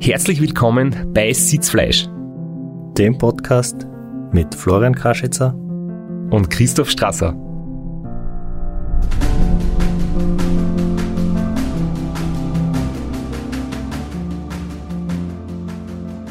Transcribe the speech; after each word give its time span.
Herzlich 0.00 0.40
willkommen 0.40 1.12
bei 1.12 1.32
Sitzfleisch, 1.34 2.06
dem 2.96 3.18
Podcast 3.18 3.86
mit 4.32 4.54
Florian 4.54 4.94
Kraschitzer 4.94 5.52
und 6.30 6.48
Christoph 6.48 6.88
Strasser. 6.88 7.34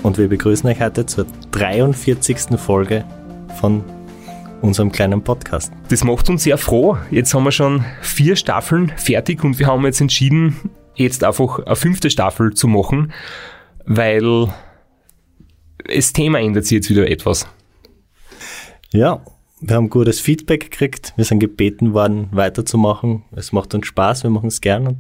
Und 0.02 0.18
wir 0.18 0.27
begrüßen 0.27 0.68
euch 0.70 0.80
heute 0.82 1.05
zur 1.05 1.27
43. 1.52 2.57
Folge 2.57 3.05
von 3.59 3.84
unserem 4.62 4.91
kleinen 4.91 5.21
Podcast. 5.21 5.71
Das 5.89 6.04
macht 6.04 6.30
uns 6.30 6.43
sehr 6.43 6.57
froh. 6.57 6.98
Jetzt 7.12 7.34
haben 7.36 7.43
wir 7.43 7.52
schon 7.52 7.86
vier 8.02 8.38
Staffeln 8.38 8.91
fertig 8.96 9.43
und 9.43 9.59
wir 9.59 9.68
haben 9.68 9.84
jetzt 9.86 10.02
entschieden, 10.02 10.55
jetzt 10.96 11.23
einfach 11.23 11.59
eine 11.59 11.75
fünfte 11.75 12.09
Staffel 12.09 12.54
zu 12.54 12.68
machen 12.68 13.14
weil 13.86 14.48
das 15.88 16.14
Thema 16.14 16.39
ändert 16.39 16.65
sich 16.65 16.78
jetzt 16.78 16.89
wieder 16.89 17.10
etwas. 17.10 17.47
Ja, 18.92 19.21
wir 19.61 19.75
haben 19.75 19.89
gutes 19.89 20.19
Feedback 20.19 20.71
gekriegt. 20.71 21.14
Wir 21.16 21.25
sind 21.25 21.39
gebeten 21.39 21.93
worden, 21.93 22.29
weiterzumachen. 22.32 23.24
Es 23.36 23.52
macht 23.52 23.74
uns 23.74 23.88
Spaß, 23.88 24.24
wir 24.24 24.29
machen 24.29 24.47
es 24.47 24.61
gern 24.61 24.88
und 24.88 24.97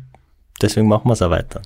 deswegen 0.61 0.87
machen 0.87 1.07
wir 1.07 1.13
es 1.13 1.21
auch 1.21 1.31
weiter. 1.31 1.61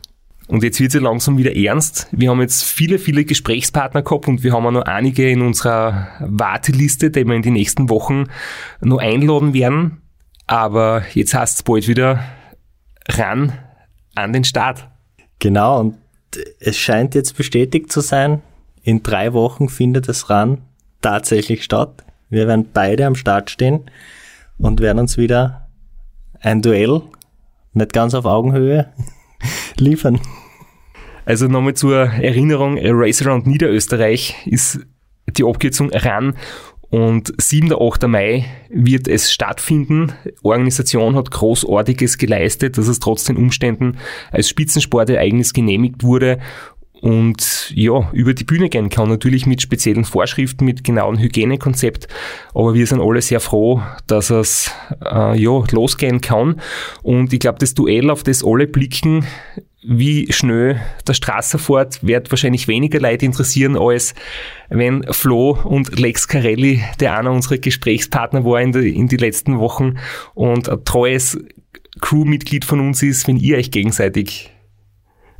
Und 0.47 0.63
jetzt 0.63 0.79
wird 0.79 0.89
es 0.89 0.95
ja 0.95 1.01
langsam 1.01 1.37
wieder 1.37 1.55
ernst. 1.55 2.07
Wir 2.11 2.31
haben 2.31 2.41
jetzt 2.41 2.63
viele, 2.63 2.97
viele 2.97 3.23
Gesprächspartner 3.23 4.01
gehabt 4.01 4.27
und 4.27 4.43
wir 4.43 4.53
haben 4.53 4.65
auch 4.65 4.71
noch 4.71 4.81
einige 4.81 5.29
in 5.29 5.43
unserer 5.43 6.07
Warteliste, 6.21 7.11
die 7.11 7.23
wir 7.25 7.35
in 7.35 7.43
den 7.43 7.53
nächsten 7.53 7.89
Wochen 7.89 8.25
noch 8.81 8.97
einladen 8.97 9.53
werden. 9.53 10.01
Aber 10.47 11.03
jetzt 11.13 11.35
heißt 11.35 11.57
es 11.57 11.63
bald 11.63 11.87
wieder 11.87 12.23
ran 13.07 13.53
an 14.23 14.33
den 14.33 14.43
Start. 14.43 14.87
Genau, 15.39 15.79
und 15.79 15.97
es 16.59 16.77
scheint 16.77 17.15
jetzt 17.15 17.37
bestätigt 17.37 17.91
zu 17.91 18.01
sein, 18.01 18.41
in 18.83 19.03
drei 19.03 19.33
Wochen 19.33 19.69
findet 19.69 20.07
das 20.07 20.29
Run 20.29 20.59
tatsächlich 21.01 21.63
statt. 21.63 22.03
Wir 22.29 22.47
werden 22.47 22.69
beide 22.73 23.05
am 23.05 23.15
Start 23.15 23.49
stehen 23.49 23.89
und 24.57 24.79
werden 24.81 24.99
uns 24.99 25.17
wieder 25.17 25.67
ein 26.41 26.61
Duell, 26.61 27.01
nicht 27.73 27.93
ganz 27.93 28.13
auf 28.13 28.25
Augenhöhe, 28.25 28.91
liefern. 29.77 30.19
Also 31.25 31.47
nochmal 31.47 31.73
zur 31.73 32.05
Erinnerung, 32.05 32.77
Race 32.81 33.21
Around 33.21 33.47
Niederösterreich 33.47 34.35
ist 34.45 34.79
die 35.27 35.43
Abkürzung 35.43 35.91
RAN 35.91 36.35
und 36.89 37.33
7. 37.37 37.73
8. 37.73 38.07
Mai 38.07 38.45
wird 38.69 39.07
es 39.07 39.31
stattfinden. 39.31 40.13
Organisation 40.41 41.15
hat 41.15 41.31
Großartiges 41.31 42.17
geleistet, 42.17 42.77
dass 42.77 42.87
es 42.87 42.99
trotz 42.99 43.25
den 43.25 43.37
Umständen 43.37 43.97
als 44.31 44.49
Spitzensportereignis 44.49 45.53
genehmigt 45.53 46.03
wurde 46.03 46.39
und 47.01 47.71
ja, 47.75 48.09
über 48.11 48.33
die 48.33 48.43
Bühne 48.43 48.69
gehen 48.69 48.89
kann. 48.89 49.09
Natürlich 49.09 49.45
mit 49.45 49.61
speziellen 49.61 50.03
Vorschriften, 50.03 50.65
mit 50.65 50.83
genauen 50.83 51.19
Hygienekonzept. 51.19 52.07
Aber 52.53 52.73
wir 52.73 52.85
sind 52.87 53.01
alle 53.01 53.21
sehr 53.21 53.39
froh, 53.39 53.81
dass 54.07 54.29
es 54.29 54.71
äh, 55.03 55.39
ja, 55.39 55.63
losgehen 55.71 56.21
kann. 56.21 56.59
Und 57.01 57.31
ich 57.31 57.39
glaube, 57.39 57.59
das 57.59 57.73
Duell, 57.73 58.09
auf 58.09 58.23
das 58.23 58.43
alle 58.43 58.67
blicken, 58.67 59.25
wie 59.81 60.31
schnell 60.31 60.81
der 61.07 61.13
Strasser 61.13 61.57
fährt, 61.57 62.05
wird 62.05 62.31
wahrscheinlich 62.31 62.67
weniger 62.67 62.99
Leute 62.99 63.25
interessieren, 63.25 63.77
als 63.77 64.13
wenn 64.69 65.03
Flo 65.11 65.51
und 65.51 65.97
Lex 65.99 66.27
Carelli, 66.27 66.83
der 66.99 67.17
einer 67.17 67.31
unserer 67.31 67.57
Gesprächspartner 67.57 68.43
war 68.43 68.61
in, 68.61 68.73
die, 68.73 68.95
in 68.95 69.07
die 69.07 69.17
letzten 69.17 69.59
Wochen 69.59 69.97
und 70.33 70.67
ein 70.67 70.83
treues 70.83 71.37
Crewmitglied 72.01 72.65
von 72.65 72.79
uns 72.79 73.01
ist, 73.03 73.27
wenn 73.27 73.37
ihr 73.37 73.57
euch 73.57 73.71
gegenseitig 73.71 74.51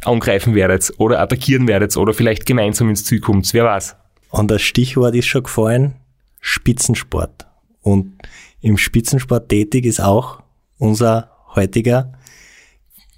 angreifen 0.05 0.55
werdet 0.55 0.93
oder 0.97 1.19
attackieren 1.19 1.67
werdet 1.67 1.95
oder 1.97 2.13
vielleicht 2.13 2.45
gemeinsam 2.45 2.89
ins 2.89 3.03
Ziel 3.03 3.19
kommt. 3.19 3.53
Wer 3.53 3.65
weiß. 3.65 3.95
Und 4.29 4.49
das 4.51 4.61
Stichwort 4.61 5.15
ist 5.15 5.25
schon 5.25 5.43
gefallen, 5.43 5.95
Spitzensport. 6.39 7.47
Und 7.81 8.13
im 8.61 8.77
Spitzensport 8.77 9.49
tätig 9.49 9.85
ist 9.85 9.99
auch 9.99 10.41
unser 10.77 11.31
heutiger 11.55 12.13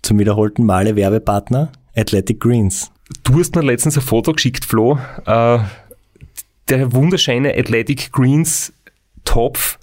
zum 0.02 0.20
wiederholten 0.20 0.66
Male 0.66 0.96
Werbepartner 0.96 1.72
Athletic 1.96 2.40
Greens. 2.40 2.92
Du 3.24 3.40
hast 3.40 3.56
mir 3.56 3.62
letztens 3.62 3.98
ein 3.98 4.04
Foto 4.04 4.34
geschickt, 4.34 4.66
Flo. 4.66 4.98
Äh, 5.26 5.60
der 6.70 6.94
wunderschöne 6.94 7.56
Athletic 7.58 8.12
Greens 8.12 8.74
Topf. 9.26 9.78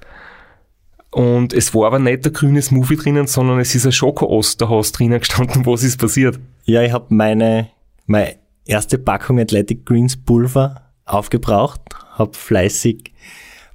Und 1.11 1.53
es 1.53 1.75
war 1.75 1.87
aber 1.87 1.99
nicht 1.99 2.25
der 2.25 2.33
grüne 2.33 2.61
Smoothie 2.61 2.97
drinnen, 2.97 3.27
sondern 3.27 3.61
es 3.61 3.75
ist 3.75 3.87
ein 3.87 3.93
Schoko-Osterhaus 3.93 4.93
drinnen 4.93 5.21
gestanden. 5.21 5.65
Was 5.67 5.83
ist 5.83 5.99
passiert? 5.99 6.39
Ja, 6.65 6.83
ich 6.83 6.93
habe 6.93 7.07
meine, 7.15 7.69
meine 8.07 8.37
erste 8.65 8.99
Packung 8.99 9.39
Athletic 9.39 9.87
Greens 9.87 10.17
Pulver 10.17 10.83
aufgebraucht, 11.05 11.81
habe 12.13 12.35
fleißig 12.35 13.13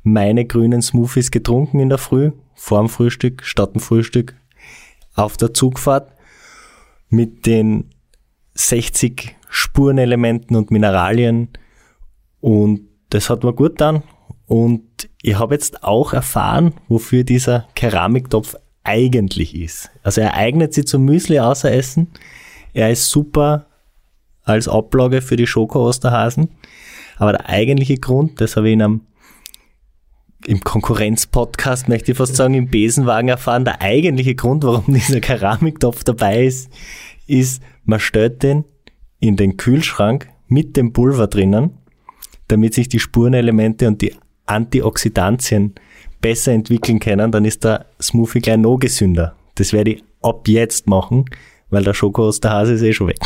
meine 0.03 0.45
grünen 0.45 0.81
Smoothies 0.81 1.31
getrunken 1.31 1.79
in 1.79 1.89
der 1.89 1.97
Früh, 1.97 2.31
vorm 2.55 2.89
Frühstück, 2.89 3.43
statt 3.43 3.73
dem 3.73 3.81
Frühstück, 3.81 4.35
auf 5.15 5.37
der 5.37 5.53
Zugfahrt 5.53 6.11
mit 7.13 7.45
den 7.45 7.91
60 8.55 9.35
Spurenelementen 9.49 10.55
und 10.55 10.71
Mineralien 10.71 11.49
und 12.41 12.89
das 13.09 13.29
hat 13.29 13.43
mir 13.43 13.53
gut 13.53 13.79
dann 13.79 14.03
und 14.47 15.09
ich 15.21 15.37
habe 15.37 15.53
jetzt 15.53 15.83
auch 15.83 16.13
erfahren, 16.13 16.73
wofür 16.87 17.23
dieser 17.23 17.67
Keramiktopf 17.75 18.55
eigentlich 18.83 19.55
ist. 19.55 19.89
Also 20.01 20.21
er 20.21 20.33
eignet 20.33 20.73
sich 20.73 20.87
zum 20.87 21.05
Müsli 21.05 21.39
außer 21.39 21.71
Essen. 21.71 22.09
Er 22.73 22.91
ist 22.91 23.09
super 23.09 23.67
als 24.43 24.67
Ablage 24.67 25.21
für 25.21 25.37
die 25.37 25.47
Schoko-Osterhasen. 25.47 26.49
Aber 27.17 27.31
der 27.31 27.47
eigentliche 27.47 27.97
Grund, 27.97 28.41
das 28.41 28.57
habe 28.57 28.67
ich 28.67 28.73
in 28.73 28.81
einem 28.81 29.01
im 30.45 30.61
Konkurrenz-Podcast, 30.61 31.87
möchte 31.89 32.11
ich 32.11 32.17
fast 32.17 32.35
sagen, 32.35 32.53
im 32.53 32.67
Besenwagen 32.67 33.29
erfahren, 33.29 33.65
der 33.65 33.81
eigentliche 33.81 34.35
Grund, 34.35 34.63
warum 34.63 34.83
dieser 34.93 35.19
Keramiktopf 35.19 36.03
dabei 36.03 36.45
ist, 36.45 36.69
ist, 37.27 37.61
man 37.85 37.99
stellt 37.99 38.43
den 38.43 38.65
in 39.19 39.37
den 39.37 39.57
Kühlschrank 39.57 40.27
mit 40.47 40.75
dem 40.75 40.93
Pulver 40.93 41.27
drinnen, 41.27 41.77
damit 42.47 42.73
sich 42.73 42.89
die 42.89 42.99
Spurenelemente 42.99 43.87
und 43.87 44.01
die 44.01 44.13
Antioxidantien 44.45 45.73
besser 46.21 46.51
entwickeln 46.51 46.99
können, 46.99 47.31
dann 47.31 47.45
ist 47.45 47.63
der 47.63 47.85
Smoothie 48.01 48.39
gleich 48.39 48.57
noch 48.57 48.77
gesünder. 48.77 49.35
Das 49.55 49.73
werde 49.73 49.91
ich 49.91 50.03
ab 50.21 50.47
jetzt 50.47 50.87
machen, 50.87 51.25
weil 51.69 51.83
der 51.83 51.93
Schoko 51.93 52.27
aus 52.27 52.39
der 52.39 52.51
Hase 52.51 52.73
ist 52.73 52.81
eh 52.81 52.93
schon 52.93 53.07
weg. 53.07 53.19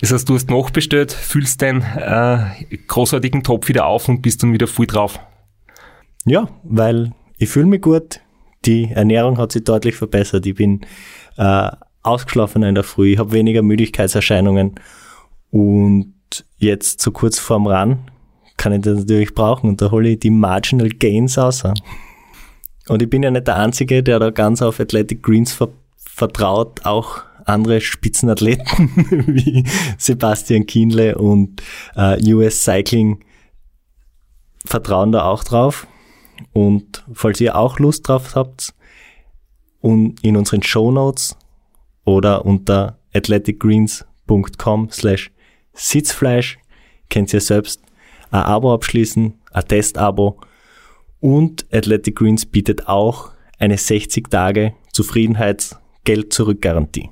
Das 0.00 0.12
heißt, 0.12 0.28
du 0.28 0.34
hast 0.34 0.50
nachbestellt, 0.50 1.12
füllst 1.12 1.62
deinen 1.62 1.82
äh, 1.82 2.76
großartigen 2.88 3.42
Topf 3.42 3.68
wieder 3.68 3.86
auf 3.86 4.08
und 4.08 4.22
bist 4.22 4.42
dann 4.42 4.52
wieder 4.52 4.66
voll 4.66 4.86
drauf. 4.86 5.18
Ja, 6.24 6.48
weil 6.62 7.12
ich 7.38 7.48
fühle 7.48 7.66
mich 7.66 7.82
gut, 7.82 8.20
die 8.64 8.90
Ernährung 8.90 9.38
hat 9.38 9.52
sich 9.52 9.64
deutlich 9.64 9.96
verbessert. 9.96 10.46
Ich 10.46 10.54
bin 10.54 10.80
äh, 11.36 11.70
ausgeschlafener 12.02 12.68
in 12.68 12.74
der 12.74 12.84
Früh, 12.84 13.12
ich 13.12 13.18
habe 13.18 13.32
weniger 13.32 13.62
Müdigkeitserscheinungen 13.62 14.74
und 15.50 16.14
jetzt 16.56 17.00
so 17.00 17.10
kurz 17.10 17.38
vorm 17.38 17.66
Ran 17.66 18.10
kann 18.56 18.72
ich 18.72 18.82
das 18.82 18.98
natürlich 18.98 19.34
brauchen 19.34 19.68
und 19.68 19.82
da 19.82 19.90
hole 19.90 20.10
ich 20.10 20.20
die 20.20 20.30
Marginal 20.30 20.88
Gains 20.88 21.38
aus. 21.38 21.64
Und 22.88 23.02
ich 23.02 23.10
bin 23.10 23.22
ja 23.22 23.30
nicht 23.30 23.46
der 23.46 23.56
Einzige, 23.56 24.02
der 24.02 24.18
da 24.18 24.30
ganz 24.30 24.62
auf 24.62 24.80
Athletic 24.80 25.22
Greens 25.22 25.52
ver 25.52 25.68
vertraut, 25.96 26.86
auch 26.86 27.22
andere 27.44 27.80
Spitzenathleten 27.80 28.90
wie 29.26 29.64
Sebastian 29.98 30.64
Kienle 30.64 31.16
und 31.18 31.60
äh, 31.96 32.32
US 32.32 32.62
Cycling 32.62 33.24
vertrauen 34.64 35.10
da 35.10 35.24
auch 35.24 35.42
drauf. 35.42 35.88
Und 36.52 37.04
falls 37.12 37.40
ihr 37.40 37.56
auch 37.56 37.78
Lust 37.78 38.08
drauf 38.08 38.34
habt, 38.34 38.74
in 39.82 40.36
unseren 40.36 40.62
Show 40.62 40.90
Notes 40.90 41.36
oder 42.04 42.46
unter 42.46 42.98
athleticgreens.com 43.14 44.90
slash 44.90 45.30
Sitzfleisch 45.74 46.58
könnt 47.10 47.34
ihr 47.34 47.40
selbst 47.40 47.82
ein 48.30 48.42
Abo 48.42 48.72
abschließen, 48.72 49.34
ein 49.52 49.68
Testabo 49.68 50.38
und 51.20 51.66
Athletic 51.72 52.16
Greens 52.16 52.46
bietet 52.46 52.88
auch 52.88 53.30
eine 53.58 53.76
60 53.78 54.30
Tage 54.30 54.74
Zufriedenheits-Geld-Zurück-Garantie. 54.92 57.10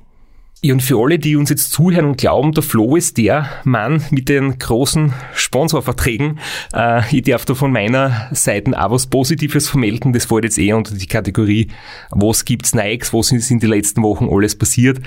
Und 0.71 0.81
für 0.81 0.97
alle, 0.97 1.19
die 1.19 1.35
uns 1.35 1.49
jetzt 1.49 1.73
zuhören 1.73 2.05
und 2.05 2.17
glauben, 2.17 2.53
der 2.53 2.63
Flo 2.63 2.95
ist 2.95 3.17
der 3.17 3.49
Mann 3.65 4.01
mit 4.11 4.29
den 4.29 4.57
großen 4.59 5.13
Sponsorverträgen, 5.33 6.39
äh, 6.73 7.01
ich 7.13 7.23
darf 7.23 7.43
da 7.43 7.53
von 7.53 7.71
meiner 7.71 8.29
Seite 8.31 8.71
auch 8.81 8.91
was 8.91 9.07
Positives 9.07 9.67
vermelden. 9.67 10.13
Das 10.13 10.25
fällt 10.25 10.45
jetzt 10.45 10.57
eher 10.57 10.77
unter 10.77 10.95
die 10.95 11.07
Kategorie, 11.07 11.67
was 12.11 12.45
gibt's 12.45 12.73
Nikes, 12.73 13.13
was 13.13 13.33
ist 13.33 13.51
in 13.51 13.59
den 13.59 13.69
letzten 13.69 14.03
Wochen 14.03 14.29
alles 14.31 14.57
passiert. 14.57 15.01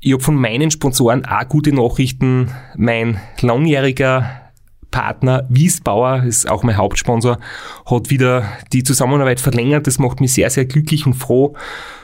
Ich 0.00 0.14
habe 0.14 0.22
von 0.22 0.36
meinen 0.36 0.70
Sponsoren 0.70 1.26
auch 1.26 1.48
gute 1.48 1.74
Nachrichten. 1.74 2.50
Mein 2.76 3.20
langjähriger 3.40 4.42
Partner 4.90 5.46
Wiesbauer, 5.48 6.22
ist 6.22 6.48
auch 6.48 6.62
mein 6.62 6.76
Hauptsponsor, 6.76 7.38
hat 7.86 8.10
wieder 8.10 8.44
die 8.72 8.84
Zusammenarbeit 8.84 9.40
verlängert. 9.40 9.86
Das 9.86 9.98
macht 9.98 10.20
mich 10.20 10.32
sehr, 10.32 10.50
sehr 10.50 10.64
glücklich 10.64 11.06
und 11.06 11.14
froh. 11.14 11.56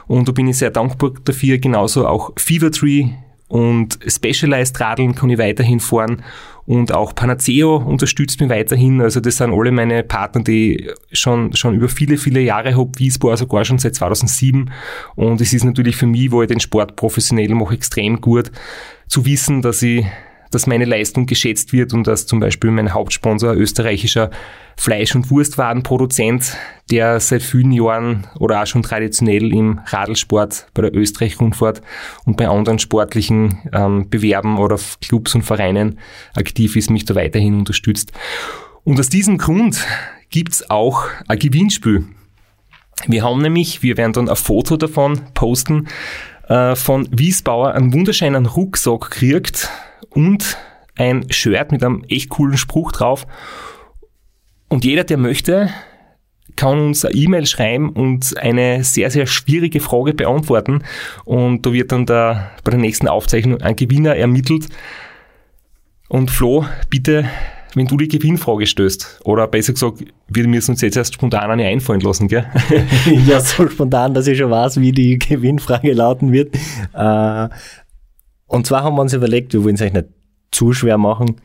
Und 0.09 0.27
da 0.27 0.33
bin 0.33 0.49
ich 0.49 0.59
sehr 0.59 0.71
dankbar 0.71 1.13
dafür. 1.25 1.59
Genauso 1.59 2.07
auch 2.07 2.33
Fevertree 2.37 3.11
und 3.49 3.99
Specialized 4.07 4.79
Radeln 4.81 5.15
kann 5.15 5.31
ich 5.31 5.39
weiterhin 5.39 5.81
fahren 5.81 6.23
und 6.69 6.93
auch 6.93 7.15
Panaceo 7.15 7.77
unterstützt 7.77 8.43
mich 8.43 8.51
weiterhin. 8.51 9.01
Also 9.01 9.21
das 9.21 9.39
sind 9.39 9.55
alle 9.55 9.73
meine 9.73 10.03
Partner, 10.03 10.43
die 10.43 10.91
schon, 11.13 11.55
schon 11.57 11.75
über 11.75 11.89
viele, 11.89 12.19
viele 12.19 12.41
Jahre 12.41 12.77
habe. 12.77 12.91
Wiesbaden 12.99 13.39
sogar 13.39 13.65
schon 13.65 13.79
seit 13.79 13.95
2007. 13.95 14.71
Und 15.15 15.41
es 15.41 15.55
ist 15.55 15.65
natürlich 15.65 15.97
für 15.97 16.07
mich, 16.07 16.31
wo 16.31 16.43
ich 16.43 16.49
den 16.49 16.61
Sport 16.61 16.95
professionell 16.97 17.55
mache, 17.55 17.75
extrem 17.75 18.21
gut 18.21 18.53
zu 19.07 19.25
wissen, 19.25 19.63
dass 19.63 19.81
ich 19.81 20.05
dass 20.51 20.67
meine 20.67 20.85
Leistung 20.85 21.27
geschätzt 21.27 21.73
wird 21.73 21.93
und 21.93 22.07
dass 22.07 22.27
zum 22.27 22.41
Beispiel 22.41 22.71
mein 22.71 22.95
Hauptsponsor 22.95 23.55
österreichischer 23.55 24.31
Fleisch- 24.77 25.15
und 25.15 25.31
Wurstwarenproduzent, 25.31 26.57
der 26.91 27.19
seit 27.21 27.43
vielen 27.43 27.73
Jahren 27.73 28.27
oder 28.39 28.63
auch 28.63 28.67
schon 28.67 28.83
traditionell 28.83 29.53
im 29.53 29.81
Radlsport 29.87 30.69
bei 30.73 30.83
der 30.83 30.95
Österreich-Rundfahrt 30.95 31.83
und 32.25 32.37
bei 32.37 32.49
anderen 32.49 32.79
sportlichen 32.79 33.59
ähm, 33.73 34.09
Bewerben 34.09 34.59
oder 34.59 34.79
Clubs 35.01 35.35
und 35.35 35.43
Vereinen 35.43 35.99
aktiv 36.35 36.77
ist, 36.77 36.91
mich 36.91 37.05
da 37.05 37.15
weiterhin 37.15 37.57
unterstützt. 37.57 38.13
Und 38.85 39.01
aus 39.01 39.09
diesem 39.09 39.37
Grund 39.39 39.85
gibt's 40.31 40.71
auch 40.71 41.07
ein 41.27 41.39
Gewinnspiel. 41.39 42.05
Wir 43.07 43.23
haben 43.23 43.43
nämlich, 43.43 43.83
wir 43.83 43.97
werden 43.97 44.13
dann 44.13 44.29
ein 44.29 44.37
Foto 44.37 44.77
davon 44.77 45.21
posten, 45.35 45.89
äh, 46.49 46.75
von 46.75 47.09
Wiesbauer 47.11 47.75
einen 47.75 47.93
wunderschönen 47.93 48.47
Rucksack 48.47 49.11
gekriegt, 49.11 49.71
und 50.11 50.57
ein 50.97 51.31
Shirt 51.31 51.73
mit 51.73 51.83
einem 51.83 52.05
echt 52.09 52.29
coolen 52.31 52.57
Spruch 52.57 52.93
drauf. 52.93 53.27
Und 54.69 54.85
jeder, 54.85 55.05
der 55.05 55.17
möchte, 55.17 55.71
kann 56.57 56.81
uns 56.81 57.05
eine 57.05 57.15
E-Mail 57.15 57.47
schreiben 57.47 57.91
und 57.91 58.37
eine 58.37 58.85
sehr, 58.85 59.11
sehr 59.11 59.27
schwierige 59.27 59.81
Frage 59.81 60.13
beantworten. 60.13 60.83
Und 61.25 61.65
da 61.65 61.73
wird 61.73 61.93
dann 61.93 62.05
der, 62.05 62.51
bei 62.65 62.71
der 62.71 62.81
nächsten 62.81 63.09
Aufzeichnung 63.09 63.63
ein 63.63 63.77
Gewinner 63.77 64.17
ermittelt. 64.17 64.67
Und 66.09 66.31
Flo, 66.31 66.67
bitte, 66.91 67.27
wenn 67.75 67.87
du 67.87 67.97
die 67.97 68.09
Gewinnfrage 68.09 68.67
stößt, 68.67 69.21
oder 69.25 69.47
besser 69.47 69.73
gesagt, 69.73 70.05
wir 70.27 70.49
müssen 70.49 70.73
uns 70.73 70.81
jetzt 70.81 70.97
erst 70.97 71.15
spontan 71.15 71.51
eine 71.51 71.67
einfallen 71.67 72.01
lassen, 72.01 72.29
gell? 72.29 72.47
ja, 73.27 73.41
so 73.41 73.69
spontan, 73.69 74.15
dass 74.15 74.27
ich 74.27 74.39
schon 74.39 74.51
weiß, 74.51 74.81
wie 74.81 74.93
die 74.93 75.19
Gewinnfrage 75.19 75.93
lauten 75.93 76.33
wird. 76.33 76.55
Äh, 76.95 77.49
und 78.49 78.67
zwar 78.67 78.83
haben 78.83 78.97
wir 78.97 79.03
uns 79.03 79.13
überlegt, 79.13 79.53
wir 79.53 79.63
wollen 79.63 79.77
es 79.77 79.83
euch 79.83 79.93
nicht 79.93 80.09
zu 80.51 80.73
schwer 80.73 80.99
machen. 80.99 81.37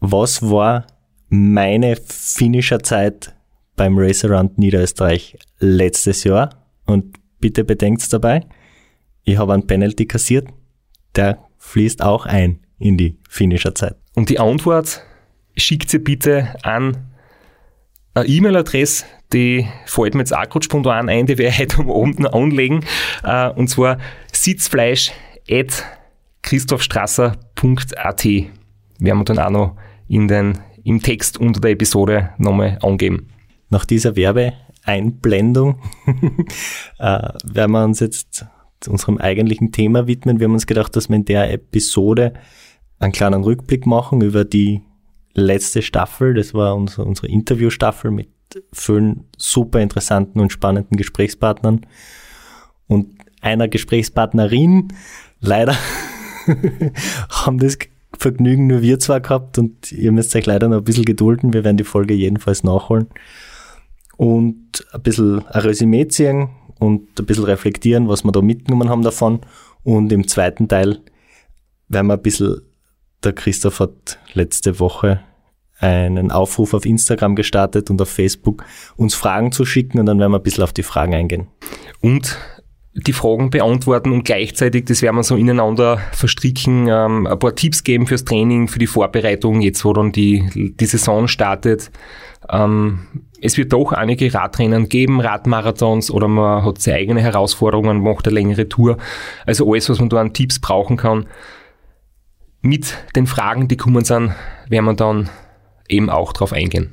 Was 0.00 0.42
war 0.48 0.86
meine 1.28 1.96
Finisher-Zeit 1.96 3.34
beim 3.76 3.98
Race 3.98 4.24
Around 4.24 4.58
Niederösterreich 4.58 5.36
letztes 5.58 6.24
Jahr? 6.24 6.50
Und 6.86 7.16
bitte 7.40 7.64
bedenkt's 7.64 8.08
dabei, 8.08 8.46
ich 9.24 9.38
habe 9.38 9.52
einen 9.52 9.66
Penalty 9.66 10.06
kassiert, 10.06 10.48
der 11.14 11.38
fließt 11.58 12.02
auch 12.02 12.26
ein 12.26 12.60
in 12.78 12.96
die 12.96 13.18
Finisher-Zeit. 13.28 13.96
Und 14.14 14.28
die 14.28 14.38
Antwort 14.38 15.02
schickt 15.56 15.90
sie 15.90 15.98
bitte 15.98 16.54
an 16.62 16.96
eine 18.14 18.26
E-Mail-Adresse, 18.26 19.04
die 19.32 19.66
fällt 19.86 20.14
mir 20.14 20.20
jetzt 20.20 20.36
auch 20.36 20.48
gerade 20.48 20.64
spontan 20.64 21.08
ein, 21.08 21.26
die 21.26 21.32
ich 21.32 21.58
heute 21.58 21.78
am 21.78 21.90
Abend 21.90 22.20
noch 22.20 22.32
anlegen. 22.32 22.84
Äh, 23.24 23.48
und 23.50 23.68
zwar 23.68 23.98
sitzfleisch 24.32 25.12
at 25.52 25.84
christophstrasser.at 26.42 28.24
werden 28.24 29.18
wir 29.18 29.24
dann 29.24 29.38
auch 29.38 29.50
noch 29.50 29.76
in 30.08 30.28
den, 30.28 30.58
im 30.84 31.02
Text 31.02 31.38
unter 31.38 31.60
der 31.60 31.72
Episode 31.72 32.30
nochmal 32.38 32.78
angeben. 32.82 33.28
Nach 33.70 33.84
dieser 33.84 34.16
Werbeeinblendung 34.16 35.80
äh, 36.98 37.28
werden 37.44 37.72
wir 37.72 37.84
uns 37.84 38.00
jetzt 38.00 38.46
unserem 38.86 39.18
eigentlichen 39.18 39.72
Thema 39.72 40.06
widmen. 40.06 40.40
Wir 40.40 40.46
haben 40.46 40.54
uns 40.54 40.66
gedacht, 40.66 40.96
dass 40.96 41.08
wir 41.08 41.16
in 41.16 41.24
der 41.24 41.52
Episode 41.52 42.34
einen 42.98 43.12
kleinen 43.12 43.44
Rückblick 43.44 43.86
machen 43.86 44.20
über 44.22 44.44
die 44.44 44.82
letzte 45.34 45.82
Staffel. 45.82 46.34
Das 46.34 46.54
war 46.54 46.74
unsere, 46.74 47.04
unsere 47.04 47.28
Interviewstaffel 47.28 48.10
mit 48.10 48.28
vielen 48.72 49.24
super 49.36 49.80
interessanten 49.80 50.40
und 50.40 50.52
spannenden 50.52 50.96
Gesprächspartnern 50.96 51.86
und 52.86 53.16
einer 53.40 53.68
Gesprächspartnerin, 53.68 54.88
Leider 55.42 55.76
haben 57.28 57.58
das 57.58 57.76
Vergnügen 58.16 58.68
nur 58.68 58.80
wir 58.80 58.98
zwei 59.00 59.20
gehabt 59.20 59.58
und 59.58 59.90
ihr 59.90 60.12
müsst 60.12 60.34
euch 60.36 60.46
leider 60.46 60.68
noch 60.68 60.78
ein 60.78 60.84
bisschen 60.84 61.04
gedulden. 61.04 61.52
Wir 61.52 61.64
werden 61.64 61.76
die 61.76 61.84
Folge 61.84 62.14
jedenfalls 62.14 62.62
nachholen 62.62 63.08
und 64.16 64.86
ein 64.92 65.02
bisschen 65.02 65.44
ein 65.46 65.60
Resümee 65.60 66.06
ziehen 66.06 66.48
und 66.78 67.18
ein 67.18 67.26
bisschen 67.26 67.44
reflektieren, 67.44 68.08
was 68.08 68.22
wir 68.22 68.30
da 68.30 68.40
mitgenommen 68.40 68.88
haben 68.88 69.02
davon. 69.02 69.40
Und 69.82 70.12
im 70.12 70.28
zweiten 70.28 70.68
Teil 70.68 71.00
werden 71.88 72.06
wir 72.06 72.14
ein 72.14 72.22
bisschen, 72.22 72.60
der 73.24 73.32
Christoph 73.32 73.80
hat 73.80 74.20
letzte 74.34 74.78
Woche 74.78 75.20
einen 75.80 76.30
Aufruf 76.30 76.74
auf 76.74 76.86
Instagram 76.86 77.34
gestartet 77.34 77.90
und 77.90 78.00
auf 78.00 78.08
Facebook, 78.08 78.64
uns 78.96 79.16
Fragen 79.16 79.50
zu 79.50 79.64
schicken 79.64 79.98
und 79.98 80.06
dann 80.06 80.20
werden 80.20 80.30
wir 80.30 80.38
ein 80.38 80.42
bisschen 80.44 80.62
auf 80.62 80.72
die 80.72 80.84
Fragen 80.84 81.14
eingehen. 81.14 81.48
Und 82.00 82.38
die 82.94 83.12
Fragen 83.12 83.50
beantworten 83.50 84.12
und 84.12 84.24
gleichzeitig, 84.24 84.84
das 84.84 85.00
werden 85.00 85.16
wir 85.16 85.22
so 85.22 85.36
ineinander 85.36 85.98
verstricken, 86.12 86.88
ähm, 86.88 87.26
ein 87.26 87.38
paar 87.38 87.54
Tipps 87.54 87.84
geben 87.84 88.06
fürs 88.06 88.24
Training, 88.24 88.68
für 88.68 88.78
die 88.78 88.86
Vorbereitung, 88.86 89.62
jetzt 89.62 89.84
wo 89.84 89.92
dann 89.94 90.12
die, 90.12 90.74
die 90.78 90.86
Saison 90.86 91.26
startet. 91.26 91.90
Ähm, 92.50 93.06
es 93.40 93.56
wird 93.56 93.72
doch 93.72 93.92
einige 93.92 94.32
Radrennen 94.32 94.88
geben, 94.88 95.20
Radmarathons 95.20 96.10
oder 96.10 96.28
man 96.28 96.64
hat 96.64 96.80
seine 96.80 96.98
eigene 96.98 97.20
Herausforderungen, 97.22 98.02
macht 98.02 98.26
eine 98.26 98.34
längere 98.34 98.68
Tour. 98.68 98.98
Also 99.46 99.70
alles, 99.70 99.88
was 99.88 99.98
man 99.98 100.10
da 100.10 100.20
an 100.20 100.34
Tipps 100.34 100.58
brauchen 100.58 100.96
kann. 100.96 101.26
Mit 102.60 102.94
den 103.16 103.26
Fragen, 103.26 103.68
die 103.68 103.76
kommen 103.76 104.04
sind, 104.04 104.32
werden 104.68 104.84
wir 104.84 104.94
dann 104.94 105.30
eben 105.88 106.10
auch 106.10 106.32
drauf 106.32 106.52
eingehen. 106.52 106.92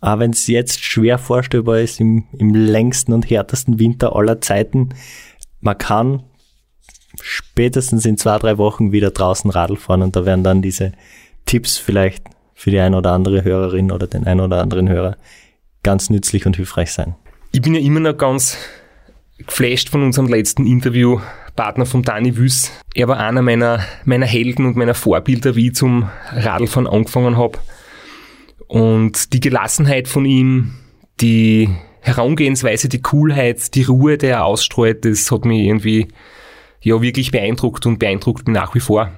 Auch 0.00 0.18
wenn 0.18 0.30
es 0.30 0.46
jetzt 0.46 0.82
schwer 0.82 1.18
vorstellbar 1.18 1.80
ist, 1.80 2.00
im, 2.00 2.24
im 2.38 2.54
längsten 2.54 3.12
und 3.12 3.28
härtesten 3.28 3.78
Winter 3.78 4.14
aller 4.14 4.40
Zeiten, 4.40 4.90
man 5.60 5.76
kann 5.76 6.22
spätestens 7.20 8.06
in 8.06 8.16
zwei, 8.16 8.38
drei 8.38 8.58
Wochen 8.58 8.92
wieder 8.92 9.10
draußen 9.10 9.50
Radl 9.50 9.76
fahren 9.76 10.02
und 10.02 10.14
da 10.14 10.24
werden 10.24 10.44
dann 10.44 10.62
diese 10.62 10.92
Tipps 11.46 11.78
vielleicht 11.78 12.24
für 12.54 12.70
die 12.70 12.78
eine 12.78 12.96
oder 12.96 13.12
andere 13.12 13.42
Hörerin 13.42 13.90
oder 13.90 14.06
den 14.06 14.26
einen 14.26 14.40
oder 14.40 14.60
anderen 14.60 14.88
Hörer 14.88 15.16
ganz 15.82 16.10
nützlich 16.10 16.46
und 16.46 16.56
hilfreich 16.56 16.92
sein. 16.92 17.16
Ich 17.50 17.62
bin 17.62 17.74
ja 17.74 17.80
immer 17.80 18.00
noch 18.00 18.16
ganz 18.16 18.56
geflasht 19.38 19.88
von 19.88 20.02
unserem 20.02 20.28
letzten 20.28 20.66
Interview. 20.66 21.20
Partner 21.56 21.86
von 21.86 22.04
Dani 22.04 22.36
Wüss. 22.36 22.70
Er 22.94 23.08
war 23.08 23.18
einer 23.18 23.42
meiner, 23.42 23.80
meiner 24.04 24.26
Helden 24.26 24.64
und 24.64 24.76
meiner 24.76 24.94
Vorbilder, 24.94 25.56
wie 25.56 25.68
ich 25.68 25.74
zum 25.74 26.08
Radlfahren 26.30 26.86
angefangen 26.86 27.36
habe. 27.36 27.58
Und 28.68 29.32
die 29.32 29.40
Gelassenheit 29.40 30.08
von 30.08 30.24
ihm, 30.24 30.74
die 31.20 31.68
Herangehensweise, 32.00 32.88
die 32.88 33.02
Coolheit, 33.02 33.74
die 33.74 33.82
Ruhe, 33.82 34.18
die 34.18 34.26
er 34.26 34.44
ausstreut, 34.44 35.04
das 35.04 35.30
hat 35.30 35.44
mich 35.44 35.62
irgendwie 35.62 36.08
ja 36.80 37.00
wirklich 37.02 37.30
beeindruckt 37.30 37.86
und 37.86 37.98
beeindruckt 37.98 38.46
mich 38.46 38.54
nach 38.54 38.74
wie 38.74 38.80
vor. 38.80 39.10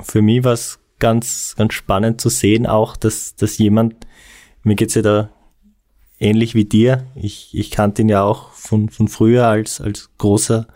Für 0.00 0.22
mich 0.22 0.44
war 0.44 0.52
es 0.52 0.78
ganz, 0.98 1.54
ganz 1.56 1.74
spannend 1.74 2.20
zu 2.20 2.28
sehen 2.28 2.66
auch, 2.66 2.96
dass, 2.96 3.34
dass 3.34 3.58
jemand, 3.58 4.06
mir 4.62 4.76
geht's 4.76 4.94
ja 4.94 5.02
da 5.02 5.30
ähnlich 6.18 6.54
wie 6.54 6.64
dir, 6.64 7.06
ich, 7.14 7.50
ich 7.52 7.70
kannte 7.70 8.02
ihn 8.02 8.08
ja 8.08 8.22
auch 8.22 8.52
von, 8.52 8.90
von 8.90 9.08
früher 9.08 9.46
als, 9.46 9.80
als 9.80 10.10
großer, 10.18 10.68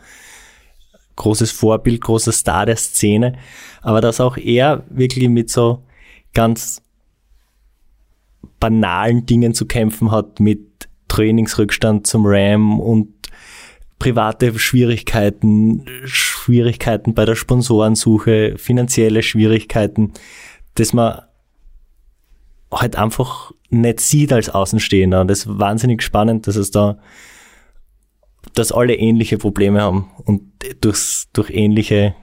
großes 1.16 1.52
Vorbild, 1.52 2.00
großer 2.00 2.32
Star 2.32 2.66
der 2.66 2.76
Szene, 2.76 3.38
aber 3.82 4.00
dass 4.00 4.20
auch 4.20 4.37
er 4.37 4.84
wirklich 4.88 5.28
mit 5.28 5.50
so 5.50 5.84
ganz 6.32 6.84
banalen 8.64 9.26
Dingen 9.26 9.52
zu 9.52 9.66
kämpfen 9.66 10.11
hat, 10.11 10.40
mit 10.40 10.88
Trainingsrückstand 11.09 12.06
zum 12.06 12.23
RAM 12.25 12.80
und 12.80 13.12
private 13.99 14.59
Schwierigkeiten, 14.59 15.85
Schwierigkeiten 16.06 17.12
bei 17.12 17.26
der 17.26 17.35
Sponsorensuche, 17.35 18.54
finanzielle 18.56 19.23
Schwierigkeiten, 19.23 20.14
dass 20.76 20.94
man 20.94 21.21
halt 22.73 22.97
einfach 22.97 23.52
nicht 23.68 24.00
sieht 24.00 24.33
als 24.33 24.49
Außenstehender. 24.49 25.21
Und 25.21 25.28
das 25.28 25.40
ist 25.40 25.59
wahnsinnig 25.59 26.02
spannend, 26.02 26.47
dass 26.47 26.56
es 26.56 26.71
da, 26.71 26.97
dass 28.54 28.73
alle 28.73 28.94
ähnliche 28.94 29.37
Probleme 29.37 29.83
haben 29.83 30.11
und 30.25 30.40
durchs, 30.80 31.28
durch 31.35 31.50
ähnliche 31.50 32.14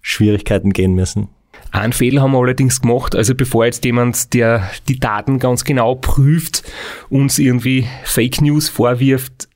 Schwierigkeiten 0.00 0.72
gehen 0.72 0.94
müssen. 0.94 1.28
Einen 1.72 1.94
Fehler 1.94 2.20
haben 2.20 2.32
wir 2.32 2.38
allerdings 2.38 2.82
gemacht. 2.82 3.16
Also 3.16 3.34
bevor 3.34 3.64
jetzt 3.64 3.84
jemand, 3.84 4.34
der 4.34 4.70
die 4.88 5.00
Daten 5.00 5.38
ganz 5.38 5.64
genau 5.64 5.94
prüft, 5.94 6.62
uns 7.08 7.38
irgendwie 7.38 7.88
Fake 8.04 8.42
News 8.42 8.68
vorwirft, 8.68 9.48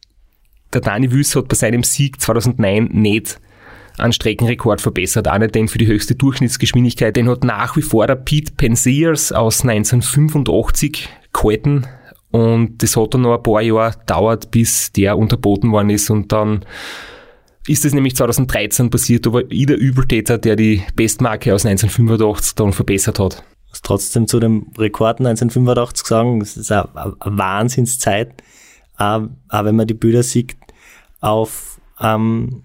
der 0.72 0.80
Dani 0.80 1.12
Wüss 1.12 1.36
hat 1.36 1.48
bei 1.48 1.54
seinem 1.54 1.82
Sieg 1.82 2.20
2009 2.20 2.88
nicht 2.92 3.38
einen 3.98 4.12
Streckenrekord 4.12 4.80
verbessert, 4.80 5.28
auch 5.28 5.38
nicht 5.38 5.54
den 5.54 5.68
für 5.68 5.78
die 5.78 5.86
höchste 5.86 6.14
Durchschnittsgeschwindigkeit. 6.14 7.14
Den 7.16 7.28
hat 7.28 7.44
nach 7.44 7.76
wie 7.76 7.82
vor 7.82 8.06
der 8.06 8.16
Pete 8.16 8.52
Penziers 8.52 9.32
aus 9.32 9.62
1985 9.62 11.08
gehalten 11.32 11.86
und 12.30 12.82
das 12.82 12.96
hat 12.96 13.14
dann 13.14 13.22
noch 13.22 13.36
ein 13.36 13.42
paar 13.42 13.62
Jahre 13.62 13.92
gedauert, 13.98 14.50
bis 14.50 14.92
der 14.92 15.16
unterboten 15.16 15.70
worden 15.70 15.90
ist 15.90 16.10
und 16.10 16.32
dann 16.32 16.64
ist 17.66 17.84
es 17.84 17.92
nämlich 17.92 18.16
2013 18.16 18.90
passiert, 18.90 19.26
aber 19.26 19.50
ich 19.50 19.66
der 19.66 19.78
Übeltäter, 19.78 20.38
der 20.38 20.56
die 20.56 20.82
Bestmarke 20.94 21.54
aus 21.54 21.66
1985 21.66 22.54
dann 22.54 22.72
verbessert 22.72 23.18
hat. 23.18 23.42
Was 23.70 23.82
trotzdem 23.82 24.28
zu 24.28 24.40
dem 24.40 24.68
Rekord 24.78 25.18
1985 25.20 26.06
sagen, 26.06 26.40
es 26.40 26.56
ist 26.56 26.70
eine, 26.70 26.88
eine 26.94 27.38
Wahnsinnszeit, 27.38 28.42
auch, 28.96 29.22
auch 29.48 29.64
wenn 29.64 29.76
man 29.76 29.86
die 29.86 29.94
Bilder 29.94 30.22
sieht, 30.22 30.56
auf 31.20 31.80
ähm, 32.00 32.62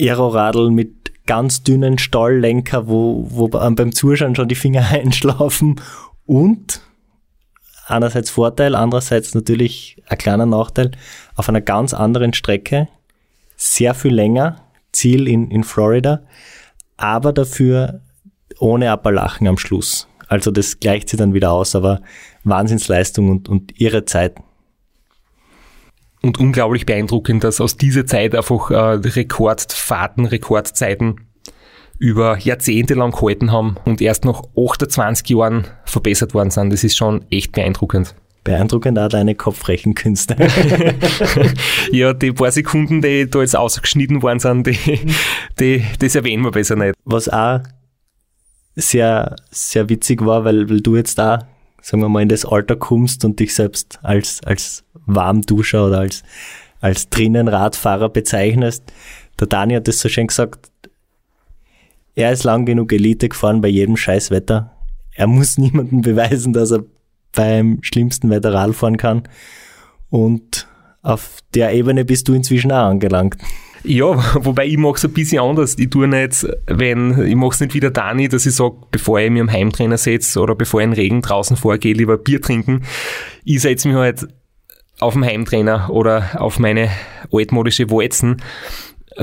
Aeroradl 0.00 0.70
mit 0.70 1.26
ganz 1.26 1.62
dünnen 1.62 1.98
Stahllenker, 1.98 2.88
wo, 2.88 3.26
wo 3.30 3.48
beim 3.48 3.92
Zuschauen 3.92 4.34
schon 4.34 4.48
die 4.48 4.54
Finger 4.54 4.88
einschlafen 4.90 5.80
und 6.26 6.80
einerseits 7.86 8.30
Vorteil, 8.30 8.74
andererseits 8.74 9.34
natürlich 9.34 10.02
ein 10.08 10.18
kleiner 10.18 10.46
Nachteil, 10.46 10.92
auf 11.36 11.48
einer 11.48 11.60
ganz 11.60 11.94
anderen 11.94 12.32
Strecke, 12.32 12.88
sehr 13.60 13.92
viel 13.92 14.14
länger, 14.14 14.56
Ziel 14.90 15.28
in, 15.28 15.50
in 15.50 15.64
Florida, 15.64 16.22
aber 16.96 17.32
dafür 17.32 18.00
ohne 18.58 18.90
Appalachen 18.90 19.46
am 19.46 19.58
Schluss. 19.58 20.08
Also 20.28 20.50
das 20.50 20.80
gleicht 20.80 21.10
sich 21.10 21.18
dann 21.18 21.34
wieder 21.34 21.52
aus, 21.52 21.74
aber 21.74 22.00
Wahnsinnsleistung 22.44 23.28
und, 23.30 23.48
und 23.48 23.78
ihre 23.78 24.06
Zeit. 24.06 24.36
Und 26.22 26.38
unglaublich 26.38 26.86
beeindruckend, 26.86 27.44
dass 27.44 27.60
aus 27.60 27.76
dieser 27.76 28.06
Zeit 28.06 28.34
einfach 28.34 28.70
äh, 28.70 28.76
Rekordfahrten, 28.76 30.24
Rekordzeiten 30.24 31.26
über 31.98 32.38
Jahrzehnte 32.38 32.94
lang 32.94 33.12
gehalten 33.12 33.52
haben 33.52 33.76
und 33.84 34.00
erst 34.00 34.24
nach 34.24 34.42
28 34.56 35.28
Jahren 35.28 35.66
verbessert 35.84 36.32
worden 36.32 36.50
sind. 36.50 36.72
Das 36.72 36.82
ist 36.82 36.96
schon 36.96 37.26
echt 37.30 37.52
beeindruckend. 37.52 38.14
Beeindruckend 38.42 38.98
auch 38.98 39.08
deine 39.08 39.34
Kopfrechenkünste. 39.34 40.36
ja, 41.92 42.12
die 42.14 42.32
paar 42.32 42.50
Sekunden, 42.50 43.02
die 43.02 43.28
da 43.28 43.40
jetzt 43.40 43.56
ausgeschnitten 43.56 44.22
worden 44.22 44.40
sind, 44.40 44.66
die, 44.66 44.78
die, 45.58 45.84
das 45.98 46.14
erwähnen 46.14 46.44
wir 46.44 46.50
besser 46.50 46.76
nicht. 46.76 46.94
Was 47.04 47.28
auch 47.28 47.60
sehr, 48.76 49.36
sehr 49.50 49.88
witzig 49.88 50.24
war, 50.24 50.44
weil, 50.44 50.70
weil 50.70 50.80
du 50.80 50.96
jetzt 50.96 51.18
da, 51.18 51.48
sagen 51.82 52.02
wir 52.02 52.08
mal, 52.08 52.22
in 52.22 52.28
das 52.28 52.44
Alter 52.46 52.76
kommst 52.76 53.24
und 53.24 53.40
dich 53.40 53.54
selbst 53.54 53.98
als, 54.02 54.40
als 54.44 54.84
Warmduscher 55.06 55.86
oder 55.86 56.00
als, 56.00 56.22
als 56.80 57.10
Drinnenradfahrer 57.10 58.08
bezeichnest. 58.08 58.84
Der 59.38 59.46
Dani 59.46 59.74
hat 59.74 59.88
das 59.88 59.98
so 59.98 60.08
schön 60.08 60.28
gesagt, 60.28 60.70
er 62.14 62.32
ist 62.32 62.44
lang 62.44 62.66
genug 62.66 62.92
Elite 62.92 63.28
gefahren 63.28 63.60
bei 63.60 63.68
jedem 63.68 63.96
Scheißwetter. 63.96 64.70
Er 65.14 65.26
muss 65.26 65.58
niemandem 65.58 66.00
beweisen, 66.02 66.52
dass 66.52 66.70
er 66.70 66.84
beim 67.34 67.78
schlimmsten 67.82 68.30
Wetter 68.30 68.52
Rad 68.52 68.74
fahren 68.74 68.96
kann. 68.96 69.22
Und 70.08 70.66
auf 71.02 71.38
der 71.54 71.72
Ebene 71.72 72.04
bist 72.04 72.28
du 72.28 72.34
inzwischen 72.34 72.72
auch 72.72 72.88
angelangt. 72.88 73.36
Ja, 73.82 74.22
wobei 74.44 74.66
ich 74.66 74.76
mache 74.76 74.96
es 74.96 75.04
ein 75.04 75.12
bisschen 75.12 75.42
anders. 75.42 75.76
Ich 75.78 75.90
tue 75.90 76.08
nicht, 76.08 76.46
wenn, 76.66 77.26
ich 77.26 77.36
mache 77.36 77.54
es 77.54 77.60
nicht 77.60 77.74
wie 77.74 77.80
der 77.80 77.90
Dani, 77.90 78.28
dass 78.28 78.46
ich 78.46 78.54
sage, 78.54 78.76
bevor 78.90 79.20
ich 79.20 79.30
mich 79.30 79.40
am 79.40 79.50
Heimtrainer 79.50 79.98
setze 79.98 80.40
oder 80.40 80.54
bevor 80.54 80.80
ich 80.80 80.86
in 80.86 80.92
Regen 80.92 81.22
draußen 81.22 81.56
vorgehe, 81.56 81.94
lieber 81.94 82.18
Bier 82.18 82.40
trinken. 82.40 82.82
Ich 83.44 83.62
setze 83.62 83.88
mich 83.88 83.96
halt 83.96 84.28
auf 84.98 85.14
den 85.14 85.24
Heimtrainer 85.24 85.88
oder 85.90 86.40
auf 86.40 86.58
meine 86.58 86.90
altmodische 87.32 87.90
Walzen 87.90 88.42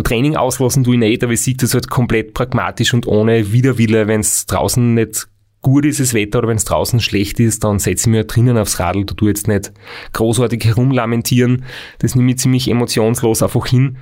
Training 0.04 0.36
auslassen 0.36 0.84
tue 0.84 0.96
ich 0.96 1.00
nicht, 1.00 1.24
aber 1.24 1.34
ich 1.34 1.42
sehe 1.42 1.56
das 1.56 1.74
halt 1.74 1.90
komplett 1.90 2.34
pragmatisch 2.34 2.94
und 2.94 3.08
ohne 3.08 3.52
Widerwille. 3.52 4.08
Wenn 4.08 4.20
es 4.20 4.46
draußen 4.46 4.94
nicht 4.94 5.28
gut 5.62 5.86
ist, 5.86 6.00
das 6.00 6.14
Wetter, 6.14 6.40
oder 6.40 6.48
wenn 6.48 6.58
es 6.58 6.66
draußen 6.66 7.00
schlecht 7.00 7.40
ist, 7.40 7.64
dann 7.64 7.80
setze 7.80 8.04
ich 8.04 8.08
mich 8.08 8.18
halt 8.18 8.36
drinnen 8.36 8.58
aufs 8.58 8.80
Radl. 8.80 9.06
Da 9.06 9.16
ich 9.20 9.28
jetzt 9.28 9.48
nicht 9.48 9.72
großartig 10.14 10.64
herumlamentieren. 10.66 11.66
Das 12.00 12.16
nehme 12.16 12.32
ich 12.32 12.40
ziemlich 12.40 12.70
emotionslos 12.70 13.44
einfach 13.44 13.68
hin. 13.68 13.98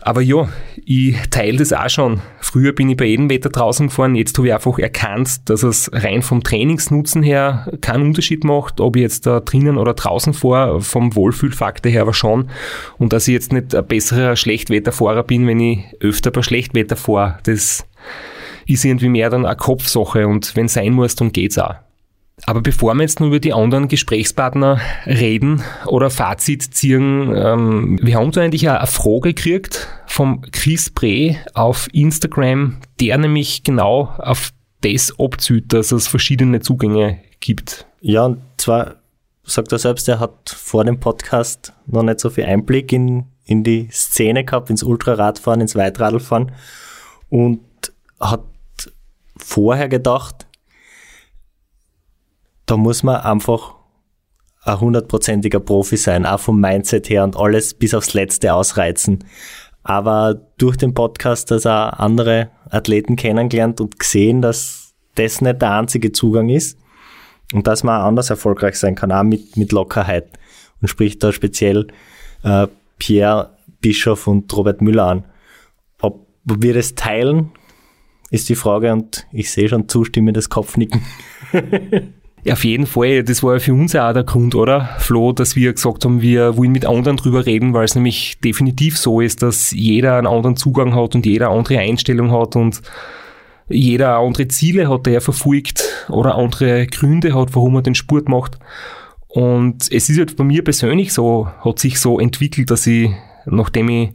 Aber 0.00 0.22
ja, 0.22 0.48
ich 0.84 1.16
teile 1.30 1.58
das 1.58 1.72
auch 1.72 1.88
schon. 1.88 2.20
Früher 2.40 2.72
bin 2.72 2.88
ich 2.88 2.96
bei 2.96 3.06
jedem 3.06 3.28
Wetter 3.30 3.50
draußen 3.50 3.88
gefahren, 3.88 4.14
jetzt 4.14 4.38
habe 4.38 4.48
ich 4.48 4.54
einfach 4.54 4.78
erkannt, 4.78 5.48
dass 5.50 5.64
es 5.64 5.90
rein 5.92 6.22
vom 6.22 6.42
Trainingsnutzen 6.42 7.22
her 7.22 7.70
keinen 7.80 8.04
Unterschied 8.04 8.44
macht, 8.44 8.80
ob 8.80 8.96
ich 8.96 9.02
jetzt 9.02 9.26
da 9.26 9.40
drinnen 9.40 9.76
oder 9.76 9.94
draußen 9.94 10.34
fahre, 10.34 10.80
vom 10.80 11.16
Wohlfühlfaktor 11.16 11.90
her 11.90 12.02
aber 12.02 12.14
schon. 12.14 12.48
Und 12.96 13.12
dass 13.12 13.26
ich 13.26 13.34
jetzt 13.34 13.52
nicht 13.52 13.74
ein 13.74 13.86
besserer 13.86 14.36
Schlechtwetterfahrer 14.36 15.24
bin, 15.24 15.46
wenn 15.46 15.60
ich 15.60 15.80
öfter 16.00 16.30
bei 16.30 16.42
Schlechtwetter 16.42 16.96
fahre. 16.96 17.38
Das 17.42 17.84
ist 18.68 18.84
irgendwie 18.84 19.08
mehr 19.08 19.30
dann 19.30 19.46
eine 19.46 19.56
Kopfsache 19.56 20.28
und 20.28 20.54
wenn 20.54 20.68
sein 20.68 20.92
muss, 20.92 21.16
dann 21.16 21.32
geht's 21.32 21.58
auch. 21.58 21.74
Aber 22.46 22.60
bevor 22.60 22.94
wir 22.94 23.02
jetzt 23.02 23.18
nur 23.18 23.30
über 23.30 23.40
die 23.40 23.52
anderen 23.52 23.88
Gesprächspartner 23.88 24.80
reden 25.06 25.62
oder 25.86 26.08
Fazit 26.08 26.62
ziehen, 26.62 27.32
ähm, 27.34 27.98
wir 28.00 28.16
haben 28.16 28.30
da 28.30 28.42
eigentlich 28.42 28.68
eine 28.68 28.86
Frage 28.86 29.34
gekriegt 29.34 29.88
vom 30.06 30.42
Chris 30.52 30.90
Bre 30.90 31.36
auf 31.54 31.88
Instagram, 31.92 32.76
der 33.00 33.18
nämlich 33.18 33.64
genau 33.64 34.14
auf 34.18 34.52
das 34.82 35.18
abzieht, 35.18 35.72
dass 35.72 35.90
es 35.90 36.06
verschiedene 36.06 36.60
Zugänge 36.60 37.18
gibt. 37.40 37.86
Ja, 38.00 38.26
und 38.26 38.40
zwar 38.56 38.96
sagt 39.42 39.72
er 39.72 39.78
selbst, 39.78 40.08
er 40.08 40.20
hat 40.20 40.50
vor 40.50 40.84
dem 40.84 41.00
Podcast 41.00 41.72
noch 41.86 42.02
nicht 42.02 42.20
so 42.20 42.30
viel 42.30 42.44
Einblick 42.44 42.92
in, 42.92 43.24
in 43.44 43.64
die 43.64 43.88
Szene 43.90 44.44
gehabt, 44.44 44.70
ins 44.70 44.84
Ultraradfahren, 44.84 45.60
ins 45.60 45.74
Weitradlfahren 45.74 46.52
und 47.30 47.60
hat 48.20 48.42
vorher 49.38 49.88
gedacht, 49.88 50.46
da 52.66 52.76
muss 52.76 53.02
man 53.02 53.16
einfach 53.16 53.74
ein 54.64 54.80
hundertprozentiger 54.80 55.60
Profi 55.60 55.96
sein, 55.96 56.26
auch 56.26 56.40
vom 56.40 56.60
Mindset 56.60 57.08
her 57.08 57.24
und 57.24 57.36
alles 57.36 57.74
bis 57.74 57.94
aufs 57.94 58.14
Letzte 58.14 58.52
ausreizen. 58.52 59.24
Aber 59.82 60.34
durch 60.58 60.76
den 60.76 60.92
Podcast, 60.92 61.50
dass 61.50 61.64
er 61.64 61.98
andere 62.00 62.50
Athleten 62.70 63.16
kennengelernt 63.16 63.80
und 63.80 63.98
gesehen, 63.98 64.42
dass 64.42 64.92
das 65.14 65.40
nicht 65.40 65.62
der 65.62 65.72
einzige 65.72 66.12
Zugang 66.12 66.50
ist 66.50 66.78
und 67.54 67.66
dass 67.66 67.82
man 67.82 68.00
auch 68.00 68.06
anders 68.06 68.30
erfolgreich 68.30 68.78
sein 68.78 68.94
kann, 68.94 69.12
auch 69.12 69.22
mit, 69.22 69.56
mit 69.56 69.72
Lockerheit. 69.72 70.38
Und 70.80 70.88
spricht 70.88 71.22
da 71.24 71.32
speziell 71.32 71.88
äh, 72.44 72.68
Pierre 72.98 73.56
Bischof 73.80 74.26
und 74.26 74.54
Robert 74.54 74.82
Müller 74.82 75.06
an. 75.06 75.24
Ob 76.00 76.26
wir 76.44 76.74
das 76.74 76.94
teilen, 76.94 77.50
ist 78.30 78.48
die 78.48 78.54
Frage 78.54 78.92
und 78.92 79.26
ich 79.32 79.50
sehe 79.50 79.68
schon 79.68 79.88
zustimmendes 79.88 80.48
Kopfnicken. 80.48 81.02
Auf 82.50 82.64
jeden 82.64 82.86
Fall, 82.86 83.24
das 83.24 83.42
war 83.42 83.54
ja 83.54 83.58
für 83.58 83.74
uns 83.74 83.96
auch 83.96 84.12
der 84.12 84.24
Grund, 84.24 84.54
oder, 84.54 84.90
Flo, 84.98 85.32
dass 85.32 85.56
wir 85.56 85.72
gesagt 85.72 86.04
haben, 86.04 86.22
wir 86.22 86.56
wollen 86.56 86.72
mit 86.72 86.86
anderen 86.86 87.16
drüber 87.16 87.44
reden, 87.44 87.74
weil 87.74 87.84
es 87.84 87.94
nämlich 87.94 88.38
definitiv 88.40 88.96
so 88.96 89.20
ist, 89.20 89.42
dass 89.42 89.72
jeder 89.72 90.16
einen 90.16 90.26
anderen 90.26 90.56
Zugang 90.56 90.94
hat 90.94 91.14
und 91.14 91.26
jeder 91.26 91.48
eine 91.48 91.58
andere 91.58 91.78
Einstellung 91.78 92.30
hat 92.30 92.54
und 92.54 92.80
jeder 93.68 94.18
andere 94.18 94.48
Ziele 94.48 94.88
hat, 94.88 95.06
der 95.06 95.14
er 95.14 95.20
verfolgt 95.20 96.06
oder 96.08 96.36
andere 96.36 96.86
Gründe 96.86 97.34
hat, 97.34 97.54
warum 97.54 97.74
er 97.76 97.82
den 97.82 97.94
Sport 97.94 98.28
macht. 98.28 98.58
Und 99.26 99.92
es 99.92 100.08
ist 100.08 100.18
halt 100.18 100.36
bei 100.36 100.44
mir 100.44 100.64
persönlich 100.64 101.12
so, 101.12 101.48
hat 101.60 101.78
sich 101.78 102.00
so 102.00 102.18
entwickelt, 102.18 102.70
dass 102.70 102.86
ich, 102.86 103.10
nachdem 103.44 103.88
ich 103.90 104.10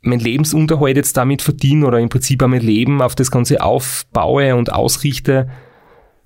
mein 0.00 0.20
Lebensunterhalt 0.20 0.96
jetzt 0.96 1.16
damit 1.16 1.42
verdiene 1.42 1.86
oder 1.86 1.98
im 1.98 2.08
Prinzip 2.08 2.42
auch 2.42 2.48
mein 2.48 2.62
Leben 2.62 3.02
auf 3.02 3.14
das 3.14 3.30
Ganze 3.30 3.62
aufbaue 3.62 4.54
und 4.54 4.72
ausrichte, 4.72 5.48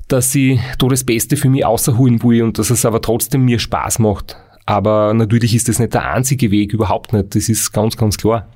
dass 0.08 0.34
ich 0.34 0.60
da 0.78 0.88
das 0.88 1.04
Beste 1.04 1.36
für 1.36 1.48
mich 1.48 1.64
außerholen 1.64 2.22
will 2.22 2.42
und 2.42 2.58
dass 2.58 2.70
es 2.70 2.84
aber 2.84 3.00
trotzdem 3.00 3.44
mir 3.44 3.58
Spaß 3.58 3.98
macht. 3.98 4.36
Aber 4.66 5.14
natürlich 5.14 5.54
ist 5.54 5.68
das 5.68 5.78
nicht 5.78 5.94
der 5.94 6.12
einzige 6.12 6.50
Weg, 6.50 6.72
überhaupt 6.72 7.12
nicht. 7.12 7.34
Das 7.34 7.48
ist 7.48 7.72
ganz, 7.72 7.96
ganz 7.96 8.18
klar. 8.18 8.48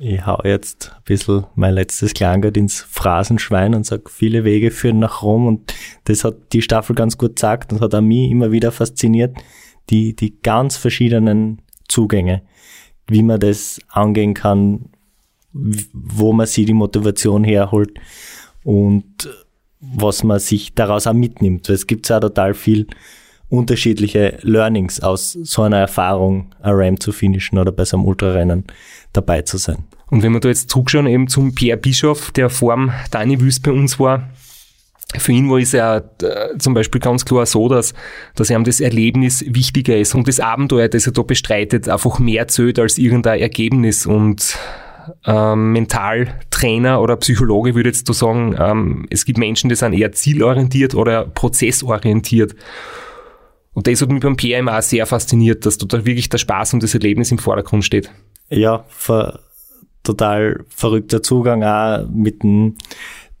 Ich 0.00 0.24
hau 0.24 0.40
jetzt 0.44 0.92
ein 0.94 1.02
bisschen 1.04 1.46
mein 1.56 1.74
letztes 1.74 2.14
Kleingeld 2.14 2.56
ins 2.56 2.80
Phrasenschwein 2.80 3.74
und 3.74 3.84
sag, 3.84 4.10
viele 4.10 4.44
Wege 4.44 4.70
führen 4.70 5.00
nach 5.00 5.22
Rom 5.22 5.48
und 5.48 5.74
das 6.04 6.22
hat 6.22 6.36
die 6.52 6.62
Staffel 6.62 6.94
ganz 6.94 7.18
gut 7.18 7.34
gesagt 7.34 7.72
und 7.72 7.80
hat 7.80 7.94
auch 7.96 8.00
mich 8.00 8.30
immer 8.30 8.52
wieder 8.52 8.70
fasziniert, 8.70 9.36
die, 9.90 10.14
die 10.14 10.40
ganz 10.40 10.76
verschiedenen 10.76 11.62
Zugänge, 11.88 12.42
wie 13.08 13.22
man 13.22 13.40
das 13.40 13.80
angehen 13.88 14.34
kann, 14.34 14.90
wo 15.52 16.32
man 16.32 16.46
sich 16.46 16.66
die 16.66 16.74
Motivation 16.74 17.42
herholt 17.44 17.98
und 18.64 19.28
was 19.80 20.24
man 20.24 20.40
sich 20.40 20.74
daraus 20.74 21.06
auch 21.06 21.12
mitnimmt. 21.12 21.68
Es 21.68 21.86
gibt 21.86 22.08
ja 22.08 22.20
total 22.20 22.54
viel 22.54 22.86
unterschiedliche 23.48 24.38
Learnings 24.42 25.00
aus 25.00 25.32
so 25.32 25.62
einer 25.62 25.78
Erfahrung, 25.78 26.54
ein 26.60 26.74
Ram 26.74 27.00
zu 27.00 27.12
finishen 27.12 27.58
oder 27.58 27.72
bei 27.72 27.84
so 27.84 27.96
einem 27.96 28.06
Ultrarennen 28.06 28.64
dabei 29.12 29.42
zu 29.42 29.56
sein. 29.56 29.84
Und 30.10 30.22
wenn 30.22 30.32
wir 30.32 30.40
da 30.40 30.48
jetzt 30.48 30.70
zurückschauen 30.70 31.06
eben 31.06 31.28
zum 31.28 31.54
Pierre 31.54 31.78
Bischof, 31.78 32.30
der 32.32 32.50
vor 32.50 32.74
dem 32.74 32.92
Dani 33.10 33.40
Wüst 33.40 33.62
bei 33.62 33.72
uns 33.72 33.98
war, 33.98 34.28
für 35.16 35.32
ihn 35.32 35.50
war 35.50 35.58
es 35.58 35.72
ja 35.72 35.98
äh, 35.98 36.58
zum 36.58 36.74
Beispiel 36.74 37.00
ganz 37.00 37.24
klar 37.24 37.46
so, 37.46 37.68
dass, 37.68 37.94
dass 38.34 38.50
ihm 38.50 38.64
das 38.64 38.80
Erlebnis 38.80 39.44
wichtiger 39.48 39.96
ist 39.96 40.14
und 40.14 40.28
das 40.28 40.38
Abenteuer, 40.38 40.88
das 40.88 41.06
er 41.06 41.12
da 41.12 41.22
bestreitet, 41.22 41.88
einfach 41.88 42.18
mehr 42.18 42.46
zählt 42.48 42.78
als 42.78 42.98
irgendein 42.98 43.40
Ergebnis 43.40 44.04
und 44.04 44.58
ähm, 45.24 45.72
Mentaltrainer 45.72 47.00
oder 47.00 47.16
Psychologe 47.16 47.74
würde 47.74 47.88
jetzt 47.88 48.06
so 48.06 48.12
sagen, 48.12 48.54
ähm, 48.58 49.06
es 49.08 49.24
gibt 49.24 49.38
Menschen, 49.38 49.70
die 49.70 49.76
sind 49.76 49.94
eher 49.94 50.12
zielorientiert 50.12 50.94
oder 50.94 51.24
prozessorientiert. 51.24 52.54
Und 53.72 53.86
das 53.86 54.02
hat 54.02 54.10
mich 54.10 54.20
beim 54.20 54.36
PMA 54.36 54.82
sehr 54.82 55.06
fasziniert, 55.06 55.64
dass 55.64 55.78
da 55.78 56.04
wirklich 56.04 56.28
der 56.28 56.38
Spaß 56.38 56.74
und 56.74 56.82
das 56.82 56.94
Erlebnis 56.94 57.30
im 57.30 57.38
Vordergrund 57.38 57.84
steht. 57.84 58.10
Ja, 58.50 58.84
ver 58.88 59.40
total 60.02 60.64
verrückter 60.68 61.22
Zugang 61.22 61.62
auch 61.62 62.06
mit 62.08 62.42
dem 62.42 62.76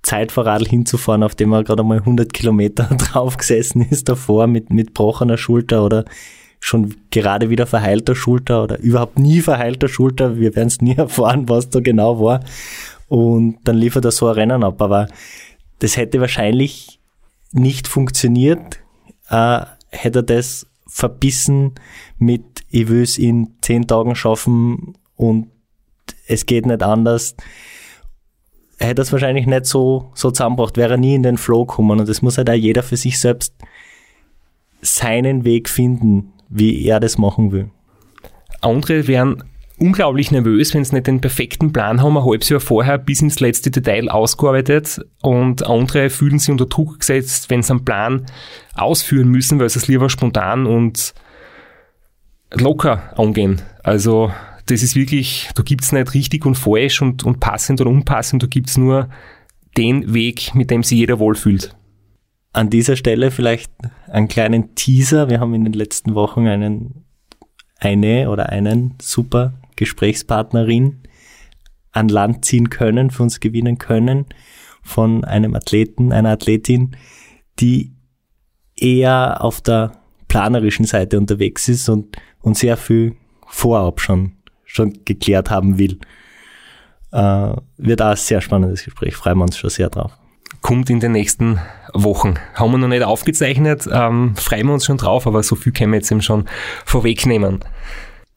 Zeitverradl 0.02 0.66
hinzufahren, 0.66 1.22
auf 1.22 1.34
dem 1.34 1.52
er 1.52 1.64
gerade 1.64 1.82
einmal 1.82 1.98
100 1.98 2.32
Kilometer 2.32 2.84
drauf 2.98 3.36
gesessen 3.36 3.82
ist 3.82 4.08
davor 4.08 4.46
mit, 4.46 4.70
mit 4.70 4.94
brochener 4.94 5.36
Schulter 5.36 5.84
oder 5.84 6.04
schon 6.60 6.94
gerade 7.10 7.50
wieder 7.50 7.66
verheilter 7.66 8.14
Schulter 8.14 8.64
oder 8.64 8.78
überhaupt 8.80 9.18
nie 9.18 9.40
verheilter 9.40 9.88
Schulter. 9.88 10.38
Wir 10.38 10.56
werden 10.56 10.68
es 10.68 10.80
nie 10.80 10.94
erfahren, 10.96 11.48
was 11.48 11.70
da 11.70 11.80
genau 11.80 12.20
war. 12.20 12.40
Und 13.08 13.58
dann 13.64 13.76
liefert 13.76 14.04
er 14.04 14.10
so 14.10 14.26
ein 14.26 14.34
Rennen 14.34 14.64
ab. 14.64 14.80
Aber 14.82 15.08
das 15.78 15.96
hätte 15.96 16.20
wahrscheinlich 16.20 17.00
nicht 17.52 17.88
funktioniert, 17.88 18.80
äh, 19.30 19.60
hätte 19.90 20.20
er 20.20 20.22
das 20.22 20.66
verbissen 20.86 21.74
mit, 22.18 22.64
ich 22.70 22.88
will 22.88 23.02
es 23.02 23.18
in 23.18 23.54
zehn 23.62 23.86
Tagen 23.86 24.14
schaffen 24.14 24.94
und 25.16 25.48
es 26.26 26.46
geht 26.46 26.66
nicht 26.66 26.82
anders. 26.82 27.36
Er 28.78 28.88
hätte 28.88 28.96
das 28.96 29.12
wahrscheinlich 29.12 29.46
nicht 29.46 29.66
so, 29.66 30.10
so 30.14 30.30
zusammengebracht, 30.30 30.76
wäre 30.76 30.94
er 30.94 30.98
nie 30.98 31.14
in 31.14 31.22
den 31.22 31.36
Flow 31.36 31.66
gekommen. 31.66 31.98
Und 31.98 32.08
das 32.08 32.22
muss 32.22 32.38
halt 32.38 32.48
auch 32.48 32.54
jeder 32.54 32.82
für 32.82 32.96
sich 32.96 33.18
selbst 33.18 33.54
seinen 34.80 35.44
Weg 35.44 35.68
finden, 35.68 36.32
wie 36.48 36.86
er 36.86 37.00
das 37.00 37.18
machen 37.18 37.50
will. 37.50 37.70
Andere 38.60 39.06
wären 39.08 39.42
unglaublich 39.78 40.30
nervös, 40.30 40.74
wenn 40.74 40.84
sie 40.84 40.94
nicht 40.94 41.06
den 41.06 41.20
perfekten 41.20 41.72
Plan 41.72 42.02
haben, 42.02 42.16
ein 42.16 42.24
halbes 42.24 42.48
Jahr 42.48 42.60
vorher 42.60 42.98
bis 42.98 43.22
ins 43.22 43.40
letzte 43.40 43.70
Detail 43.70 44.08
ausgearbeitet 44.08 45.00
und 45.22 45.66
andere 45.66 46.10
fühlen 46.10 46.38
sich 46.38 46.50
unter 46.50 46.66
Druck 46.66 47.00
gesetzt, 47.00 47.50
wenn 47.50 47.62
sie 47.62 47.72
einen 47.72 47.84
Plan 47.84 48.26
ausführen 48.74 49.28
müssen, 49.28 49.60
weil 49.60 49.68
sie 49.68 49.78
es 49.78 49.88
lieber 49.88 50.10
spontan 50.10 50.66
und 50.66 51.14
locker 52.52 53.12
angehen. 53.16 53.62
Also 53.82 54.32
das 54.68 54.82
ist 54.82 54.96
wirklich, 54.96 55.48
da 55.54 55.62
gibt's 55.62 55.92
nicht 55.92 56.14
richtig 56.14 56.44
und 56.44 56.54
falsch 56.54 57.00
und, 57.00 57.24
und 57.24 57.40
passend 57.40 57.80
oder 57.80 57.90
unpassend, 57.90 58.42
da 58.42 58.46
gibt's 58.46 58.76
nur 58.76 59.08
den 59.78 60.12
Weg, 60.12 60.54
mit 60.54 60.70
dem 60.70 60.82
sich 60.82 60.98
jeder 60.98 61.18
wohlfühlt. 61.18 61.74
An 62.52 62.68
dieser 62.68 62.96
Stelle 62.96 63.30
vielleicht 63.30 63.72
einen 64.08 64.28
kleinen 64.28 64.74
Teaser. 64.74 65.30
Wir 65.30 65.40
haben 65.40 65.54
in 65.54 65.64
den 65.64 65.72
letzten 65.72 66.14
Wochen 66.14 66.46
einen, 66.46 67.04
eine 67.78 68.30
oder 68.30 68.50
einen 68.50 68.94
super 69.00 69.54
Gesprächspartnerin 69.76 71.02
an 71.92 72.08
Land 72.08 72.44
ziehen 72.44 72.68
können, 72.68 73.10
für 73.10 73.22
uns 73.22 73.40
gewinnen 73.40 73.78
können 73.78 74.26
von 74.82 75.24
einem 75.24 75.54
Athleten, 75.54 76.12
einer 76.12 76.30
Athletin, 76.30 76.96
die 77.58 77.92
eher 78.76 79.42
auf 79.42 79.60
der 79.60 79.92
planerischen 80.28 80.84
Seite 80.84 81.18
unterwegs 81.18 81.68
ist 81.68 81.88
und, 81.88 82.16
und 82.40 82.56
sehr 82.58 82.76
viel 82.76 83.16
vorab 83.46 84.00
schon 84.00 84.37
schon 84.78 85.04
geklärt 85.04 85.50
haben 85.50 85.78
will. 85.78 85.98
Äh, 87.12 87.52
wird 87.76 88.02
auch 88.02 88.10
ein 88.10 88.16
sehr 88.16 88.40
spannendes 88.40 88.84
Gespräch, 88.84 89.16
freuen 89.16 89.38
wir 89.38 89.44
uns 89.44 89.58
schon 89.58 89.70
sehr 89.70 89.90
drauf. 89.90 90.12
Kommt 90.60 90.90
in 90.90 91.00
den 91.00 91.12
nächsten 91.12 91.60
Wochen. 91.92 92.34
Haben 92.54 92.72
wir 92.72 92.78
noch 92.78 92.88
nicht 92.88 93.02
aufgezeichnet, 93.02 93.88
ähm, 93.90 94.34
freuen 94.36 94.66
wir 94.66 94.74
uns 94.74 94.86
schon 94.86 94.96
drauf, 94.96 95.26
aber 95.26 95.42
so 95.42 95.56
viel 95.56 95.72
können 95.72 95.92
wir 95.92 95.98
jetzt 95.98 96.10
eben 96.10 96.22
schon 96.22 96.46
vorwegnehmen. 96.84 97.60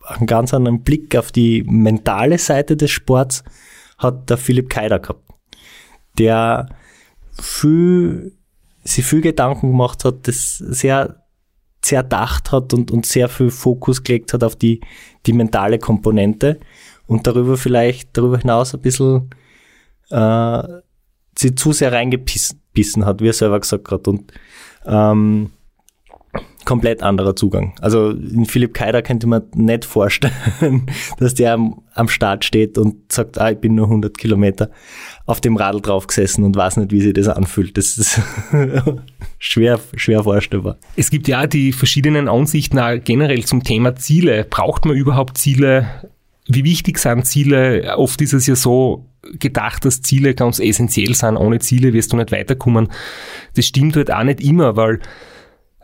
Einen 0.05 0.27
ganz 0.27 0.53
anderen 0.53 0.83
Blick 0.83 1.15
auf 1.15 1.31
die 1.31 1.63
mentale 1.63 2.37
Seite 2.37 2.75
des 2.75 2.91
Sports 2.91 3.43
hat 3.97 4.29
der 4.29 4.37
Philipp 4.37 4.69
Keider 4.69 4.99
gehabt, 4.99 5.23
der 6.17 6.67
viel, 7.39 8.33
sich 8.83 9.05
viel 9.05 9.21
Gedanken 9.21 9.71
gemacht 9.71 10.03
hat, 10.05 10.27
das 10.27 10.57
sehr 10.57 11.20
sehr 11.83 12.03
dacht 12.03 12.51
hat 12.51 12.73
und, 12.73 12.91
und 12.91 13.05
sehr 13.05 13.27
viel 13.29 13.49
Fokus 13.49 14.03
gelegt 14.03 14.33
hat 14.33 14.43
auf 14.43 14.55
die, 14.55 14.81
die 15.25 15.33
mentale 15.33 15.79
Komponente 15.79 16.59
und 17.07 17.27
darüber 17.27 17.57
vielleicht 17.57 18.15
darüber 18.17 18.37
hinaus 18.37 18.73
ein 18.73 18.81
bisschen 18.81 19.29
äh, 20.09 20.63
sie 21.37 21.55
zu 21.55 21.71
sehr 21.71 21.91
reingebissen 21.91 23.05
hat, 23.05 23.21
wie 23.21 23.29
er 23.29 23.33
selber 23.33 23.59
gesagt 23.59 23.89
hat. 23.91 24.07
Und 24.07 24.31
ähm, 24.85 25.51
komplett 26.65 27.01
anderer 27.01 27.35
Zugang. 27.35 27.73
Also 27.81 28.11
in 28.11 28.45
Philipp 28.45 28.73
Keider 28.73 29.01
könnte 29.01 29.27
man 29.27 29.43
nicht 29.55 29.85
vorstellen, 29.85 30.33
dass 31.19 31.33
der 31.33 31.53
am, 31.53 31.81
am 31.93 32.07
Start 32.07 32.45
steht 32.45 32.77
und 32.77 33.11
sagt, 33.11 33.39
ah, 33.39 33.51
ich 33.51 33.57
bin 33.57 33.75
nur 33.75 33.85
100 33.85 34.17
Kilometer 34.17 34.69
auf 35.25 35.41
dem 35.41 35.55
Radl 35.55 35.81
drauf 35.81 36.07
gesessen 36.07 36.43
und 36.43 36.55
weiß 36.55 36.77
nicht, 36.77 36.91
wie 36.91 37.01
sich 37.01 37.13
das 37.13 37.27
anfühlt. 37.27 37.77
Das 37.77 37.97
ist 37.97 38.21
schwer, 39.39 39.79
schwer 39.95 40.23
vorstellbar. 40.23 40.77
Es 40.95 41.09
gibt 41.09 41.27
ja 41.27 41.47
die 41.47 41.71
verschiedenen 41.71 42.27
Ansichten 42.27 42.79
generell 43.03 43.43
zum 43.45 43.63
Thema 43.63 43.95
Ziele. 43.95 44.45
Braucht 44.49 44.85
man 44.85 44.95
überhaupt 44.95 45.37
Ziele? 45.37 45.87
Wie 46.47 46.63
wichtig 46.63 46.99
sind 46.99 47.25
Ziele? 47.25 47.95
Oft 47.97 48.21
ist 48.21 48.33
es 48.33 48.47
ja 48.47 48.55
so 48.55 49.05
gedacht, 49.39 49.85
dass 49.85 50.01
Ziele 50.01 50.33
ganz 50.33 50.59
essentiell 50.59 51.13
sind. 51.13 51.37
Ohne 51.37 51.59
Ziele 51.59 51.93
wirst 51.93 52.11
du 52.11 52.17
nicht 52.17 52.31
weiterkommen. 52.31 52.89
Das 53.55 53.65
stimmt 53.65 53.95
halt 53.95 54.11
auch 54.11 54.23
nicht 54.23 54.41
immer, 54.41 54.75
weil 54.75 54.99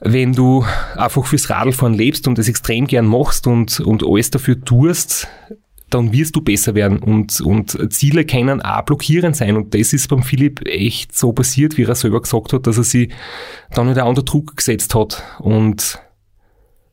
wenn 0.02 0.34
du 0.34 0.66
einfach 0.96 1.26
fürs 1.26 1.50
Radlfahren 1.50 1.94
lebst 1.94 2.28
und 2.28 2.38
das 2.38 2.48
extrem 2.48 2.86
gern 2.88 3.06
machst 3.06 3.48
und, 3.48 3.80
und 3.80 4.04
alles 4.06 4.30
dafür 4.30 4.64
tust, 4.64 5.28
dann 5.90 6.12
wirst 6.12 6.36
du 6.36 6.42
besser 6.42 6.76
werden 6.76 7.00
und, 7.00 7.40
und 7.42 7.94
Ziele 7.94 8.26
können 8.26 8.62
auch 8.62 8.82
blockierend 8.82 9.36
sein. 9.36 9.56
Und 9.56 9.74
das 9.74 9.94
ist 9.94 10.10
beim 10.10 10.22
Philipp 10.22 10.68
echt 10.68 11.18
so 11.18 11.32
passiert, 11.32 11.78
wie 11.78 11.84
er 11.84 11.96
selber 11.96 12.22
gesagt 12.22 12.54
hat, 12.54 12.68
dass 12.68 12.78
er 12.78 12.84
sich 12.84 13.10
dann 13.72 13.90
wieder 13.90 14.06
unter 14.06 14.24
Druck 14.24 14.58
gesetzt 14.58 14.94
hat. 14.96 15.24
Und 15.40 16.00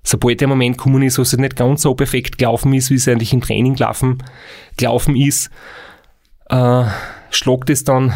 sobald 0.05 0.41
der 0.41 0.49
Moment 0.49 0.79
gekommen 0.79 1.03
ist, 1.03 1.19
wo 1.19 1.23
es 1.23 1.37
nicht 1.37 1.57
ganz 1.57 1.83
so 1.83 1.95
perfekt 1.95 2.39
gelaufen 2.39 2.73
ist, 2.73 2.91
wie 2.91 2.95
es 2.95 3.09
eigentlich 3.09 3.33
im 3.33 3.41
Training 3.41 3.75
gelaufen, 3.75 4.23
gelaufen 4.77 5.17
ist, 5.17 5.51
äh, 6.51 6.85
schlagt 7.35 7.71
es 7.71 7.85
dann 7.85 8.13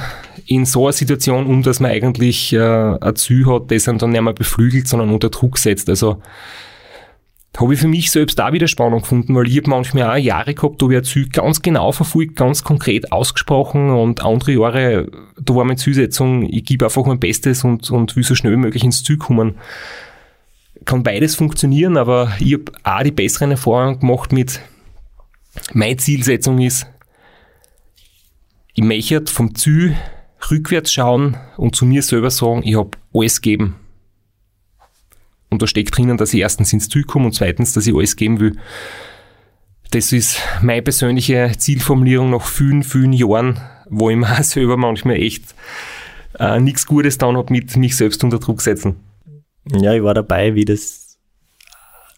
in 0.46 0.64
so 0.64 0.86
einer 0.86 0.92
Situation 0.92 1.46
um, 1.46 1.62
dass 1.62 1.80
man 1.80 1.90
eigentlich 1.90 2.52
äh, 2.52 2.58
ein 2.58 3.16
Ziel 3.16 3.46
hat, 3.46 3.70
das 3.70 3.84
dann 3.84 3.96
nicht 3.96 4.20
mehr 4.20 4.32
beflügelt, 4.32 4.88
sondern 4.88 5.10
unter 5.10 5.30
Druck 5.30 5.58
setzt. 5.58 5.88
Also 5.88 6.22
habe 7.60 7.74
ich 7.74 7.80
für 7.80 7.88
mich 7.88 8.10
selbst 8.10 8.40
auch 8.40 8.52
wieder 8.52 8.68
Spannung 8.68 9.00
gefunden, 9.00 9.34
weil 9.34 9.48
ich 9.48 9.56
habe 9.56 9.70
manchmal 9.70 10.10
auch 10.10 10.22
Jahre 10.22 10.54
gehabt, 10.54 10.80
da 10.80 10.86
habe 10.86 10.94
ich 10.94 11.00
ein 11.00 11.04
Ziel 11.04 11.28
ganz 11.28 11.60
genau 11.60 11.90
verfolgt, 11.92 12.36
ganz 12.36 12.62
konkret 12.62 13.10
ausgesprochen 13.10 13.90
und 13.90 14.24
andere 14.24 14.52
Jahre, 14.52 15.08
da 15.40 15.54
war 15.54 15.64
meine 15.64 15.76
Zielsetzung, 15.76 16.48
ich 16.48 16.64
gebe 16.64 16.84
einfach 16.84 17.04
mein 17.04 17.18
Bestes 17.18 17.64
und, 17.64 17.90
und 17.90 18.14
will 18.14 18.22
so 18.22 18.34
schnell 18.34 18.52
wie 18.52 18.58
möglich 18.58 18.84
ins 18.84 19.02
Ziel 19.02 19.16
kommen. 19.16 19.56
Kann 20.84 21.02
beides 21.02 21.34
funktionieren, 21.34 21.96
aber 21.96 22.32
ich 22.38 22.54
habe 22.54 22.72
auch 22.84 23.02
die 23.02 23.10
besseren 23.10 23.50
Erfahrungen 23.50 23.98
gemacht 23.98 24.32
mit, 24.32 24.60
meine 25.72 25.96
Zielsetzung 25.96 26.60
ist, 26.60 26.86
ich 28.78 28.84
möchte 28.84 29.26
vom 29.26 29.56
Ziel 29.56 29.96
rückwärts 30.52 30.92
schauen 30.92 31.36
und 31.56 31.74
zu 31.74 31.84
mir 31.84 32.00
selber 32.00 32.30
sagen, 32.30 32.62
ich 32.64 32.76
habe 32.76 32.92
alles 33.12 33.40
gegeben. 33.40 33.74
Und 35.50 35.60
da 35.62 35.66
steckt 35.66 35.98
drinnen, 35.98 36.16
dass 36.16 36.32
ich 36.32 36.38
erstens 36.38 36.72
ins 36.72 36.88
Ziel 36.88 37.02
komme 37.02 37.26
und 37.26 37.32
zweitens, 37.32 37.72
dass 37.72 37.88
ich 37.88 37.94
alles 37.94 38.14
geben 38.14 38.38
will. 38.38 38.56
Das 39.90 40.12
ist 40.12 40.38
meine 40.62 40.82
persönliche 40.82 41.50
Zielformulierung 41.58 42.30
nach 42.30 42.46
vielen, 42.46 42.84
vielen 42.84 43.12
Jahren, 43.12 43.60
wo 43.90 44.10
ich 44.10 44.16
mir 44.16 44.28
selber 44.44 44.76
manchmal 44.76 45.16
echt 45.16 45.56
äh, 46.38 46.60
nichts 46.60 46.86
Gutes 46.86 47.14
getan 47.14 47.36
habe 47.36 47.52
mit 47.52 47.76
mich 47.76 47.96
selbst 47.96 48.22
unter 48.22 48.38
Druck 48.38 48.60
setzen. 48.60 49.00
Ja, 49.72 49.92
ich 49.92 50.04
war 50.04 50.14
dabei, 50.14 50.54
wie 50.54 50.64
das 50.64 51.18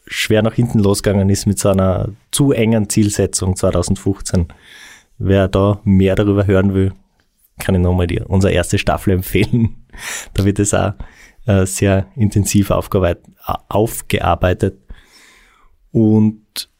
schwer 0.07 0.43
nach 0.43 0.55
hinten 0.55 0.81
losgegangen 0.81 1.31
ist 1.31 1.47
mit 1.47 1.59
so 1.59 1.71
einer 1.71 2.11
zu 2.33 2.53
engen 2.53 2.91
Zielsetzung 2.91 3.57
2015. 3.57 4.53
Wer 5.23 5.49
da 5.49 5.83
mehr 5.85 6.17
darüber 6.17 6.47
hören 6.47 6.73
will, 6.73 6.95
kann 7.59 7.75
ich 7.75 7.83
nochmal 7.83 8.07
die, 8.07 8.21
unsere 8.21 8.55
erste 8.55 8.79
Staffel 8.79 9.13
empfehlen. 9.13 9.87
da 10.35 10.47
wird 10.47 10.59
es 10.59 10.73
auch 10.73 10.95
äh, 11.45 11.67
sehr 11.67 12.07
intensiv 12.17 12.71
aufgearbeitet. 12.71 14.79
Und 15.93 16.71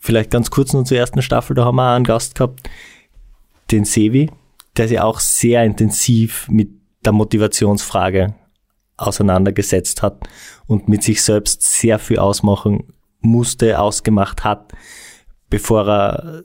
vielleicht 0.00 0.32
ganz 0.32 0.50
kurz 0.50 0.72
noch 0.72 0.82
zur 0.82 0.98
ersten 0.98 1.22
Staffel, 1.22 1.54
da 1.54 1.64
haben 1.64 1.76
wir 1.76 1.88
auch 1.88 1.94
einen 1.94 2.04
Gast 2.04 2.34
gehabt, 2.34 2.68
den 3.70 3.84
Sevi, 3.84 4.28
der 4.76 4.88
sich 4.88 4.98
auch 4.98 5.20
sehr 5.20 5.62
intensiv 5.62 6.48
mit 6.48 6.70
der 7.04 7.12
Motivationsfrage 7.12 8.34
auseinandergesetzt 8.96 10.02
hat 10.02 10.28
und 10.66 10.88
mit 10.88 11.04
sich 11.04 11.22
selbst 11.22 11.62
sehr 11.62 12.00
viel 12.00 12.18
ausmachen 12.18 12.92
musste, 13.20 13.78
ausgemacht 13.78 14.42
hat, 14.42 14.72
bevor 15.48 15.88
er 15.88 16.42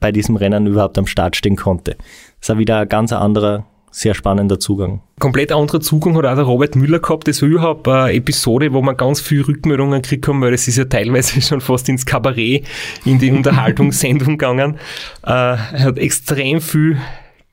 bei 0.00 0.12
diesem 0.12 0.36
Rennen 0.36 0.66
überhaupt 0.66 0.98
am 0.98 1.06
Start 1.06 1.36
stehen 1.36 1.56
konnte. 1.56 1.96
Das 2.40 2.50
war 2.50 2.58
wieder 2.58 2.80
ein 2.80 2.88
ganz 2.88 3.12
anderer, 3.12 3.66
sehr 3.90 4.14
spannender 4.14 4.58
Zugang. 4.58 5.02
Komplett 5.18 5.50
anderer 5.52 5.80
Zugang 5.80 6.16
hat 6.16 6.24
auch 6.24 6.34
der 6.34 6.44
Robert 6.44 6.76
Müller 6.76 7.00
gehabt. 7.00 7.26
Das 7.26 7.42
war 7.42 7.48
überhaupt 7.48 7.88
eine 7.88 8.12
Episode, 8.12 8.72
wo 8.72 8.82
man 8.82 8.96
ganz 8.96 9.20
viel 9.20 9.42
Rückmeldungen 9.42 10.02
gekriegt 10.02 10.28
haben, 10.28 10.40
weil 10.40 10.52
das 10.52 10.68
ist 10.68 10.76
ja 10.76 10.84
teilweise 10.84 11.40
schon 11.42 11.60
fast 11.60 11.88
ins 11.88 12.06
Kabarett, 12.06 12.66
in 13.04 13.18
die 13.18 13.32
Unterhaltungssendung 13.32 14.38
gegangen. 14.38 14.76
Äh, 15.24 15.30
er 15.30 15.84
hat 15.84 15.98
extrem 15.98 16.60
viel 16.60 16.98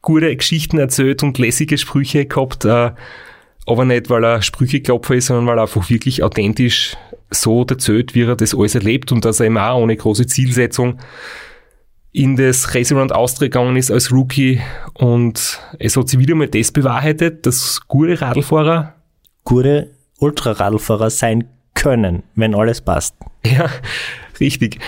gute 0.02 0.36
Geschichten 0.36 0.78
erzählt 0.78 1.24
und 1.24 1.38
lässige 1.40 1.78
Sprüche 1.78 2.26
gehabt. 2.26 2.66
Äh, 2.66 2.92
aber 3.68 3.86
nicht, 3.86 4.10
weil 4.10 4.24
er 4.24 4.42
Sprücheklopfer 4.44 5.16
ist, 5.16 5.28
sondern 5.28 5.48
weil 5.48 5.58
er 5.58 5.64
einfach 5.64 5.90
wirklich 5.90 6.22
authentisch 6.22 6.96
so 7.32 7.66
erzählt, 7.68 8.14
wie 8.14 8.22
er 8.22 8.36
das 8.36 8.54
alles 8.54 8.76
erlebt 8.76 9.12
und 9.12 9.26
dass 9.26 9.40
er 9.40 9.48
eben 9.48 9.58
auch 9.58 9.80
ohne 9.80 9.96
große 9.96 10.28
Zielsetzung 10.28 11.00
in 12.16 12.38
das 12.38 12.74
Race 12.74 12.94
Around 12.94 13.12
Austria 13.12 13.50
gegangen 13.50 13.76
ist 13.76 13.92
als 13.92 14.10
Rookie 14.10 14.62
und 14.94 15.60
es 15.80 15.98
hat 15.98 16.08
sich 16.08 16.18
wieder 16.18 16.34
mal 16.34 16.48
das 16.48 16.72
bewahrheitet, 16.72 17.46
dass 17.46 17.82
gute 17.90 18.22
Radlfahrer 18.22 18.94
gute 19.44 19.92
Ultraradlfahrer 20.20 21.10
sein 21.10 21.50
können, 21.74 22.24
wenn 22.36 22.56
alles 22.56 22.82
passt. 22.82 23.16
Ja, 23.46 23.70
richtig. 24.40 24.80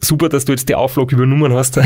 Super, 0.00 0.28
dass 0.28 0.44
du 0.44 0.52
jetzt 0.52 0.68
die 0.68 0.74
Auflage 0.74 1.16
übernommen 1.16 1.54
hast. 1.54 1.78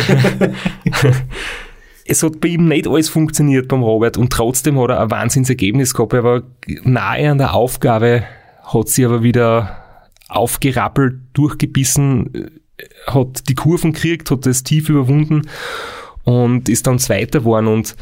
es 2.06 2.22
hat 2.24 2.40
bei 2.40 2.48
ihm 2.48 2.66
nicht 2.66 2.88
alles 2.88 3.08
funktioniert 3.08 3.68
beim 3.68 3.84
Robert 3.84 4.16
und 4.16 4.32
trotzdem 4.32 4.80
hat 4.80 4.90
er 4.90 5.02
ein 5.02 5.12
Wahnsinnsergebnis 5.12 5.94
gehabt. 5.94 6.12
Er 6.12 6.24
war 6.24 6.42
nahe 6.82 7.30
an 7.30 7.38
der 7.38 7.54
Aufgabe, 7.54 8.24
hat 8.64 8.88
sie 8.88 9.04
aber 9.04 9.22
wieder 9.22 9.76
aufgerappelt, 10.28 11.20
durchgebissen, 11.34 12.50
hat 13.06 13.48
die 13.48 13.54
Kurven 13.54 13.92
gekriegt, 13.92 14.30
hat 14.30 14.46
das 14.46 14.62
tief 14.62 14.88
überwunden 14.88 15.42
und 16.24 16.68
ist 16.68 16.86
dann 16.86 16.98
Zweiter 16.98 17.40
geworden. 17.40 17.68
Und 17.68 17.96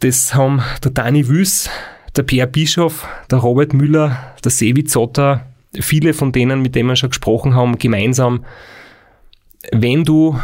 das 0.00 0.34
haben 0.34 0.62
der 0.82 0.90
Dani 0.90 1.28
Wüss, 1.28 1.68
der 2.16 2.22
Pierre 2.22 2.48
Bischof, 2.48 3.06
der 3.30 3.38
Robert 3.38 3.72
Müller, 3.72 4.34
der 4.42 4.50
Sevi 4.50 4.84
Zotter, 4.84 5.46
viele 5.80 6.14
von 6.14 6.32
denen, 6.32 6.62
mit 6.62 6.74
denen 6.74 6.88
wir 6.88 6.96
schon 6.96 7.10
gesprochen 7.10 7.54
haben, 7.54 7.78
gemeinsam. 7.78 8.44
Wenn 9.72 10.04
du 10.04 10.38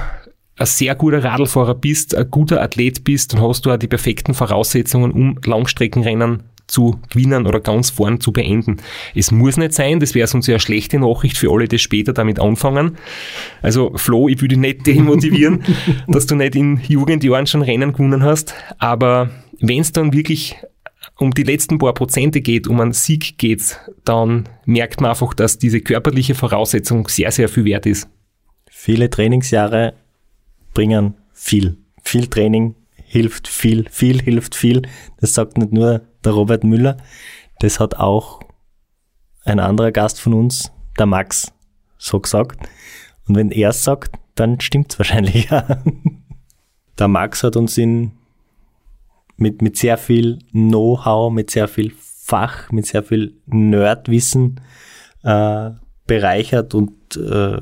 ein 0.58 0.66
sehr 0.66 0.94
guter 0.94 1.24
Radlfahrer 1.24 1.74
bist, 1.74 2.14
ein 2.14 2.30
guter 2.30 2.60
Athlet 2.60 3.04
bist, 3.04 3.32
dann 3.32 3.42
hast 3.42 3.64
du 3.64 3.70
auch 3.70 3.76
die 3.76 3.88
perfekten 3.88 4.34
Voraussetzungen, 4.34 5.12
um 5.12 5.38
Langstreckenrennen 5.44 6.42
zu 6.70 7.00
gewinnen 7.10 7.46
oder 7.46 7.60
ganz 7.60 7.90
vorn 7.90 8.20
zu 8.20 8.32
beenden. 8.32 8.78
Es 9.14 9.30
muss 9.30 9.56
nicht 9.56 9.74
sein, 9.74 10.00
das 10.00 10.14
wäre 10.14 10.26
sonst 10.26 10.46
ja 10.46 10.54
eine 10.54 10.60
schlechte 10.60 10.98
Nachricht 10.98 11.36
für 11.36 11.50
alle, 11.50 11.68
die 11.68 11.78
später 11.78 12.12
damit 12.12 12.38
anfangen. 12.38 12.96
Also 13.62 13.92
Flo, 13.96 14.28
ich 14.28 14.40
würde 14.40 14.54
dich 14.54 14.58
nicht 14.58 14.86
demotivieren, 14.86 15.62
dass 16.08 16.26
du 16.26 16.36
nicht 16.36 16.54
in 16.54 16.80
Jugendjahren 16.86 17.46
schon 17.46 17.62
Rennen 17.62 17.92
gewonnen 17.92 18.22
hast, 18.22 18.54
aber 18.78 19.30
wenn 19.60 19.80
es 19.80 19.92
dann 19.92 20.12
wirklich 20.12 20.56
um 21.16 21.32
die 21.32 21.42
letzten 21.42 21.78
paar 21.78 21.92
Prozente 21.92 22.40
geht, 22.40 22.66
um 22.66 22.80
einen 22.80 22.92
Sieg 22.92 23.36
geht, 23.36 23.78
dann 24.04 24.48
merkt 24.64 25.00
man 25.00 25.10
einfach, 25.10 25.34
dass 25.34 25.58
diese 25.58 25.80
körperliche 25.80 26.34
Voraussetzung 26.34 27.08
sehr, 27.08 27.30
sehr 27.30 27.48
viel 27.48 27.64
wert 27.64 27.86
ist. 27.86 28.08
Viele 28.70 29.10
Trainingsjahre 29.10 29.94
bringen 30.72 31.14
viel. 31.32 31.76
Viel 32.02 32.26
Training 32.28 32.74
hilft 33.10 33.48
viel, 33.48 33.88
viel 33.90 34.22
hilft 34.22 34.54
viel. 34.54 34.82
Das 35.18 35.34
sagt 35.34 35.58
nicht 35.58 35.72
nur 35.72 36.02
der 36.24 36.32
Robert 36.32 36.62
Müller, 36.62 36.96
das 37.58 37.80
hat 37.80 37.96
auch 37.96 38.38
ein 39.44 39.58
anderer 39.58 39.90
Gast 39.90 40.20
von 40.20 40.32
uns, 40.32 40.70
der 40.96 41.06
Max, 41.06 41.52
so 41.98 42.20
gesagt. 42.20 42.68
Und 43.26 43.34
wenn 43.34 43.50
er 43.50 43.70
es 43.70 43.82
sagt, 43.82 44.14
dann 44.36 44.60
stimmt 44.60 44.92
es 44.92 44.98
wahrscheinlich. 44.98 45.50
Ja. 45.50 45.82
Der 46.98 47.08
Max 47.08 47.42
hat 47.42 47.56
uns 47.56 47.78
in, 47.78 48.12
mit, 49.36 49.62
mit 49.62 49.76
sehr 49.76 49.96
viel 49.96 50.38
Know-how, 50.52 51.32
mit 51.32 51.50
sehr 51.50 51.66
viel 51.66 51.92
Fach, 51.98 52.70
mit 52.70 52.86
sehr 52.86 53.02
viel 53.02 53.34
Nerdwissen 53.46 54.60
äh, 55.24 55.70
bereichert 56.06 56.74
und 56.74 57.16
äh, 57.16 57.58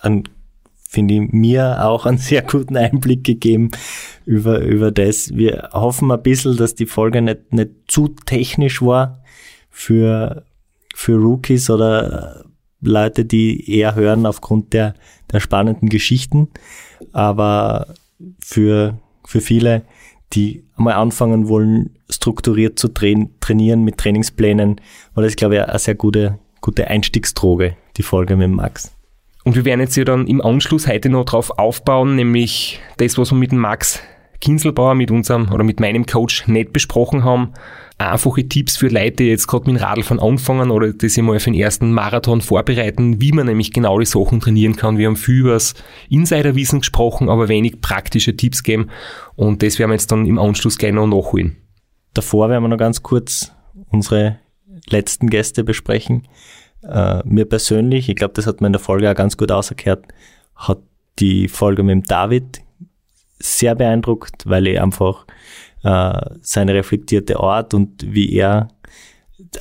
an 0.00 0.24
finde 0.88 1.14
ich, 1.14 1.32
mir 1.32 1.84
auch 1.84 2.06
einen 2.06 2.18
sehr 2.18 2.42
guten 2.42 2.76
Einblick 2.76 3.22
gegeben 3.22 3.70
über, 4.24 4.60
über 4.60 4.90
das. 4.90 5.36
Wir 5.36 5.68
hoffen 5.72 6.10
ein 6.10 6.22
bisschen, 6.22 6.56
dass 6.56 6.74
die 6.74 6.86
Folge 6.86 7.20
nicht, 7.20 7.52
nicht 7.52 7.70
zu 7.86 8.08
technisch 8.08 8.80
war 8.80 9.22
für, 9.70 10.44
für 10.94 11.16
Rookies 11.16 11.68
oder 11.68 12.44
Leute, 12.80 13.26
die 13.26 13.70
eher 13.70 13.94
hören 13.96 14.24
aufgrund 14.24 14.72
der, 14.72 14.94
der 15.30 15.40
spannenden 15.40 15.90
Geschichten. 15.90 16.48
Aber 17.12 17.94
für, 18.40 18.98
für 19.26 19.42
viele, 19.42 19.82
die 20.32 20.64
einmal 20.76 20.94
anfangen 20.94 21.48
wollen, 21.48 21.98
strukturiert 22.08 22.78
zu 22.78 22.88
trainieren 22.88 23.84
mit 23.84 23.98
Trainingsplänen, 23.98 24.80
war 25.14 25.22
das, 25.22 25.36
glaube 25.36 25.56
ich, 25.56 25.62
eine 25.62 25.78
sehr 25.78 25.96
gute, 25.96 26.38
gute 26.62 26.88
Einstiegsdroge, 26.88 27.76
die 27.98 28.02
Folge 28.02 28.36
mit 28.36 28.50
Max. 28.50 28.97
Und 29.44 29.56
wir 29.56 29.64
werden 29.64 29.80
jetzt 29.80 29.94
hier 29.94 30.04
dann 30.04 30.26
im 30.26 30.40
Anschluss 30.40 30.86
heute 30.86 31.08
noch 31.08 31.24
drauf 31.24 31.58
aufbauen, 31.58 32.16
nämlich 32.16 32.80
das, 32.96 33.16
was 33.18 33.30
wir 33.32 33.38
mit 33.38 33.52
dem 33.52 33.58
Max 33.58 34.02
Kinselbauer, 34.40 34.94
mit 34.94 35.10
unserem 35.10 35.50
oder 35.52 35.64
mit 35.64 35.80
meinem 35.80 36.06
Coach 36.06 36.46
nicht 36.46 36.72
besprochen 36.72 37.24
haben. 37.24 37.54
Einfache 37.98 38.46
Tipps 38.46 38.76
für 38.76 38.86
Leute, 38.86 39.16
die 39.16 39.28
jetzt 39.28 39.48
gerade 39.48 39.68
mit 39.70 39.80
dem 39.80 39.84
Radl 39.84 40.04
von 40.04 40.20
anfangen 40.20 40.70
oder 40.70 40.92
die 40.92 41.08
sich 41.08 41.24
für 41.24 41.38
den 41.38 41.54
ersten 41.54 41.92
Marathon 41.92 42.40
vorbereiten, 42.40 43.20
wie 43.20 43.32
man 43.32 43.46
nämlich 43.46 43.72
genau 43.72 43.98
die 43.98 44.06
Sachen 44.06 44.38
trainieren 44.38 44.76
kann. 44.76 44.98
Wir 44.98 45.08
haben 45.08 45.16
viel 45.16 45.40
über 45.40 45.54
das 45.54 45.74
Insiderwissen 46.08 46.80
gesprochen, 46.80 47.28
aber 47.28 47.48
wenig 47.48 47.80
praktische 47.80 48.36
Tipps 48.36 48.62
geben. 48.62 48.90
Und 49.34 49.64
das 49.64 49.80
werden 49.80 49.90
wir 49.90 49.94
jetzt 49.94 50.12
dann 50.12 50.26
im 50.26 50.38
Anschluss 50.38 50.78
gleich 50.78 50.92
noch 50.92 51.08
nachholen. 51.08 51.56
Davor 52.14 52.48
werden 52.48 52.62
wir 52.62 52.68
noch 52.68 52.78
ganz 52.78 53.02
kurz 53.02 53.52
unsere 53.90 54.38
letzten 54.88 55.28
Gäste 55.28 55.64
besprechen. 55.64 56.28
Äh, 56.82 57.22
mir 57.24 57.44
persönlich, 57.44 58.08
ich 58.08 58.16
glaube, 58.16 58.34
das 58.34 58.46
hat 58.46 58.60
man 58.60 58.68
in 58.68 58.74
der 58.74 58.80
Folge 58.80 59.10
auch 59.10 59.14
ganz 59.14 59.36
gut 59.36 59.50
ausgekehrt, 59.50 60.04
hat 60.54 60.78
die 61.18 61.48
Folge 61.48 61.82
mit 61.82 61.92
dem 61.92 62.02
David 62.04 62.62
sehr 63.38 63.74
beeindruckt, 63.74 64.48
weil 64.48 64.66
ich 64.66 64.80
einfach 64.80 65.26
äh, 65.82 66.20
seine 66.40 66.74
reflektierte 66.74 67.38
Art 67.38 67.74
und 67.74 68.12
wie 68.12 68.32
er 68.34 68.68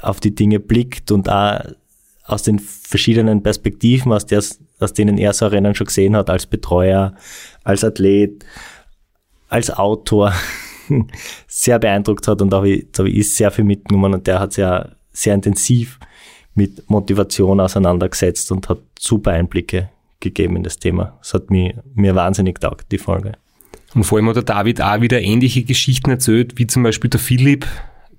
auf 0.01 0.19
die 0.19 0.33
Dinge 0.33 0.59
blickt 0.59 1.11
und 1.11 1.29
auch 1.29 1.59
aus 2.25 2.43
den 2.43 2.59
verschiedenen 2.59 3.41
Perspektiven, 3.41 4.11
aus, 4.11 4.25
der, 4.25 4.43
aus 4.79 4.93
denen 4.93 5.17
er 5.17 5.33
so 5.33 5.47
Rennen 5.47 5.75
schon 5.75 5.87
gesehen 5.87 6.15
hat, 6.15 6.29
als 6.29 6.45
Betreuer, 6.45 7.15
als 7.63 7.83
Athlet, 7.83 8.45
als 9.49 9.71
Autor, 9.71 10.33
sehr 11.47 11.79
beeindruckt 11.79 12.27
hat 12.27 12.41
und 12.41 12.51
da 12.51 12.57
habe 12.57 12.69
ich, 12.69 12.87
da 12.91 12.99
habe 12.99 13.09
ich 13.09 13.33
sehr 13.33 13.51
viel 13.51 13.63
mitgenommen 13.63 14.13
und 14.13 14.27
der 14.27 14.39
hat 14.39 14.53
sehr, 14.53 14.95
sehr 15.11 15.33
intensiv 15.35 15.99
mit 16.57 16.89
Motivation 16.89 17.59
auseinandergesetzt 17.59 18.51
und 18.51 18.67
hat 18.67 18.79
super 18.99 19.31
Einblicke 19.31 19.89
gegeben 20.19 20.55
in 20.55 20.63
das 20.63 20.79
Thema. 20.79 21.17
Das 21.21 21.35
hat 21.35 21.51
mir, 21.51 21.83
mir 21.93 22.15
wahnsinnig 22.15 22.59
taugt, 22.59 22.91
die 22.91 22.97
Folge. 22.97 23.33
Und 23.93 24.03
vor 24.03 24.17
allem 24.17 24.27
hat 24.27 24.35
der 24.35 24.43
David 24.43 24.81
auch 24.81 24.99
wieder 24.99 25.21
ähnliche 25.21 25.63
Geschichten 25.63 26.09
erzählt, 26.09 26.57
wie 26.57 26.67
zum 26.67 26.83
Beispiel 26.83 27.09
der 27.09 27.19
Philipp, 27.19 27.67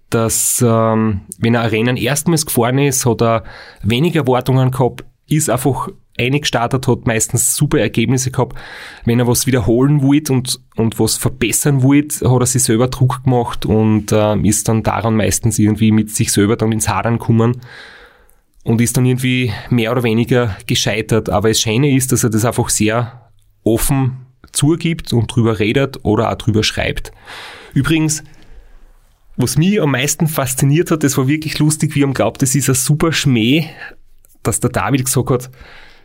dass 0.09 0.65
ähm, 0.67 1.23
wenn 1.39 1.55
er 1.55 1.71
Rennen 1.71 1.97
erstmals 1.97 2.47
gefahren 2.47 2.79
ist, 2.79 3.05
hat 3.05 3.21
er 3.21 3.43
weniger 3.83 4.21
Erwartungen 4.21 4.71
gehabt, 4.71 5.05
ist 5.29 5.51
einfach 5.51 5.89
eingestartet, 6.17 6.89
hat 6.89 7.07
meistens 7.07 7.57
super 7.57 7.79
Ergebnisse 7.79 8.31
gehabt. 8.31 8.57
Wenn 9.05 9.19
er 9.19 9.27
was 9.27 9.47
wiederholen 9.47 10.03
wollte 10.03 10.33
und, 10.33 10.61
und 10.77 10.99
was 10.99 11.17
verbessern 11.17 11.83
wollte, 11.83 12.31
hat 12.31 12.41
er 12.41 12.47
sich 12.47 12.63
selber 12.63 12.89
Druck 12.89 13.25
gemacht 13.25 13.67
und 13.67 14.13
äh, 14.13 14.37
ist 14.41 14.69
dann 14.69 14.85
daran 14.85 15.17
meistens 15.17 15.59
irgendwie 15.59 15.91
mit 15.91 16.11
sich 16.11 16.33
selber 16.33 16.57
dann 16.57 16.73
ins 16.73 16.89
Hadern 16.89 17.19
gekommen 17.19 17.61
und 18.69 18.83
ist 18.83 18.99
dann 18.99 19.07
irgendwie 19.07 19.51
mehr 19.71 19.91
oder 19.91 20.03
weniger 20.03 20.55
gescheitert. 20.67 21.31
Aber 21.31 21.49
das 21.49 21.59
Schöne 21.59 21.91
ist, 21.91 22.13
dass 22.13 22.23
er 22.23 22.29
das 22.29 22.45
einfach 22.45 22.69
sehr 22.69 23.31
offen 23.65 24.27
zugibt 24.53 25.15
und 25.15 25.35
drüber 25.35 25.59
redet 25.59 26.05
oder 26.05 26.31
auch 26.31 26.35
drüber 26.35 26.63
schreibt. 26.63 27.11
Übrigens, 27.73 28.23
was 29.39 29.57
mich 29.57 29.81
am 29.81 29.93
meisten 29.93 30.29
fasziniert 30.29 30.91
hat, 30.91 31.03
das 31.03 31.17
war 31.17 31.29
wirklich 31.29 31.59
lustig, 31.59 31.95
wie 31.95 32.03
er 32.03 32.09
glaubt, 32.09 32.43
das 32.43 32.55
ist 32.55 32.69
ein 32.69 32.75
super 32.75 33.11
Schmäh, 33.11 33.65
dass 34.43 34.61
der 34.61 34.69
David 34.69 35.07
gesagt 35.07 35.31
hat, 35.31 35.51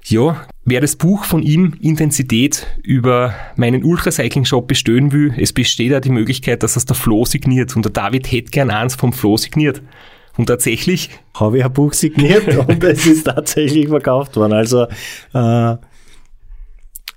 ja, 0.05 0.47
wer 0.63 0.79
das 0.79 0.95
Buch 0.95 1.25
von 1.25 1.43
ihm 1.43 1.75
Intensität 1.81 2.65
über 2.81 3.35
meinen 3.57 3.83
Ultracycling-Shop 3.83 4.69
bestellen 4.69 5.11
will, 5.11 5.33
es 5.37 5.51
besteht 5.51 5.93
auch 5.93 5.99
die 5.99 6.11
Möglichkeit, 6.11 6.63
dass 6.63 6.77
es 6.77 6.85
der 6.85 6.95
Flo 6.95 7.25
signiert. 7.25 7.75
Und 7.75 7.83
der 7.83 7.91
David 7.91 8.31
hätte 8.31 8.51
gern 8.51 8.69
eins 8.69 8.95
vom 8.95 9.11
Flo 9.11 9.35
signiert. 9.35 9.81
Und 10.37 10.47
tatsächlich 10.47 11.09
habe 11.35 11.59
ich 11.59 11.65
ein 11.65 11.73
Buch 11.73 11.93
signiert 11.93 12.47
und 12.67 12.83
es 12.83 13.05
ist 13.05 13.25
tatsächlich 13.25 13.87
verkauft 13.87 14.35
worden. 14.35 14.53
Also 14.53 14.87
äh, 15.33 15.75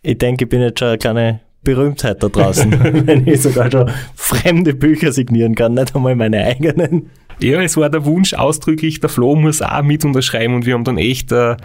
ich 0.03 0.19
denke, 0.19 0.45
ich 0.45 0.49
bin 0.49 0.61
jetzt 0.61 0.79
schon 0.79 0.89
eine 0.89 0.99
kleine 0.99 1.41
Berühmtheit 1.63 2.23
da 2.23 2.29
draußen, 2.29 2.71
wenn 3.07 3.27
ich 3.27 3.43
sogar 3.43 3.71
schon 3.71 3.91
fremde 4.15 4.75
Bücher 4.75 5.13
signieren 5.13 5.55
kann, 5.55 5.75
nicht 5.75 5.95
einmal 5.97 6.15
meine 6.15 6.45
eigenen. 6.45 7.11
Ja, 7.41 7.61
es 7.61 7.77
war 7.77 7.91
der 7.91 8.05
Wunsch 8.05 8.35
ausdrücklich, 8.35 9.01
der 9.01 9.11
Flo 9.11 9.35
muss 9.35 9.61
auch 9.61 9.83
mit 9.83 10.05
unterschreiben 10.05 10.55
und 10.55 10.65
wir 10.65 10.75
haben 10.75 10.85
dann 10.85 10.97
echt 10.97 11.33
äh, 11.33 11.57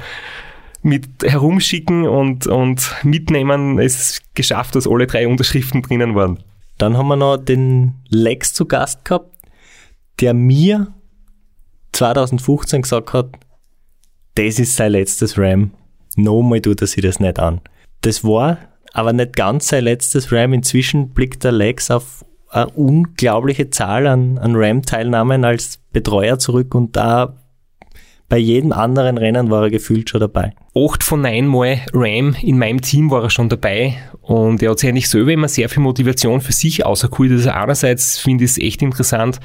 mit 0.82 1.08
herumschicken 1.24 2.08
und, 2.08 2.48
und 2.48 2.96
mitnehmen 3.04 3.80
es 3.80 4.22
geschafft, 4.34 4.76
dass 4.76 4.88
alle 4.88 5.08
drei 5.08 5.28
Unterschriften 5.28 5.82
drinnen 5.82 6.16
waren. 6.16 6.40
Dann 6.78 6.98
haben 6.98 7.08
wir 7.08 7.16
noch 7.16 7.38
den 7.38 7.94
Lex 8.10 8.54
zu 8.54 8.66
Gast 8.66 9.06
gehabt, 9.06 9.32
der 10.20 10.34
mir 10.34 10.88
2015 12.02 12.82
gesagt 12.82 13.14
hat, 13.14 13.30
das 14.34 14.58
ist 14.58 14.76
sein 14.76 14.94
letztes 14.94 15.38
Ram. 15.38 15.70
Nochmal 16.16 16.60
tut 16.60 16.82
er 16.82 16.88
sich 16.88 17.04
das 17.04 17.20
nicht 17.20 17.38
an. 17.38 17.62
Das 18.02 18.24
war 18.24 18.58
aber 18.94 19.14
nicht 19.14 19.36
ganz 19.36 19.68
sein 19.68 19.84
letztes 19.84 20.32
Ram. 20.32 20.54
Inzwischen 20.54 21.10
blickt 21.10 21.44
der 21.44 21.52
Lex 21.52 21.92
auf 21.92 22.26
eine 22.50 22.70
unglaubliche 22.72 23.70
Zahl 23.70 24.08
an, 24.08 24.40
an 24.40 24.56
RAM-Teilnahmen 24.56 25.46
als 25.46 25.80
Betreuer 25.94 26.40
zurück 26.40 26.74
und 26.74 26.96
da 26.96 27.38
bei 28.28 28.38
jedem 28.40 28.72
anderen 28.72 29.20
Rennen 29.20 29.52
war 29.52 29.64
er 29.64 29.70
gefühlt 29.70 30.10
schon 30.10 30.22
dabei. 30.22 30.54
Acht 30.74 31.04
von 31.04 31.22
neun 31.22 31.46
Mal 31.46 31.82
Ram 31.94 32.36
in 32.42 32.58
meinem 32.58 32.82
Team 32.82 33.12
war 33.12 33.22
er 33.22 33.30
schon 33.30 33.50
dabei 33.50 33.98
und 34.22 34.64
er 34.64 34.72
hat 34.72 34.80
sich 34.80 34.90
eigentlich 34.90 35.10
selber 35.10 35.34
immer 35.34 35.50
sehr 35.50 35.70
viel 35.70 35.84
Motivation 35.84 36.42
für 36.42 36.54
sich 36.54 36.84
auserkult. 36.84 37.32
Also 37.32 37.52
einerseits 37.52 38.18
finde 38.18 38.46
ich 38.46 38.52
es 38.52 38.58
echt 38.58 38.82
interessant, 38.82 39.40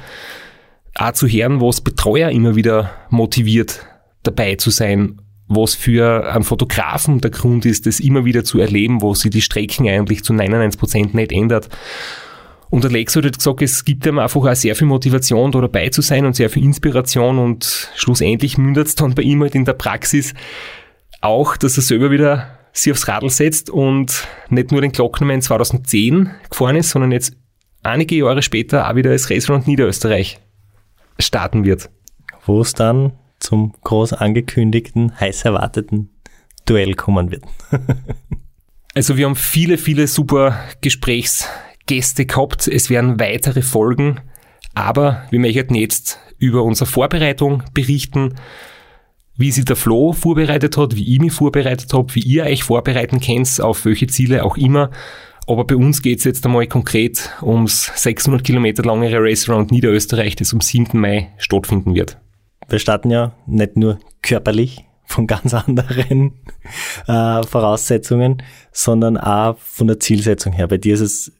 auch 0.97 1.11
zu 1.13 1.27
hören, 1.27 1.61
was 1.61 1.81
Betreuer 1.81 2.29
immer 2.29 2.55
wieder 2.55 2.91
motiviert, 3.09 3.85
dabei 4.23 4.55
zu 4.55 4.69
sein 4.69 5.21
was 5.47 5.75
für 5.75 6.29
einen 6.33 6.43
Fotografen 6.43 7.21
der 7.21 7.31
Grund 7.31 7.65
ist, 7.65 7.85
das 7.85 7.99
immer 7.99 8.25
wieder 8.25 8.43
zu 8.43 8.59
erleben, 8.59 9.01
wo 9.01 9.13
sich 9.13 9.31
die 9.31 9.41
Strecken 9.41 9.87
eigentlich 9.87 10.23
zu 10.23 10.33
99 10.33 10.79
Prozent 10.79 11.13
nicht 11.13 11.31
ändert. 11.31 11.69
Und 12.69 12.83
der 12.83 12.91
Lex 12.91 13.15
hat 13.15 13.23
gesagt, 13.23 13.61
es 13.61 13.85
gibt 13.85 14.05
ihm 14.05 14.19
einfach 14.19 14.41
auch 14.41 14.55
sehr 14.55 14.75
viel 14.75 14.87
Motivation, 14.87 15.53
da 15.53 15.61
dabei 15.61 15.87
zu 15.87 16.01
sein 16.01 16.25
und 16.25 16.35
sehr 16.35 16.49
viel 16.49 16.65
Inspiration 16.65 17.39
und 17.39 17.89
schlussendlich 17.95 18.57
mündet 18.57 18.87
es 18.87 18.95
dann 18.95 19.15
bei 19.15 19.21
ihm 19.21 19.41
halt 19.41 19.55
in 19.55 19.63
der 19.63 19.73
Praxis 19.73 20.33
auch, 21.21 21.55
dass 21.55 21.77
er 21.77 21.83
selber 21.83 22.11
wieder 22.11 22.49
sich 22.73 22.91
aufs 22.91 23.07
Radl 23.07 23.29
setzt 23.29 23.69
und 23.69 24.27
nicht 24.49 24.71
nur 24.73 24.81
den 24.81 24.91
Glocknermann 24.91 25.41
2010 25.41 26.29
gefahren 26.49 26.75
ist, 26.75 26.89
sondern 26.89 27.13
jetzt 27.13 27.37
einige 27.83 28.17
Jahre 28.17 28.41
später 28.41 28.89
auch 28.89 28.95
wieder 28.95 29.11
als 29.11 29.29
Raceround 29.29 29.65
Niederösterreich 29.65 30.39
starten 31.19 31.65
wird. 31.65 31.89
Wo 32.45 32.61
es 32.61 32.73
dann 32.73 33.13
zum 33.39 33.73
groß 33.83 34.13
angekündigten, 34.13 35.19
heiß 35.19 35.45
erwarteten 35.45 36.09
Duell 36.65 36.95
kommen 36.95 37.31
wird. 37.31 37.43
also 38.93 39.17
wir 39.17 39.25
haben 39.25 39.35
viele, 39.35 39.77
viele 39.77 40.07
super 40.07 40.57
Gesprächsgäste 40.81 42.25
gehabt. 42.25 42.67
Es 42.67 42.89
werden 42.89 43.19
weitere 43.19 43.61
Folgen, 43.61 44.19
aber 44.73 45.23
wir 45.29 45.39
möchten 45.39 45.75
jetzt 45.75 46.19
über 46.39 46.63
unsere 46.63 46.89
Vorbereitung 46.89 47.63
berichten, 47.73 48.35
wie 49.37 49.51
sich 49.51 49.65
der 49.65 49.75
Flo 49.75 50.13
vorbereitet 50.13 50.77
hat, 50.77 50.95
wie 50.95 51.13
ich 51.13 51.19
mich 51.19 51.33
vorbereitet 51.33 51.93
habe, 51.93 52.13
wie 52.15 52.21
ihr 52.21 52.43
euch 52.43 52.63
vorbereiten 52.63 53.19
könnt, 53.19 53.61
auf 53.61 53.85
welche 53.85 54.07
Ziele 54.07 54.43
auch 54.43 54.57
immer. 54.57 54.89
Aber 55.47 55.63
bei 55.63 55.75
uns 55.75 56.01
geht 56.01 56.19
es 56.19 56.25
jetzt 56.25 56.45
einmal 56.45 56.67
konkret 56.67 57.31
ums 57.41 57.91
600 57.95 58.43
Kilometer 58.43 58.83
lange 58.83 59.09
Race 59.13 59.49
Around 59.49 59.71
Niederösterreich, 59.71 60.35
das 60.35 60.53
am 60.53 60.61
7. 60.61 60.99
Mai 60.99 61.31
stattfinden 61.37 61.95
wird 61.95 62.17
wir 62.69 62.79
starten 62.79 63.09
ja 63.09 63.33
nicht 63.45 63.77
nur 63.77 63.99
körperlich 64.21 64.85
von 65.05 65.27
ganz 65.27 65.53
anderen 65.53 66.33
äh, 67.07 67.43
Voraussetzungen, 67.43 68.43
sondern 68.71 69.17
auch 69.17 69.57
von 69.57 69.87
der 69.87 69.99
Zielsetzung 69.99 70.53
her. 70.53 70.67
Bei 70.67 70.77
dir 70.77 70.93
ist 70.95 71.01
es, 71.01 71.31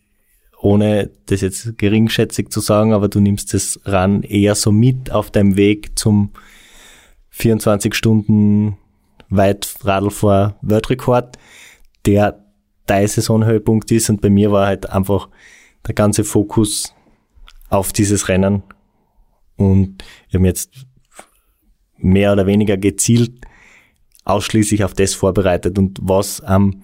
ohne 0.59 1.11
das 1.27 1.41
jetzt 1.41 1.77
geringschätzig 1.77 2.49
zu 2.49 2.59
sagen, 2.59 2.93
aber 2.93 3.09
du 3.09 3.19
nimmst 3.19 3.53
es 3.53 3.79
ran 3.85 4.23
eher 4.23 4.55
so 4.55 4.71
mit 4.71 5.11
auf 5.11 5.29
deinem 5.31 5.55
Weg 5.55 5.99
zum 5.99 6.31
24 7.29 7.93
Stunden 7.93 8.77
weit 9.29 9.75
Radlfahr 9.83 10.57
Weltrekord, 10.61 11.37
der 12.05 12.43
dein 12.87 13.07
Saisonhöhepunkt 13.07 13.91
ist 13.91 14.09
und 14.09 14.21
bei 14.21 14.29
mir 14.29 14.51
war 14.51 14.67
halt 14.67 14.89
einfach 14.89 15.29
der 15.85 15.93
ganze 15.93 16.23
Fokus 16.23 16.93
auf 17.69 17.93
dieses 17.93 18.27
Rennen 18.29 18.63
und 19.57 20.03
ich 20.29 20.35
habe 20.35 20.45
jetzt 20.45 20.85
mehr 21.97 22.33
oder 22.33 22.45
weniger 22.45 22.77
gezielt 22.77 23.45
ausschließlich 24.23 24.83
auf 24.83 24.93
das 24.93 25.13
vorbereitet. 25.13 25.77
Und 25.77 25.99
was 26.01 26.41
am 26.41 26.83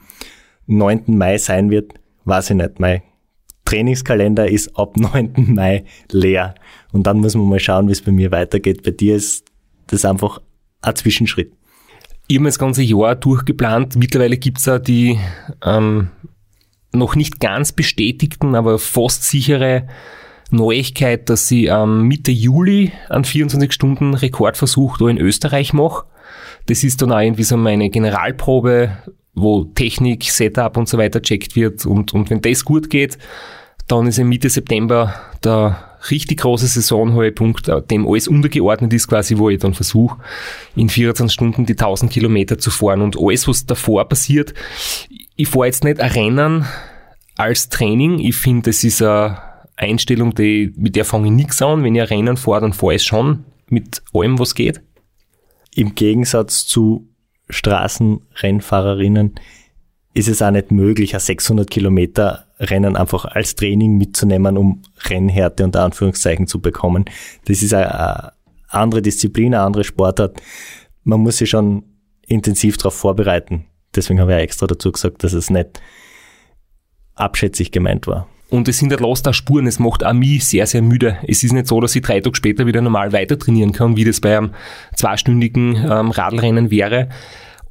9. 0.67 1.03
Mai 1.07 1.37
sein 1.37 1.69
wird, 1.69 1.93
weiß 2.25 2.51
ich 2.51 2.55
nicht. 2.55 2.79
Mein 2.79 3.01
Trainingskalender 3.65 4.49
ist 4.49 4.77
ab 4.77 4.97
9. 4.97 5.33
Mai 5.53 5.85
leer. 6.11 6.55
Und 6.91 7.05
dann 7.07 7.19
muss 7.19 7.35
man 7.35 7.47
mal 7.47 7.59
schauen, 7.59 7.87
wie 7.87 7.91
es 7.91 8.01
bei 8.01 8.11
mir 8.11 8.31
weitergeht. 8.31 8.83
Bei 8.83 8.91
dir 8.91 9.15
ist 9.15 9.45
das 9.87 10.05
einfach 10.05 10.41
ein 10.81 10.95
Zwischenschritt. 10.95 11.53
Ich 12.27 12.37
habe 12.37 12.45
das 12.45 12.59
ganze 12.59 12.83
Jahr 12.83 13.15
durchgeplant. 13.15 13.95
Mittlerweile 13.95 14.37
gibt's 14.37 14.67
es 14.67 14.81
die 14.83 15.19
ähm, 15.63 16.09
noch 16.93 17.15
nicht 17.15 17.39
ganz 17.39 17.71
bestätigten, 17.71 18.55
aber 18.55 18.79
fast 18.79 19.23
sichere 19.23 19.87
Neuigkeit, 20.49 21.29
dass 21.29 21.49
ich 21.51 21.67
ähm, 21.67 22.03
Mitte 22.03 22.31
Juli 22.31 22.91
einen 23.09 23.25
24-Stunden-Rekordversuch 23.25 24.97
da 24.97 25.07
in 25.07 25.17
Österreich 25.17 25.73
mache. 25.73 26.05
Das 26.67 26.83
ist 26.83 27.01
dann 27.01 27.11
auch 27.11 27.19
irgendwie 27.19 27.43
so 27.43 27.57
meine 27.57 27.89
Generalprobe, 27.89 28.97
wo 29.33 29.65
Technik, 29.65 30.23
Setup 30.23 30.77
und 30.77 30.87
so 30.87 30.97
weiter 30.97 31.21
checkt 31.21 31.55
wird. 31.55 31.85
Und, 31.85 32.13
und 32.13 32.29
wenn 32.29 32.41
das 32.41 32.63
gut 32.63 32.89
geht, 32.89 33.17
dann 33.87 34.07
ist 34.07 34.19
im 34.19 34.29
Mitte 34.29 34.49
September 34.49 35.13
der 35.43 35.92
richtig 36.09 36.39
große 36.41 36.67
Saisonhöhepunkt, 36.67 37.67
äh, 37.67 37.81
dem 37.81 38.07
alles 38.07 38.27
untergeordnet 38.27 38.93
ist 38.93 39.07
quasi, 39.07 39.37
wo 39.37 39.49
ich 39.49 39.59
dann 39.59 39.73
versuche, 39.73 40.17
in 40.75 40.89
24 40.89 41.33
Stunden 41.33 41.65
die 41.65 41.75
1000 41.75 42.11
Kilometer 42.11 42.57
zu 42.57 42.71
fahren. 42.71 43.01
Und 43.01 43.17
alles, 43.19 43.47
was 43.47 43.65
davor 43.65 44.07
passiert, 44.07 44.53
ich 45.35 45.47
fahre 45.47 45.67
jetzt 45.67 45.83
nicht 45.83 45.99
ein 45.99 46.11
Rennen 46.11 46.65
als 47.37 47.69
Training. 47.69 48.19
Ich 48.19 48.35
finde, 48.35 48.69
das 48.69 48.83
ist 48.83 49.01
ein 49.01 49.37
Einstellung, 49.75 50.35
die, 50.35 50.73
mit 50.77 50.95
der 50.95 51.05
fange 51.05 51.27
ich 51.27 51.33
nichts 51.33 51.61
an. 51.61 51.83
Wenn 51.83 51.95
ich 51.95 52.01
ein 52.01 52.07
Rennen 52.07 52.37
fahre, 52.37 52.61
dann 52.61 52.73
fahre 52.73 52.95
ich 52.95 53.03
schon 53.03 53.45
mit 53.67 54.01
allem, 54.13 54.39
was 54.39 54.55
geht. 54.55 54.81
Im 55.75 55.95
Gegensatz 55.95 56.67
zu 56.67 57.07
Straßenrennfahrerinnen 57.49 59.35
ist 60.13 60.27
es 60.27 60.41
auch 60.41 60.51
nicht 60.51 60.71
möglich, 60.71 61.13
ein 61.15 61.19
600 61.19 61.69
Kilometer 61.69 62.45
Rennen 62.59 62.95
einfach 62.95 63.25
als 63.25 63.55
Training 63.55 63.97
mitzunehmen, 63.97 64.57
um 64.57 64.81
Rennhärte 65.09 65.63
unter 65.63 65.83
Anführungszeichen 65.83 66.47
zu 66.47 66.61
bekommen. 66.61 67.05
Das 67.45 67.61
ist 67.61 67.73
eine 67.73 68.31
andere 68.69 69.01
Disziplin, 69.01 69.53
eine 69.53 69.63
andere 69.63 69.83
Sportart. 69.83 70.41
Man 71.03 71.21
muss 71.21 71.37
sich 71.37 71.49
schon 71.49 71.83
intensiv 72.25 72.77
darauf 72.77 72.93
vorbereiten. 72.93 73.65
Deswegen 73.95 74.19
habe 74.19 74.33
ich 74.33 74.41
extra 74.41 74.67
dazu 74.67 74.91
gesagt, 74.91 75.23
dass 75.23 75.33
es 75.33 75.49
nicht 75.49 75.81
abschätzig 77.15 77.71
gemeint 77.71 78.07
war. 78.07 78.27
Und 78.49 78.67
es 78.67 78.77
sind 78.77 78.97
los 78.99 79.23
da 79.23 79.33
Spuren. 79.33 79.65
Es 79.65 79.79
macht 79.79 80.05
auch 80.05 80.13
mich 80.13 80.45
sehr, 80.45 80.67
sehr 80.67 80.83
müde. 80.83 81.17
Es 81.27 81.43
ist 81.43 81.53
nicht 81.53 81.67
so, 81.67 81.81
dass 81.81 81.95
ich 81.95 82.03
drei 82.03 82.19
Tage 82.19 82.35
später 82.35 82.67
wieder 82.67 82.81
normal 82.81 83.11
weiter 83.11 83.37
trainieren 83.37 83.71
kann, 83.71 83.95
wie 83.95 84.03
das 84.03 84.21
bei 84.21 84.37
einem 84.37 84.51
zweistündigen 84.95 85.75
ähm, 85.75 86.11
Radlrennen 86.11 86.69
wäre. 86.69 87.09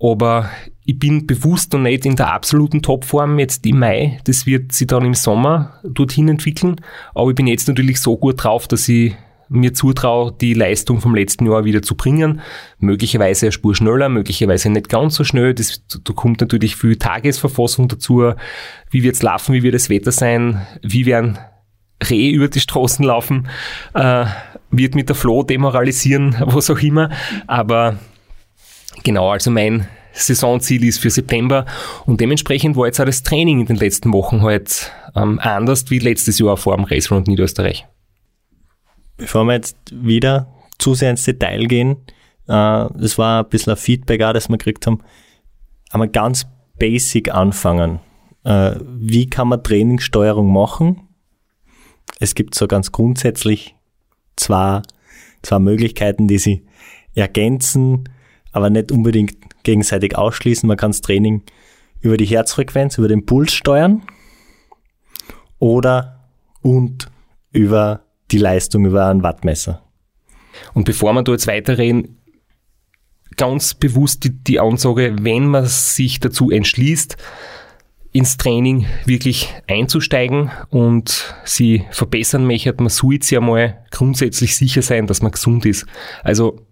Aber 0.02 0.50
ich 0.84 0.98
bin 0.98 1.26
bewusst 1.26 1.72
noch 1.72 1.80
nicht 1.80 2.04
in 2.04 2.16
der 2.16 2.32
absoluten 2.32 2.82
Topform 2.82 3.38
jetzt 3.38 3.64
im 3.66 3.78
Mai. 3.78 4.18
Das 4.24 4.46
wird 4.46 4.72
sich 4.72 4.88
dann 4.88 5.04
im 5.04 5.14
Sommer 5.14 5.78
dorthin 5.84 6.28
entwickeln. 6.28 6.80
Aber 7.14 7.30
ich 7.30 7.36
bin 7.36 7.46
jetzt 7.46 7.68
natürlich 7.68 8.00
so 8.00 8.16
gut 8.16 8.42
drauf, 8.42 8.66
dass 8.66 8.88
ich 8.88 9.14
mir 9.48 9.74
zutraue, 9.74 10.32
die 10.32 10.54
Leistung 10.54 11.00
vom 11.00 11.14
letzten 11.14 11.46
Jahr 11.46 11.64
wieder 11.64 11.82
zu 11.82 11.94
bringen. 11.94 12.40
Möglicherweise 12.78 13.46
eine 13.46 13.52
Spur 13.52 13.74
schneller, 13.74 14.08
möglicherweise 14.08 14.70
nicht 14.70 14.88
ganz 14.88 15.14
so 15.14 15.24
schnell. 15.24 15.54
Das, 15.54 15.84
da 16.02 16.12
kommt 16.14 16.40
natürlich 16.40 16.74
viel 16.74 16.96
Tagesverfassung 16.96 17.86
dazu. 17.86 18.32
Wie 18.90 19.02
wird's 19.02 19.22
laufen? 19.22 19.54
Wie 19.54 19.62
wird 19.62 19.74
das 19.74 19.88
Wetter 19.88 20.10
sein? 20.10 20.66
Wie 20.82 21.06
werden 21.06 21.38
Rehe 22.02 22.32
über 22.32 22.48
die 22.48 22.60
Straßen 22.60 23.04
laufen? 23.04 23.46
Äh, 23.94 24.24
wird 24.70 24.94
mit 24.94 25.10
der 25.10 25.16
Floh 25.16 25.42
demoralisieren, 25.44 26.34
was 26.46 26.70
auch 26.70 26.80
immer. 26.80 27.10
Aber 27.46 27.98
genau, 29.02 29.30
also 29.30 29.50
mein 29.50 29.88
Saisonziel 30.12 30.84
ist 30.84 30.98
für 30.98 31.10
September 31.10 31.64
und 32.06 32.20
dementsprechend 32.20 32.76
war 32.76 32.86
jetzt 32.86 33.00
auch 33.00 33.06
das 33.06 33.22
Training 33.22 33.60
in 33.60 33.66
den 33.66 33.76
letzten 33.76 34.12
Wochen 34.12 34.42
halt 34.42 34.92
ähm, 35.14 35.38
anders 35.38 35.90
wie 35.90 35.98
letztes 35.98 36.38
Jahr 36.38 36.56
vor 36.56 36.76
dem 36.76 36.84
Race 36.84 37.10
Round 37.10 37.28
Niederösterreich. 37.28 37.86
Bevor 39.16 39.44
wir 39.44 39.54
jetzt 39.54 39.76
wieder 39.90 40.52
zu 40.78 40.94
sehr 40.94 41.10
ins 41.10 41.24
Detail 41.24 41.66
gehen, 41.66 41.96
äh, 42.46 42.86
das 42.94 43.18
war 43.18 43.44
ein 43.44 43.48
bisschen 43.48 43.72
ein 43.72 43.78
Feedback 43.78 44.22
auch, 44.22 44.32
das 44.32 44.48
wir 44.48 44.58
gekriegt 44.58 44.86
haben, 44.86 45.02
einmal 45.90 46.08
ganz 46.08 46.46
basic 46.78 47.32
anfangen. 47.32 48.00
Äh, 48.44 48.76
wie 48.80 49.28
kann 49.28 49.48
man 49.48 49.62
Trainingssteuerung 49.62 50.52
machen? 50.52 51.08
Es 52.18 52.34
gibt 52.34 52.54
so 52.54 52.66
ganz 52.66 52.92
grundsätzlich 52.92 53.74
zwei, 54.36 54.82
zwei 55.42 55.58
Möglichkeiten, 55.58 56.28
die 56.28 56.38
sie 56.38 56.66
ergänzen, 57.14 58.08
aber 58.52 58.70
nicht 58.70 58.92
unbedingt 58.92 59.36
gegenseitig 59.64 60.16
ausschließen. 60.16 60.66
Man 60.66 60.76
kann 60.76 60.90
das 60.90 61.00
Training 61.00 61.42
über 62.00 62.16
die 62.16 62.26
Herzfrequenz, 62.26 62.98
über 62.98 63.08
den 63.08 63.26
Puls 63.26 63.52
steuern 63.52 64.02
oder 65.58 66.28
und 66.60 67.10
über 67.52 68.04
die 68.30 68.38
Leistung 68.38 68.86
über 68.86 69.06
ein 69.06 69.22
Wattmesser. 69.22 69.82
Und 70.74 70.84
bevor 70.84 71.12
wir 71.12 71.22
da 71.22 71.32
jetzt 71.32 71.46
weiterreden, 71.46 72.18
ganz 73.36 73.74
bewusst 73.74 74.24
die, 74.24 74.30
die 74.30 74.60
Ansage, 74.60 75.16
wenn 75.20 75.46
man 75.46 75.66
sich 75.66 76.20
dazu 76.20 76.50
entschließt, 76.50 77.16
ins 78.12 78.36
Training 78.36 78.86
wirklich 79.06 79.48
einzusteigen 79.66 80.50
und 80.68 81.34
sie 81.44 81.84
verbessern 81.90 82.46
möchte, 82.46 82.74
man 82.74 82.90
sollte 82.90 83.34
ja 83.34 83.40
mal 83.40 83.84
grundsätzlich 83.90 84.54
sicher 84.56 84.82
sein, 84.82 85.06
dass 85.06 85.22
man 85.22 85.32
gesund 85.32 85.64
ist. 85.64 85.86
Also 86.22 86.66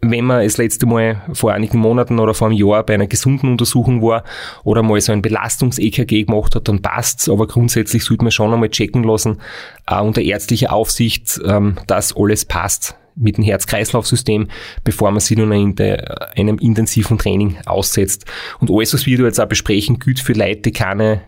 wenn 0.00 0.24
man 0.24 0.42
das 0.42 0.58
letzte 0.58 0.86
Mal 0.86 1.22
vor 1.32 1.52
einigen 1.52 1.78
Monaten 1.78 2.18
oder 2.18 2.34
vor 2.34 2.48
einem 2.48 2.56
Jahr 2.56 2.84
bei 2.84 2.94
einer 2.94 3.06
gesunden 3.06 3.50
Untersuchung 3.50 4.02
war 4.02 4.24
oder 4.64 4.82
mal 4.82 5.00
so 5.00 5.12
ein 5.12 5.22
Belastungs-EKG 5.22 6.24
gemacht 6.24 6.54
hat, 6.54 6.68
dann 6.68 6.82
passt's. 6.82 7.28
Aber 7.28 7.46
grundsätzlich 7.46 8.04
sollte 8.04 8.24
man 8.24 8.30
schon 8.30 8.52
einmal 8.52 8.70
checken 8.70 9.02
lassen, 9.02 9.38
auch 9.86 10.04
unter 10.04 10.20
ärztlicher 10.20 10.72
Aufsicht, 10.72 11.40
ähm, 11.44 11.76
dass 11.86 12.16
alles 12.16 12.44
passt 12.44 12.96
mit 13.16 13.38
dem 13.38 13.44
Herz-Kreislauf-System, 13.44 14.48
bevor 14.84 15.10
man 15.10 15.20
sich 15.20 15.38
nun 15.38 15.50
einem 15.50 16.58
intensiven 16.58 17.16
Training 17.16 17.56
aussetzt. 17.64 18.26
Und 18.60 18.70
alles, 18.70 18.92
was 18.92 19.06
wir 19.06 19.18
jetzt 19.18 19.40
auch 19.40 19.48
besprechen, 19.48 19.98
gilt 19.98 20.20
für 20.20 20.34
Leute, 20.34 20.60
die 20.62 20.72
keine 20.72 21.22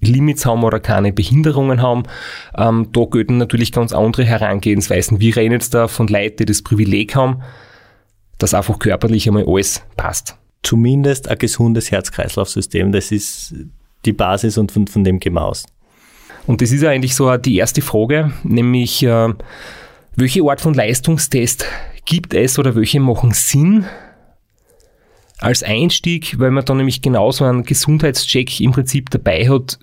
Limits 0.00 0.46
haben 0.46 0.64
oder 0.64 0.80
keine 0.80 1.12
Behinderungen 1.12 1.82
haben. 1.82 2.04
Ähm, 2.56 2.88
da 2.92 3.04
gelten 3.04 3.38
natürlich 3.38 3.72
ganz 3.72 3.92
andere 3.92 4.24
Herangehensweisen. 4.24 5.20
Wir 5.20 5.36
reden 5.36 5.52
jetzt 5.52 5.74
da 5.74 5.88
von 5.88 6.08
Leuten, 6.08 6.38
die 6.38 6.44
das 6.46 6.62
Privileg 6.62 7.14
haben, 7.14 7.42
dass 8.40 8.54
einfach 8.54 8.78
körperlich 8.78 9.28
einmal 9.28 9.44
alles 9.46 9.82
passt. 9.96 10.36
Zumindest 10.62 11.28
ein 11.28 11.38
gesundes 11.38 11.90
Herz-Kreislauf-System, 11.90 12.92
das 12.92 13.12
ist 13.12 13.54
die 14.04 14.12
Basis 14.12 14.58
und 14.58 14.72
von, 14.72 14.86
von 14.86 15.04
dem 15.04 15.20
gehen 15.20 15.34
wir 15.34 15.44
aus. 15.44 15.66
Und 16.46 16.60
das 16.60 16.72
ist 16.72 16.82
ja 16.82 16.90
eigentlich 16.90 17.14
so 17.14 17.36
die 17.36 17.56
erste 17.56 17.82
Frage, 17.82 18.32
nämlich 18.42 19.02
äh, 19.02 19.28
welche 20.16 20.42
Art 20.42 20.60
von 20.60 20.74
Leistungstest 20.74 21.64
gibt 22.04 22.34
es 22.34 22.58
oder 22.58 22.74
welche 22.74 22.98
machen 22.98 23.32
Sinn 23.32 23.84
als 25.38 25.62
Einstieg, 25.62 26.38
weil 26.38 26.50
man 26.50 26.64
dann 26.64 26.78
nämlich 26.78 27.02
genauso 27.02 27.44
einen 27.44 27.64
Gesundheitscheck 27.64 28.60
im 28.60 28.72
Prinzip 28.72 29.10
dabei 29.10 29.48
hat, 29.48 29.78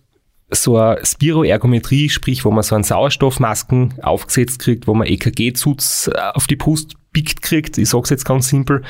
so 0.50 0.78
eine 0.78 1.04
Spiroergometrie, 1.04 2.10
sprich, 2.10 2.46
wo 2.46 2.52
man 2.52 2.64
so 2.64 2.76
einen 2.76 2.84
Sauerstoffmasken 2.84 3.96
aufgesetzt 4.02 4.60
kriegt, 4.60 4.88
wo 4.88 4.94
man 4.94 5.08
EKG-Zutz 5.08 6.10
auf 6.34 6.48
die 6.48 6.56
Brust 6.56 6.96
pickt 7.18 7.42
kriegt, 7.42 7.80
ich 7.80 7.90
sag's 7.90 8.12
jetzt 8.12 8.26
ganz 8.26 8.48
simpel, 8.48 8.84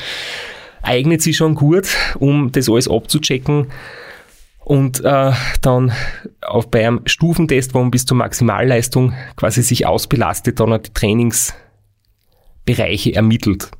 eignet 0.81 1.21
sich 1.21 1.37
schon 1.37 1.55
gut, 1.55 1.87
um 2.19 2.51
das 2.51 2.69
alles 2.69 2.89
abzuchecken. 2.89 3.67
Und 4.59 4.99
äh, 5.05 5.31
dann 5.61 5.93
auf 6.41 6.69
bei 6.69 6.85
einem 6.85 7.03
Stufentest, 7.05 7.73
wo 7.73 7.79
man 7.79 7.89
bis 7.89 8.05
zur 8.05 8.17
Maximalleistung 8.17 9.13
quasi 9.37 9.61
sich 9.61 9.85
ausbelastet, 9.85 10.59
dann 10.59 10.83
die 10.83 10.91
Trainingsbereiche 10.91 13.15
ermittelt. 13.15 13.71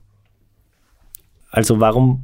Also 1.51 1.81
warum 1.81 2.23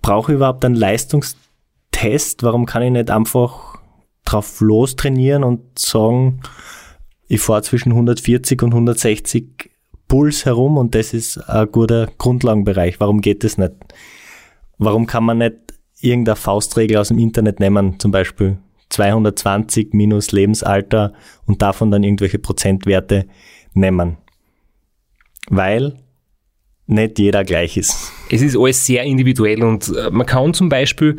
brauche 0.00 0.32
ich 0.32 0.36
überhaupt 0.36 0.64
einen 0.64 0.74
Leistungstest? 0.74 2.42
Warum 2.42 2.64
kann 2.64 2.82
ich 2.82 2.92
nicht 2.92 3.10
einfach 3.10 3.76
drauf 4.24 4.62
los 4.62 4.96
trainieren 4.96 5.44
und 5.44 5.78
sagen, 5.78 6.40
ich 7.28 7.42
fahre 7.42 7.60
zwischen 7.60 7.92
140 7.92 8.62
und 8.62 8.72
160 8.72 9.75
Puls 10.08 10.44
herum 10.44 10.76
und 10.76 10.94
das 10.94 11.12
ist 11.12 11.38
ein 11.38 11.70
guter 11.70 12.08
Grundlagenbereich. 12.18 13.00
Warum 13.00 13.20
geht 13.20 13.44
das 13.44 13.58
nicht? 13.58 13.72
Warum 14.78 15.06
kann 15.06 15.24
man 15.24 15.38
nicht 15.38 15.56
irgendeine 16.00 16.36
Faustregel 16.36 16.98
aus 16.98 17.08
dem 17.08 17.18
Internet 17.18 17.60
nehmen, 17.60 17.98
zum 17.98 18.10
Beispiel 18.10 18.58
220 18.90 19.94
minus 19.94 20.32
Lebensalter 20.32 21.12
und 21.46 21.62
davon 21.62 21.90
dann 21.90 22.04
irgendwelche 22.04 22.38
Prozentwerte 22.38 23.26
nehmen? 23.74 24.18
Weil 25.48 25.94
nicht 26.86 27.18
jeder 27.18 27.44
gleich 27.44 27.76
ist. 27.76 28.12
Es 28.30 28.42
ist 28.42 28.56
alles 28.56 28.86
sehr 28.86 29.02
individuell 29.02 29.62
und 29.62 29.88
äh, 29.88 30.10
man 30.10 30.26
kann 30.26 30.54
zum 30.54 30.68
Beispiel 30.68 31.16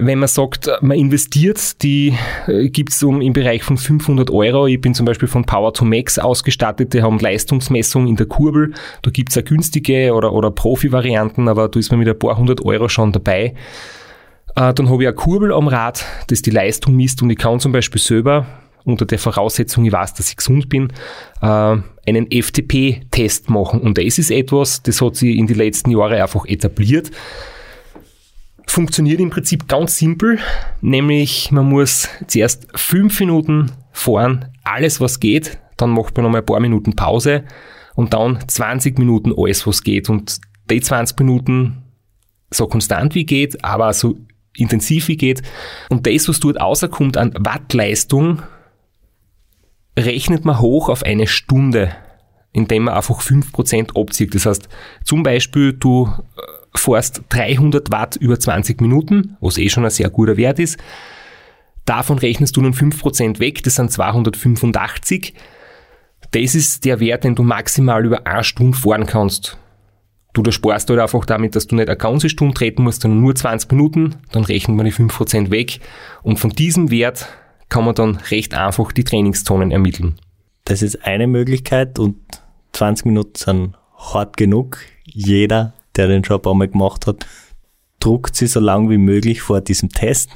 wenn 0.00 0.18
man 0.18 0.28
sagt, 0.28 0.70
man 0.80 0.96
investiert, 0.96 1.82
die 1.82 2.14
äh, 2.46 2.68
gibt 2.68 2.92
es 2.92 3.02
um 3.02 3.20
im 3.20 3.32
Bereich 3.32 3.62
von 3.62 3.76
500 3.76 4.30
Euro. 4.30 4.66
Ich 4.66 4.80
bin 4.80 4.94
zum 4.94 5.06
Beispiel 5.06 5.28
von 5.28 5.44
Power 5.44 5.72
to 5.72 5.84
Max 5.84 6.18
ausgestattet, 6.18 6.94
die 6.94 7.02
haben 7.02 7.18
Leistungsmessung 7.18 8.06
in 8.06 8.16
der 8.16 8.26
Kurbel. 8.26 8.72
Da 9.02 9.10
gibt 9.10 9.30
es 9.30 9.38
auch 9.38 9.44
günstige 9.44 10.14
oder, 10.14 10.32
oder 10.32 10.50
Profi-Varianten, 10.50 11.48
aber 11.48 11.68
da 11.68 11.78
ist 11.78 11.90
man 11.90 12.00
mit 12.00 12.08
ein 12.08 12.18
paar 12.18 12.36
hundert 12.36 12.64
Euro 12.64 12.88
schon 12.88 13.12
dabei. 13.12 13.54
Äh, 14.56 14.74
dann 14.74 14.90
habe 14.90 15.02
ich 15.02 15.08
eine 15.08 15.14
Kurbel 15.14 15.52
am 15.52 15.68
Rad, 15.68 16.04
das 16.28 16.42
die 16.42 16.50
Leistung 16.50 16.96
misst 16.96 17.22
und 17.22 17.30
ich 17.30 17.38
kann 17.38 17.60
zum 17.60 17.72
Beispiel 17.72 18.00
selber 18.00 18.46
unter 18.84 19.04
der 19.04 19.18
Voraussetzung, 19.18 19.84
ich 19.84 19.92
weiß, 19.92 20.14
dass 20.14 20.30
ich 20.30 20.36
gesund 20.36 20.68
bin, 20.68 20.92
äh, 21.42 21.46
einen 21.46 22.30
FTP-Test 22.30 23.50
machen. 23.50 23.80
Und 23.80 23.98
das 23.98 24.18
ist 24.18 24.30
etwas, 24.30 24.82
das 24.82 25.02
hat 25.02 25.16
sich 25.16 25.36
in 25.36 25.46
den 25.46 25.56
letzten 25.56 25.90
Jahren 25.90 26.20
einfach 26.20 26.46
etabliert 26.46 27.10
funktioniert 28.70 29.20
im 29.20 29.30
Prinzip 29.30 29.68
ganz 29.68 29.96
simpel, 29.96 30.38
nämlich 30.80 31.50
man 31.50 31.68
muss 31.68 32.08
zuerst 32.26 32.68
fünf 32.74 33.18
Minuten 33.20 33.72
fahren, 33.92 34.46
alles 34.64 35.00
was 35.00 35.20
geht, 35.20 35.58
dann 35.76 35.90
macht 35.90 36.16
man 36.16 36.24
nochmal 36.24 36.42
ein 36.42 36.46
paar 36.46 36.60
Minuten 36.60 36.94
Pause 36.94 37.44
und 37.94 38.14
dann 38.14 38.38
20 38.46 38.98
Minuten 38.98 39.32
alles 39.36 39.66
was 39.66 39.82
geht 39.82 40.08
und 40.08 40.40
die 40.70 40.80
20 40.80 41.18
Minuten 41.18 41.82
so 42.50 42.66
konstant 42.66 43.14
wie 43.14 43.24
geht, 43.24 43.64
aber 43.64 43.92
so 43.92 44.16
intensiv 44.56 45.08
wie 45.08 45.16
geht 45.16 45.42
und 45.88 46.06
das, 46.06 46.28
was 46.28 46.40
dort 46.40 46.60
außerkommt 46.60 47.16
an 47.16 47.34
Wattleistung, 47.38 48.42
rechnet 49.98 50.44
man 50.44 50.60
hoch 50.60 50.88
auf 50.88 51.02
eine 51.02 51.26
Stunde, 51.26 51.94
indem 52.52 52.84
man 52.84 52.94
einfach 52.94 53.20
5% 53.20 54.00
abzieht. 54.00 54.34
Das 54.34 54.46
heißt, 54.46 54.68
zum 55.04 55.22
Beispiel 55.22 55.72
du 55.72 56.12
äh, 56.36 56.59
fährst 56.74 57.22
300 57.30 57.90
Watt 57.90 58.16
über 58.16 58.38
20 58.38 58.80
Minuten, 58.80 59.36
was 59.40 59.58
eh 59.58 59.68
schon 59.68 59.84
ein 59.84 59.90
sehr 59.90 60.10
guter 60.10 60.36
Wert 60.36 60.58
ist. 60.58 60.78
Davon 61.84 62.18
rechnest 62.18 62.56
du 62.56 62.62
nun 62.62 62.74
5% 62.74 63.40
weg, 63.40 63.62
das 63.62 63.76
sind 63.76 63.90
285. 63.90 65.34
Das 66.30 66.54
ist 66.54 66.84
der 66.84 67.00
Wert, 67.00 67.24
den 67.24 67.34
du 67.34 67.42
maximal 67.42 68.04
über 68.04 68.26
eine 68.26 68.44
Stunde 68.44 68.78
fahren 68.78 69.06
kannst. 69.06 69.58
Du 70.32 70.42
da 70.42 70.52
sparst 70.52 70.88
halt 70.88 71.00
einfach 71.00 71.24
damit, 71.24 71.56
dass 71.56 71.66
du 71.66 71.74
nicht 71.74 71.88
eine 71.88 71.96
ganze 71.96 72.28
Stunde 72.28 72.54
treten 72.54 72.84
musst, 72.84 73.02
sondern 73.02 73.20
nur 73.20 73.34
20 73.34 73.72
Minuten, 73.72 74.16
dann 74.30 74.44
rechnet 74.44 74.76
man 74.76 74.86
die 74.86 74.92
5% 74.92 75.50
weg 75.50 75.80
und 76.22 76.38
von 76.38 76.50
diesem 76.50 76.90
Wert 76.90 77.26
kann 77.68 77.84
man 77.84 77.96
dann 77.96 78.16
recht 78.30 78.54
einfach 78.54 78.92
die 78.92 79.04
Trainingszonen 79.04 79.72
ermitteln. 79.72 80.20
Das 80.64 80.82
ist 80.82 81.04
eine 81.04 81.26
Möglichkeit 81.26 81.98
und 81.98 82.16
20 82.72 83.06
Minuten 83.06 83.34
sind 83.34 83.74
hart 83.96 84.36
genug. 84.36 84.78
Jeder 85.04 85.74
der 85.96 86.08
den 86.08 86.22
Job 86.22 86.46
einmal 86.46 86.68
gemacht 86.68 87.06
hat, 87.06 87.26
druckt 87.98 88.36
sie 88.36 88.46
so 88.46 88.60
lang 88.60 88.90
wie 88.90 88.98
möglich 88.98 89.42
vor 89.42 89.60
diesem 89.60 89.90
Test. 89.90 90.30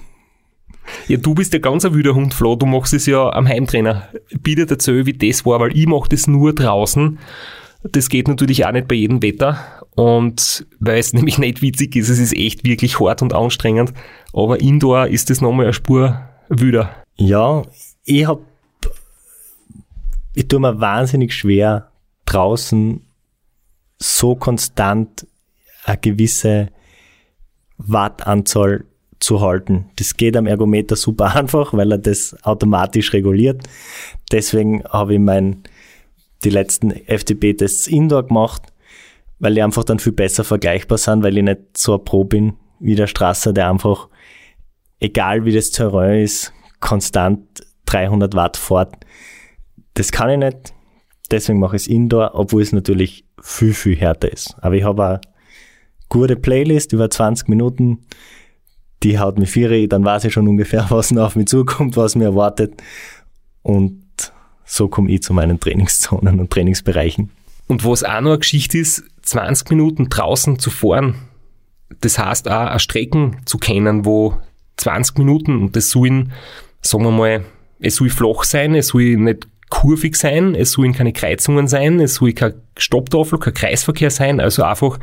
Ja, 1.08 1.16
du 1.16 1.34
bist 1.34 1.52
ja 1.52 1.58
ganz 1.58 1.84
ein 1.84 1.94
wilder 1.94 2.14
Hund, 2.14 2.34
Flo. 2.34 2.56
Du 2.56 2.66
machst 2.66 2.92
es 2.92 3.06
ja 3.06 3.32
am 3.32 3.48
Heimtrainer. 3.48 4.08
Bitte 4.42 4.66
erzähl, 4.68 5.06
wie 5.06 5.14
das 5.14 5.46
war, 5.46 5.60
weil 5.60 5.76
ich 5.76 5.86
mache 5.86 6.10
das 6.10 6.26
nur 6.26 6.54
draußen. 6.54 7.18
Das 7.82 8.08
geht 8.08 8.28
natürlich 8.28 8.66
auch 8.66 8.72
nicht 8.72 8.88
bei 8.88 8.94
jedem 8.96 9.22
Wetter. 9.22 9.58
Und 9.94 10.66
weil 10.80 10.98
es 10.98 11.12
nämlich 11.14 11.38
nicht 11.38 11.62
witzig 11.62 11.96
ist, 11.96 12.08
es 12.08 12.18
ist 12.18 12.36
echt 12.36 12.64
wirklich 12.64 13.00
hart 13.00 13.22
und 13.22 13.32
anstrengend. 13.32 13.92
Aber 14.32 14.60
indoor 14.60 15.06
ist 15.06 15.30
das 15.30 15.40
nochmal 15.40 15.66
eine 15.66 15.72
Spur 15.72 16.20
wüder. 16.48 16.90
Ja, 17.16 17.62
ich 18.04 18.26
hab, 18.26 18.40
ich 20.34 20.48
tue 20.48 20.60
mir 20.60 20.80
wahnsinnig 20.80 21.32
schwer, 21.32 21.90
draußen 22.26 23.02
so 23.98 24.34
konstant 24.34 25.26
eine 25.84 25.98
gewisse 25.98 26.68
Wattanzahl 27.76 28.84
zu 29.20 29.40
halten. 29.40 29.86
Das 29.96 30.16
geht 30.16 30.36
am 30.36 30.46
Ergometer 30.46 30.96
super 30.96 31.34
einfach, 31.36 31.72
weil 31.72 31.92
er 31.92 31.98
das 31.98 32.36
automatisch 32.42 33.12
reguliert. 33.12 33.62
Deswegen 34.32 34.84
habe 34.84 35.14
ich 35.14 35.20
mein, 35.20 35.62
die 36.44 36.50
letzten 36.50 36.90
FTP-Tests 36.90 37.86
indoor 37.86 38.26
gemacht, 38.26 38.62
weil 39.38 39.54
die 39.54 39.62
einfach 39.62 39.84
dann 39.84 39.98
viel 39.98 40.12
besser 40.12 40.44
vergleichbar 40.44 40.98
sind, 40.98 41.22
weil 41.22 41.36
ich 41.36 41.44
nicht 41.44 41.76
so 41.76 41.94
ein 41.94 42.04
Pro 42.04 42.24
bin 42.24 42.54
wie 42.80 42.94
der 42.94 43.06
Strasser, 43.06 43.52
der 43.52 43.70
einfach, 43.70 44.08
egal 45.00 45.44
wie 45.44 45.52
das 45.52 45.70
Terrain 45.70 46.22
ist, 46.22 46.52
konstant 46.80 47.62
300 47.86 48.34
Watt 48.34 48.56
fährt. 48.56 48.94
Das 49.94 50.12
kann 50.12 50.30
ich 50.30 50.38
nicht. 50.38 50.74
Deswegen 51.30 51.58
mache 51.58 51.76
ich 51.76 51.82
es 51.82 51.88
indoor, 51.88 52.32
obwohl 52.34 52.62
es 52.62 52.72
natürlich 52.72 53.24
viel, 53.40 53.72
viel 53.72 53.96
härter 53.96 54.30
ist. 54.30 54.54
Aber 54.60 54.74
ich 54.74 54.84
habe 54.84 55.20
gute 56.08 56.36
Playlist 56.36 56.92
über 56.92 57.10
20 57.10 57.48
Minuten. 57.48 58.06
Die 59.02 59.18
haut 59.18 59.38
mir 59.38 59.46
vier, 59.46 59.88
dann 59.88 60.04
weiß 60.04 60.24
ich 60.24 60.32
schon 60.32 60.48
ungefähr, 60.48 60.86
was 60.90 61.16
auf 61.16 61.36
mich 61.36 61.46
zukommt, 61.46 61.96
was 61.96 62.16
mir 62.16 62.24
erwartet. 62.24 62.82
Und 63.62 64.04
so 64.64 64.88
komme 64.88 65.10
ich 65.10 65.22
zu 65.22 65.32
meinen 65.32 65.60
Trainingszonen 65.60 66.40
und 66.40 66.50
Trainingsbereichen. 66.50 67.30
Und 67.66 67.84
was 67.84 68.04
auch 68.04 68.20
noch 68.20 68.30
eine 68.30 68.38
Geschichte 68.38 68.78
ist, 68.78 69.04
20 69.22 69.70
Minuten 69.70 70.08
draußen 70.08 70.58
zu 70.58 70.70
fahren, 70.70 71.14
das 72.00 72.18
heißt 72.18 72.48
auch, 72.48 72.66
eine 72.66 72.78
Strecken 72.78 73.38
zu 73.44 73.58
kennen, 73.58 74.04
wo 74.04 74.36
20 74.76 75.18
Minuten, 75.18 75.62
und 75.62 75.76
das 75.76 75.90
sollen, 75.90 76.32
sagen 76.80 77.04
wir 77.04 77.10
mal, 77.10 77.44
es 77.78 77.96
soll 77.96 78.10
flach 78.10 78.44
sein, 78.44 78.74
es 78.74 78.88
soll 78.88 79.16
nicht 79.16 79.46
kurvig 79.74 80.14
sein, 80.14 80.54
es 80.54 80.72
sollen 80.72 80.92
keine 80.92 81.12
Kreuzungen 81.12 81.66
sein, 81.66 81.98
es 82.00 82.14
soll 82.14 82.32
kein 82.32 82.54
Stopptafel, 82.78 83.40
kein 83.40 83.54
Kreisverkehr 83.54 84.10
sein, 84.10 84.40
also 84.40 84.62
einfach 84.62 84.98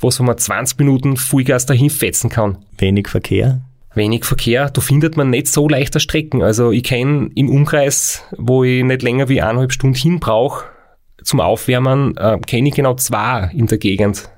was, 0.00 0.18
wo 0.18 0.24
man 0.24 0.38
20 0.38 0.78
Minuten 0.78 1.16
Vollgas 1.16 1.66
dahin 1.66 1.90
fetzen 1.90 2.30
kann. 2.30 2.58
Wenig 2.78 3.08
Verkehr? 3.08 3.60
Wenig 3.94 4.24
Verkehr, 4.24 4.70
da 4.70 4.80
findet 4.80 5.16
man 5.16 5.30
nicht 5.30 5.48
so 5.48 5.68
leichter 5.68 6.00
Strecken. 6.00 6.42
Also 6.42 6.72
ich 6.72 6.82
kenne 6.82 7.30
im 7.34 7.50
Umkreis, 7.50 8.24
wo 8.36 8.64
ich 8.64 8.82
nicht 8.82 9.02
länger 9.02 9.28
wie 9.28 9.42
eineinhalb 9.42 9.72
Stunden 9.72 9.96
hin 9.96 10.18
brauche, 10.18 10.64
zum 11.22 11.40
Aufwärmen, 11.40 12.16
äh, 12.16 12.38
kenne 12.46 12.68
ich 12.68 12.74
genau 12.74 12.94
zwei 12.94 13.50
in 13.54 13.66
der 13.66 13.78
Gegend. 13.78 14.30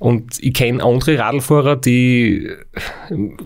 Und 0.00 0.42
ich 0.42 0.54
kenne 0.54 0.82
andere 0.82 1.18
Radlfahrer, 1.18 1.76
die 1.76 2.50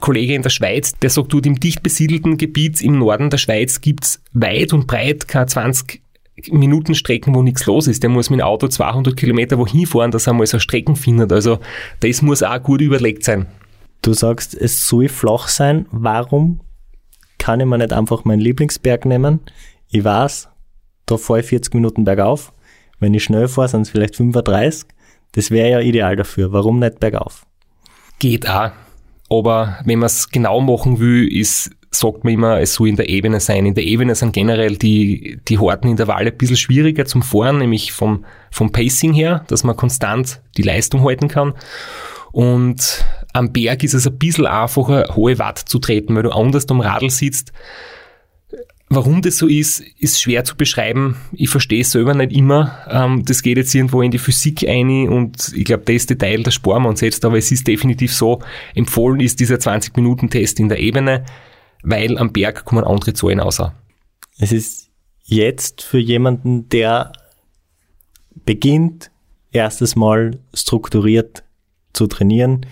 Kollege 0.00 0.34
in 0.34 0.42
der 0.42 0.50
Schweiz, 0.50 0.94
der 0.98 1.10
sagt, 1.10 1.32
du, 1.32 1.38
im 1.40 1.60
dicht 1.60 1.82
besiedelten 1.82 2.38
Gebiet 2.38 2.80
im 2.80 2.98
Norden 2.98 3.30
der 3.30 3.38
Schweiz 3.38 3.80
gibt's 3.80 4.22
weit 4.32 4.72
und 4.72 4.86
breit 4.86 5.28
keine 5.28 5.46
20 5.46 6.02
Minuten 6.50 6.94
Strecken, 6.94 7.34
wo 7.34 7.42
nichts 7.42 7.66
los 7.66 7.86
ist. 7.86 8.02
Der 8.02 8.10
muss 8.10 8.30
mit 8.30 8.40
dem 8.40 8.46
Auto 8.46 8.68
200 8.68 9.16
Kilometer 9.16 9.58
wohin 9.58 9.86
fahren, 9.86 10.10
dass 10.10 10.26
er 10.26 10.32
mal 10.32 10.46
so 10.46 10.58
Strecken 10.58 10.96
findet. 10.96 11.32
Also 11.32 11.58
das 12.00 12.22
muss 12.22 12.42
auch 12.42 12.62
gut 12.62 12.80
überlegt 12.80 13.24
sein. 13.24 13.46
Du 14.02 14.12
sagst, 14.14 14.54
es 14.54 14.86
soll 14.88 15.08
flach 15.08 15.48
sein. 15.48 15.86
Warum 15.90 16.60
kann 17.38 17.60
ich 17.60 17.66
mir 17.66 17.78
nicht 17.78 17.92
einfach 17.92 18.24
meinen 18.24 18.40
Lieblingsberg 18.40 19.04
nehmen? 19.04 19.40
Ich 19.90 20.04
weiß, 20.04 20.48
da 21.06 21.16
fahre 21.16 21.40
ich 21.40 21.46
40 21.46 21.74
Minuten 21.74 22.04
bergauf. 22.04 22.52
Wenn 23.00 23.14
ich 23.14 23.24
schnell 23.24 23.48
fahre, 23.48 23.68
sind 23.68 23.82
es 23.82 23.90
vielleicht 23.90 24.16
35. 24.16 24.88
Das 25.32 25.50
wäre 25.50 25.70
ja 25.70 25.80
ideal 25.80 26.16
dafür. 26.16 26.52
Warum 26.52 26.78
nicht 26.78 27.00
bergauf? 27.00 27.46
Geht 28.18 28.48
auch. 28.48 28.70
Aber 29.30 29.78
wenn 29.84 29.98
man 29.98 30.06
es 30.06 30.30
genau 30.30 30.60
machen 30.60 30.98
will, 31.00 31.28
ist, 31.30 31.70
sagt 31.90 32.24
man 32.24 32.32
immer, 32.32 32.60
es 32.60 32.74
soll 32.74 32.88
in 32.88 32.96
der 32.96 33.08
Ebene 33.08 33.40
sein. 33.40 33.66
In 33.66 33.74
der 33.74 33.84
Ebene 33.84 34.14
sind 34.14 34.32
generell 34.32 34.76
die, 34.76 35.38
die 35.48 35.58
harten 35.58 35.88
Intervalle 35.88 36.30
ein 36.30 36.36
bisschen 36.36 36.56
schwieriger 36.56 37.04
zum 37.04 37.22
Fahren, 37.22 37.58
nämlich 37.58 37.92
vom, 37.92 38.24
vom 38.50 38.72
Pacing 38.72 39.12
her, 39.12 39.44
dass 39.48 39.64
man 39.64 39.76
konstant 39.76 40.40
die 40.56 40.62
Leistung 40.62 41.04
halten 41.04 41.28
kann. 41.28 41.54
Und 42.32 43.04
am 43.32 43.52
Berg 43.52 43.84
ist 43.84 43.94
es 43.94 44.06
ein 44.06 44.18
bisschen 44.18 44.46
einfacher, 44.46 45.14
hohe 45.14 45.38
Watt 45.38 45.58
zu 45.58 45.78
treten, 45.78 46.14
weil 46.14 46.22
du 46.22 46.30
anders 46.30 46.68
am 46.68 46.80
Radl 46.80 47.10
sitzt. 47.10 47.52
Warum 48.90 49.20
das 49.20 49.36
so 49.36 49.46
ist, 49.46 49.80
ist 49.98 50.20
schwer 50.20 50.44
zu 50.44 50.56
beschreiben. 50.56 51.16
Ich 51.32 51.50
verstehe 51.50 51.82
es 51.82 51.90
selber 51.90 52.14
nicht 52.14 52.32
immer. 52.32 52.78
Ähm, 52.88 53.22
das 53.24 53.42
geht 53.42 53.58
jetzt 53.58 53.74
irgendwo 53.74 54.00
in 54.00 54.10
die 54.10 54.18
Physik 54.18 54.66
ein 54.66 55.08
und 55.08 55.52
ich 55.54 55.64
glaube, 55.64 55.84
das 55.84 56.06
Detail, 56.06 56.42
das 56.42 56.54
sparen 56.54 56.84
wir 56.84 56.88
uns 56.88 57.02
jetzt, 57.02 57.24
aber 57.24 57.36
es 57.36 57.52
ist 57.52 57.66
definitiv 57.66 58.14
so, 58.14 58.40
empfohlen 58.74 59.20
ist 59.20 59.40
dieser 59.40 59.56
20-Minuten-Test 59.56 60.58
in 60.58 60.70
der 60.70 60.78
Ebene, 60.78 61.26
weil 61.82 62.16
am 62.16 62.32
Berg 62.32 62.64
kommen 62.64 62.84
andere 62.84 63.12
Zahlen 63.12 63.40
raus. 63.40 63.60
Es 64.38 64.52
ist 64.52 64.88
jetzt 65.24 65.82
für 65.82 65.98
jemanden, 65.98 66.70
der 66.70 67.12
beginnt, 68.46 69.10
erstes 69.52 69.96
Mal 69.96 70.38
strukturiert 70.54 71.44
zu 71.92 72.06
trainieren, 72.06 72.64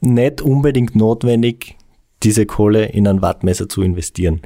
nicht 0.00 0.40
unbedingt 0.40 0.96
notwendig, 0.96 1.76
diese 2.22 2.46
Kohle 2.46 2.86
in 2.86 3.06
ein 3.08 3.22
Wattmesser 3.22 3.68
zu 3.68 3.82
investieren. 3.82 4.42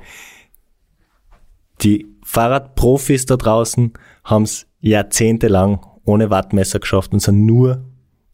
Die 1.82 2.06
Fahrradprofis 2.24 3.26
da 3.26 3.36
draußen 3.36 3.92
haben 4.24 4.44
es 4.44 4.66
jahrzehntelang 4.80 5.84
ohne 6.04 6.30
Wattmesser 6.30 6.78
geschafft 6.78 7.12
und 7.12 7.20
sind 7.20 7.44
nur 7.44 7.84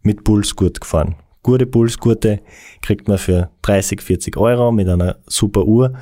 mit 0.02 0.24
Pulsgurt 0.24 0.80
gefahren. 0.80 1.16
Gute 1.42 1.66
Pulsgurte 1.66 2.40
kriegt 2.82 3.08
man 3.08 3.18
für 3.18 3.50
30, 3.62 4.00
40 4.00 4.36
Euro 4.36 4.70
mit 4.70 4.88
einer 4.88 5.16
super 5.26 5.64
Uhr. 5.64 5.94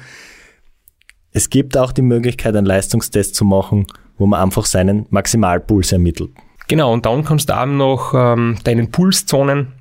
Es 1.32 1.48
gibt 1.48 1.76
auch 1.78 1.92
die 1.92 2.02
Möglichkeit, 2.02 2.56
einen 2.56 2.66
Leistungstest 2.66 3.34
zu 3.34 3.44
machen, 3.44 3.86
wo 4.18 4.26
man 4.26 4.40
einfach 4.40 4.66
seinen 4.66 5.06
Maximalpuls 5.10 5.92
ermittelt. 5.92 6.30
Genau, 6.68 6.92
und 6.92 7.06
dann 7.06 7.24
kannst 7.24 7.48
du 7.48 7.58
auch 7.58 7.66
noch 7.66 8.12
ähm, 8.14 8.58
deinen 8.64 8.90
Pulszonen 8.90 9.72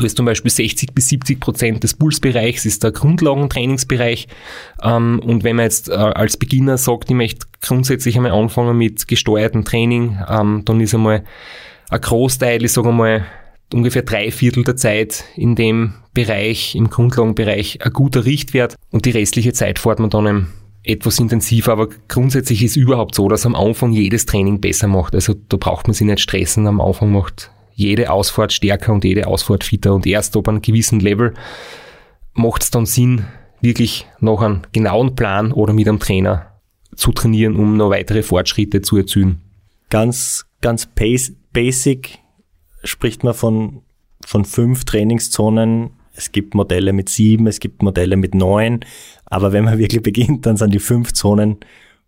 Du 0.00 0.06
hast 0.06 0.16
zum 0.16 0.24
Beispiel 0.24 0.50
60 0.50 0.94
bis 0.94 1.08
70 1.10 1.40
Prozent 1.40 1.84
des 1.84 1.92
Pulsbereichs 1.92 2.64
ist 2.64 2.82
der 2.82 2.90
Grundlagentrainingsbereich. 2.90 4.28
Ähm, 4.82 5.20
und 5.22 5.44
wenn 5.44 5.56
man 5.56 5.64
jetzt 5.64 5.90
äh, 5.90 5.92
als 5.92 6.38
Beginner 6.38 6.78
sagt, 6.78 7.10
ich 7.10 7.16
möchte 7.16 7.46
grundsätzlich 7.60 8.16
einmal 8.16 8.32
anfangen 8.32 8.78
mit 8.78 9.06
gesteuertem 9.06 9.62
Training, 9.62 10.18
ähm, 10.26 10.62
dann 10.64 10.80
ist 10.80 10.94
einmal 10.94 11.22
ein 11.90 12.00
Großteil, 12.00 12.64
ich 12.64 12.72
sage 12.72 12.88
einmal, 12.88 13.26
ungefähr 13.74 14.00
drei 14.00 14.30
Viertel 14.30 14.64
der 14.64 14.76
Zeit 14.76 15.24
in 15.36 15.54
dem 15.54 15.92
Bereich, 16.14 16.74
im 16.76 16.88
Grundlagenbereich, 16.88 17.84
ein 17.84 17.92
guter 17.92 18.24
Richtwert 18.24 18.76
und 18.90 19.04
die 19.04 19.10
restliche 19.10 19.52
Zeit 19.52 19.78
fährt 19.78 19.98
man 19.98 20.08
dann 20.08 20.46
etwas 20.82 21.18
intensiver, 21.18 21.72
aber 21.72 21.90
grundsätzlich 22.08 22.62
ist 22.64 22.76
überhaupt 22.76 23.14
so, 23.14 23.28
dass 23.28 23.44
am 23.44 23.54
Anfang 23.54 23.92
jedes 23.92 24.24
Training 24.24 24.62
besser 24.62 24.88
macht. 24.88 25.14
Also 25.14 25.34
da 25.50 25.58
braucht 25.58 25.88
man 25.88 25.94
sich 25.94 26.06
nicht 26.06 26.20
stressen, 26.20 26.66
am 26.66 26.80
Anfang 26.80 27.12
macht 27.12 27.50
jede 27.80 28.10
Ausfahrt 28.10 28.52
stärker 28.52 28.92
und 28.92 29.04
jede 29.04 29.26
Ausfahrt 29.26 29.64
fitter. 29.64 29.94
Und 29.94 30.06
erst 30.06 30.36
ab 30.36 30.48
einem 30.48 30.62
gewissen 30.62 31.00
Level 31.00 31.34
macht 32.34 32.62
es 32.62 32.70
dann 32.70 32.86
Sinn, 32.86 33.26
wirklich 33.60 34.06
noch 34.20 34.42
einen 34.42 34.66
genauen 34.72 35.14
Plan 35.16 35.52
oder 35.52 35.72
mit 35.72 35.88
einem 35.88 35.98
Trainer 35.98 36.46
zu 36.94 37.12
trainieren, 37.12 37.56
um 37.56 37.76
noch 37.76 37.90
weitere 37.90 38.22
Fortschritte 38.22 38.82
zu 38.82 38.96
erzielen. 38.96 39.40
Ganz, 39.88 40.46
ganz 40.60 40.86
basic 41.52 42.18
spricht 42.84 43.24
man 43.24 43.34
von, 43.34 43.82
von 44.24 44.44
fünf 44.44 44.84
Trainingszonen. 44.84 45.90
Es 46.14 46.32
gibt 46.32 46.54
Modelle 46.54 46.92
mit 46.92 47.08
sieben, 47.08 47.46
es 47.46 47.60
gibt 47.60 47.82
Modelle 47.82 48.16
mit 48.16 48.34
neun. 48.34 48.80
Aber 49.24 49.52
wenn 49.52 49.64
man 49.64 49.78
wirklich 49.80 50.02
beginnt, 50.02 50.46
dann 50.46 50.56
sind 50.56 50.74
die 50.74 50.78
fünf 50.78 51.12
Zonen 51.12 51.58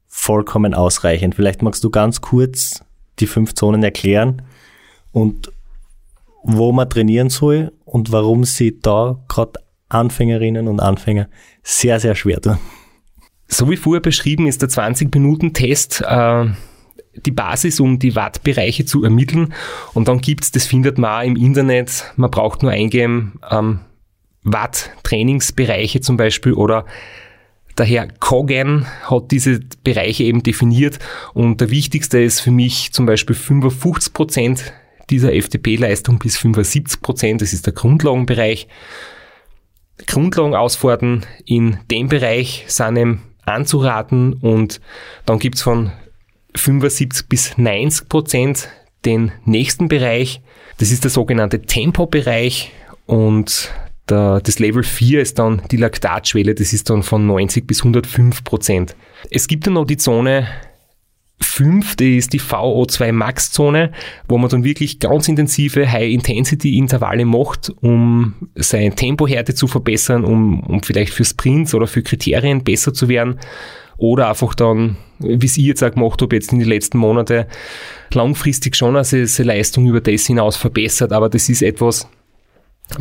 vollkommen 0.07 0.75
ausreichend. 0.75 1.35
Vielleicht 1.35 1.62
magst 1.62 1.83
du 1.83 1.91
ganz 1.91 2.20
kurz 2.20 2.85
die 3.18 3.27
fünf 3.27 3.55
Zonen 3.55 3.83
erklären 3.83 4.43
und 5.12 5.53
wo 6.43 6.72
man 6.72 6.88
trainieren 6.88 7.30
soll 7.30 7.72
und 7.84 8.12
warum 8.12 8.45
sie 8.45 8.78
da 8.80 9.18
gerade 9.28 9.61
Anfängerinnen 9.88 10.68
und 10.68 10.80
Anfänger 10.80 11.28
sehr, 11.62 12.01
sehr 12.01 12.14
schwer 12.14 12.40
tun. 12.40 12.59
So 13.47 13.68
wie 13.70 13.76
vorher 13.76 14.01
beschrieben 14.01 14.47
ist 14.47 14.62
der 14.62 14.70
20-Minuten-Test 14.70 16.03
äh, 16.07 16.47
die 17.26 17.30
Basis, 17.30 17.80
um 17.80 17.99
die 17.99 18.16
Wattbereiche 18.16 18.86
zu 18.86 19.05
ermitteln. 19.05 19.53
Und 19.93 20.09
dann 20.09 20.20
gibt's, 20.20 20.51
das 20.51 20.64
findet 20.64 20.97
man 20.97 21.11
auch 21.11 21.26
im 21.26 21.36
Internet, 21.36 22.12
man 22.16 22.30
braucht 22.30 22.62
nur 22.62 22.72
eingeben, 22.72 23.38
ähm, 23.51 23.80
Watt-Trainingsbereiche 24.45 26.01
zum 26.01 26.16
Beispiel 26.16 26.55
oder 26.55 26.86
der 27.78 27.86
Herr 27.86 28.09
Kogan 28.09 28.86
hat 29.05 29.30
diese 29.30 29.61
Bereiche 29.82 30.24
eben 30.24 30.43
definiert 30.43 30.99
und 31.32 31.61
der 31.61 31.70
wichtigste 31.70 32.20
ist 32.20 32.40
für 32.40 32.51
mich 32.51 32.93
zum 32.93 33.07
Beispiel 33.07 33.36
55 33.36 34.12
Prozent 34.12 34.72
dieser 35.12 35.34
FDP-Leistung 35.34 36.18
bis 36.18 36.36
75 36.38 37.00
Prozent. 37.02 37.42
Das 37.42 37.52
ist 37.52 37.66
der 37.66 37.74
Grundlagenbereich. 37.74 38.66
Grundlagen 40.06 40.54
ausfordern 40.54 41.24
in 41.44 41.78
dem 41.90 42.08
Bereich 42.08 42.66
ihm 42.80 43.20
anzuraten 43.44 44.34
und 44.34 44.80
dann 45.26 45.38
gibt's 45.38 45.62
von 45.62 45.92
75 46.56 47.28
bis 47.28 47.58
90 47.58 48.08
Prozent 48.08 48.68
den 49.04 49.32
nächsten 49.44 49.88
Bereich. 49.88 50.40
Das 50.78 50.90
ist 50.90 51.04
der 51.04 51.10
sogenannte 51.10 51.62
Tempo-Bereich 51.62 52.72
und 53.06 53.70
der, 54.08 54.40
das 54.40 54.58
Level 54.58 54.82
4 54.82 55.20
ist 55.20 55.38
dann 55.38 55.62
die 55.70 55.76
Laktatschwelle, 55.76 56.54
das 56.54 56.72
ist 56.72 56.90
dann 56.90 57.02
von 57.02 57.26
90 57.26 57.66
bis 57.66 57.80
105 57.80 58.42
Prozent. 58.44 58.96
Es 59.30 59.46
gibt 59.46 59.66
dann 59.66 59.74
noch 59.74 59.84
die 59.84 59.96
Zone 59.96 60.48
5, 61.43 61.97
die 61.97 62.16
ist 62.16 62.32
die 62.32 62.40
VO2 62.40 63.12
Max 63.12 63.53
Zone, 63.53 63.93
wo 64.28 64.38
man 64.38 64.51
dann 64.51 64.64
wirklich 64.64 64.99
ganz 64.99 65.28
intensive 65.28 65.90
High-Intensity-Intervalle 65.90 67.24
macht, 67.24 67.72
um 67.80 68.34
seine 68.55 68.95
Tempohärte 68.95 69.55
zu 69.55 69.66
verbessern, 69.66 70.24
um, 70.24 70.61
um 70.61 70.82
vielleicht 70.82 71.12
für 71.12 71.24
Sprints 71.24 71.74
oder 71.74 71.86
für 71.86 72.03
Kriterien 72.03 72.64
besser 72.64 72.93
zu 72.95 73.09
werden. 73.09 73.38
Oder 73.99 74.28
einfach 74.28 74.55
dann, 74.55 74.97
wie 75.18 75.47
es 75.47 75.57
ich 75.57 75.64
jetzt 75.64 75.84
auch 75.84 75.93
gemacht 75.93 76.20
habe, 76.22 76.34
jetzt 76.34 76.53
in 76.53 76.59
den 76.59 76.68
letzten 76.68 76.99
Monaten, 76.99 77.45
langfristig 78.12 78.74
schon 78.74 78.97
also 78.97 79.24
seine 79.26 79.49
Leistung 79.49 79.86
über 79.86 80.01
das 80.01 80.26
hinaus 80.26 80.57
verbessert. 80.57 81.12
Aber 81.12 81.28
das 81.28 81.49
ist 81.49 81.62
etwas, 81.62 82.09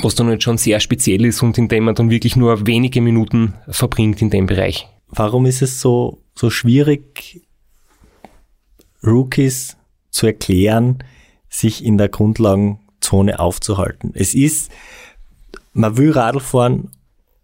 was 0.02 0.16
dann 0.16 0.30
jetzt 0.30 0.44
schon 0.44 0.58
sehr 0.58 0.80
speziell 0.80 1.26
ist 1.26 1.42
und 1.42 1.58
in 1.58 1.68
dem 1.68 1.86
man 1.86 1.96
dann 1.96 2.10
wirklich 2.10 2.36
nur 2.36 2.68
wenige 2.68 3.02
Minuten 3.02 3.54
verbringt 3.68 4.22
in 4.22 4.30
dem 4.30 4.46
Bereich. 4.46 4.88
Warum 5.10 5.46
ist 5.46 5.62
es 5.62 5.82
so, 5.82 6.20
so 6.36 6.50
schwierig, 6.50 7.42
Rookies 9.06 9.78
zu 10.10 10.28
erklären, 10.28 11.04
sich 11.50 11.84
in 11.84 11.98
der 11.98 12.10
Grundlagenzone 12.10 13.40
aufzuhalten. 13.40 14.12
Es 14.14 14.34
ist, 14.34 14.72
man 15.74 15.98
will 15.98 16.12
Radl 16.12 16.40
fahren 16.40 16.92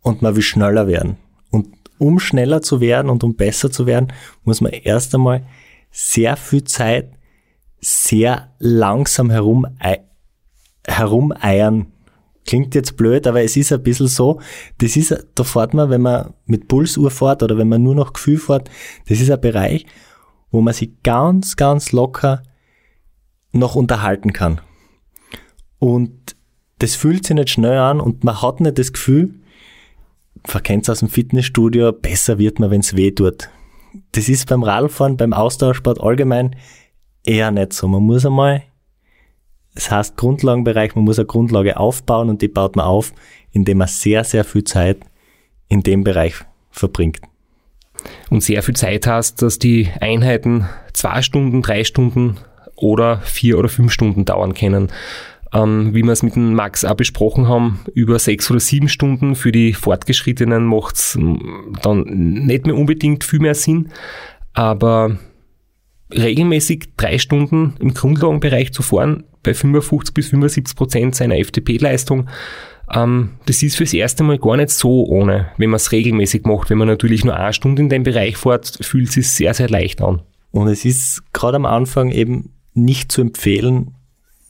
und 0.01 0.21
man 0.21 0.35
will 0.35 0.43
schneller 0.43 0.87
werden. 0.87 1.17
Und 1.51 1.67
um 1.97 2.19
schneller 2.19 2.61
zu 2.61 2.79
werden 2.79 3.09
und 3.09 3.23
um 3.23 3.35
besser 3.35 3.71
zu 3.71 3.85
werden, 3.85 4.13
muss 4.43 4.61
man 4.61 4.71
erst 4.71 5.15
einmal 5.15 5.45
sehr 5.91 6.37
viel 6.37 6.63
Zeit 6.63 7.11
sehr 7.79 8.53
langsam 8.59 9.29
herum, 9.29 9.67
herumeiern. 10.85 11.87
Klingt 12.45 12.75
jetzt 12.75 12.95
blöd, 12.95 13.27
aber 13.27 13.43
es 13.43 13.57
ist 13.57 13.73
ein 13.73 13.83
bisschen 13.83 14.07
so. 14.07 14.39
Das 14.77 14.95
ist, 14.95 15.27
da 15.35 15.43
fährt 15.43 15.73
man, 15.73 15.89
wenn 15.89 16.01
man 16.01 16.33
mit 16.45 16.67
Pulsuhr 16.67 17.11
fährt 17.11 17.43
oder 17.43 17.57
wenn 17.57 17.67
man 17.67 17.83
nur 17.83 17.95
noch 17.95 18.13
Gefühl 18.13 18.37
fährt, 18.37 18.69
das 19.07 19.19
ist 19.19 19.29
ein 19.29 19.41
Bereich, 19.41 19.85
wo 20.51 20.61
man 20.61 20.73
sich 20.73 20.91
ganz, 21.03 21.55
ganz 21.55 21.91
locker 21.91 22.43
noch 23.51 23.75
unterhalten 23.75 24.33
kann. 24.33 24.61
Und 25.79 26.35
das 26.79 26.95
fühlt 26.95 27.25
sich 27.25 27.35
nicht 27.35 27.49
schnell 27.49 27.77
an 27.77 27.99
und 27.99 28.23
man 28.23 28.41
hat 28.41 28.59
nicht 28.59 28.77
das 28.77 28.93
Gefühl, 28.93 29.35
verkennt 30.45 30.89
aus 30.89 30.99
dem 30.99 31.09
Fitnessstudio, 31.09 31.91
besser 31.91 32.37
wird 32.37 32.59
man, 32.59 32.71
wenn 32.71 32.81
es 32.81 32.95
weh 32.95 33.11
tut. 33.11 33.49
Das 34.11 34.29
ist 34.29 34.47
beim 34.47 34.63
Radfahren, 34.63 35.17
beim 35.17 35.33
Austauschsport 35.33 36.01
allgemein 36.01 36.55
eher 37.25 37.51
nicht 37.51 37.73
so. 37.73 37.87
Man 37.87 38.03
muss 38.03 38.25
einmal 38.25 38.63
Das 39.75 39.91
heißt 39.91 40.17
Grundlagenbereich, 40.17 40.95
man 40.95 41.03
muss 41.03 41.19
eine 41.19 41.27
Grundlage 41.27 41.77
aufbauen 41.77 42.29
und 42.29 42.41
die 42.41 42.47
baut 42.47 42.75
man 42.75 42.85
auf, 42.85 43.13
indem 43.51 43.79
man 43.79 43.87
sehr, 43.87 44.23
sehr 44.23 44.43
viel 44.43 44.63
Zeit 44.63 44.99
in 45.67 45.81
dem 45.81 46.03
Bereich 46.03 46.35
verbringt. 46.71 47.21
Und 48.29 48.43
sehr 48.43 48.63
viel 48.63 48.75
Zeit 48.75 49.07
hast, 49.07 49.41
dass 49.41 49.59
die 49.59 49.89
Einheiten 49.99 50.67
zwei 50.93 51.21
Stunden, 51.21 51.61
drei 51.61 51.83
Stunden 51.83 52.37
oder 52.75 53.19
vier 53.19 53.57
oder 53.57 53.69
fünf 53.69 53.91
Stunden 53.91 54.25
dauern 54.25 54.53
können. 54.53 54.89
Ähm, 55.53 55.93
wie 55.93 56.03
wir 56.03 56.11
es 56.11 56.23
mit 56.23 56.35
dem 56.35 56.53
Max 56.53 56.83
auch 56.83 56.95
besprochen 56.95 57.47
haben, 57.47 57.79
über 57.93 58.19
sechs 58.19 58.51
oder 58.51 58.59
sieben 58.59 58.89
Stunden 58.89 59.35
für 59.35 59.51
die 59.51 59.73
Fortgeschrittenen 59.73 60.65
macht 60.65 60.95
es 60.95 61.15
mm, 61.15 61.73
dann 61.81 62.03
nicht 62.03 62.65
mehr 62.65 62.75
unbedingt 62.75 63.23
viel 63.23 63.39
mehr 63.39 63.55
Sinn. 63.55 63.89
Aber 64.53 65.17
regelmäßig 66.13 66.89
drei 66.97 67.17
Stunden 67.17 67.75
im 67.79 67.93
Grundlagenbereich 67.93 68.73
zu 68.73 68.81
fahren, 68.81 69.23
bei 69.43 69.53
55 69.53 70.13
bis 70.13 70.27
75 70.29 70.75
Prozent 70.75 71.15
seiner 71.15 71.35
FTP-Leistung, 71.35 72.27
ähm, 72.93 73.31
das 73.45 73.63
ist 73.63 73.77
fürs 73.77 73.93
erste 73.93 74.23
Mal 74.23 74.39
gar 74.39 74.57
nicht 74.57 74.69
so 74.69 75.05
ohne, 75.05 75.51
wenn 75.57 75.69
man 75.69 75.77
es 75.77 75.91
regelmäßig 75.91 76.45
macht. 76.45 76.69
Wenn 76.69 76.77
man 76.77 76.87
natürlich 76.87 77.25
nur 77.25 77.35
eine 77.35 77.53
Stunde 77.53 77.81
in 77.81 77.89
dem 77.89 78.03
Bereich 78.03 78.37
fährt, 78.37 78.79
fühlt 78.81 79.09
es 79.09 79.13
sich 79.15 79.29
sehr, 79.29 79.53
sehr 79.53 79.69
leicht 79.69 80.01
an. 80.01 80.21
Und 80.51 80.67
es 80.69 80.85
ist 80.85 81.21
gerade 81.33 81.57
am 81.57 81.65
Anfang 81.65 82.11
eben 82.11 82.53
nicht 82.73 83.11
zu 83.11 83.21
empfehlen, 83.21 83.95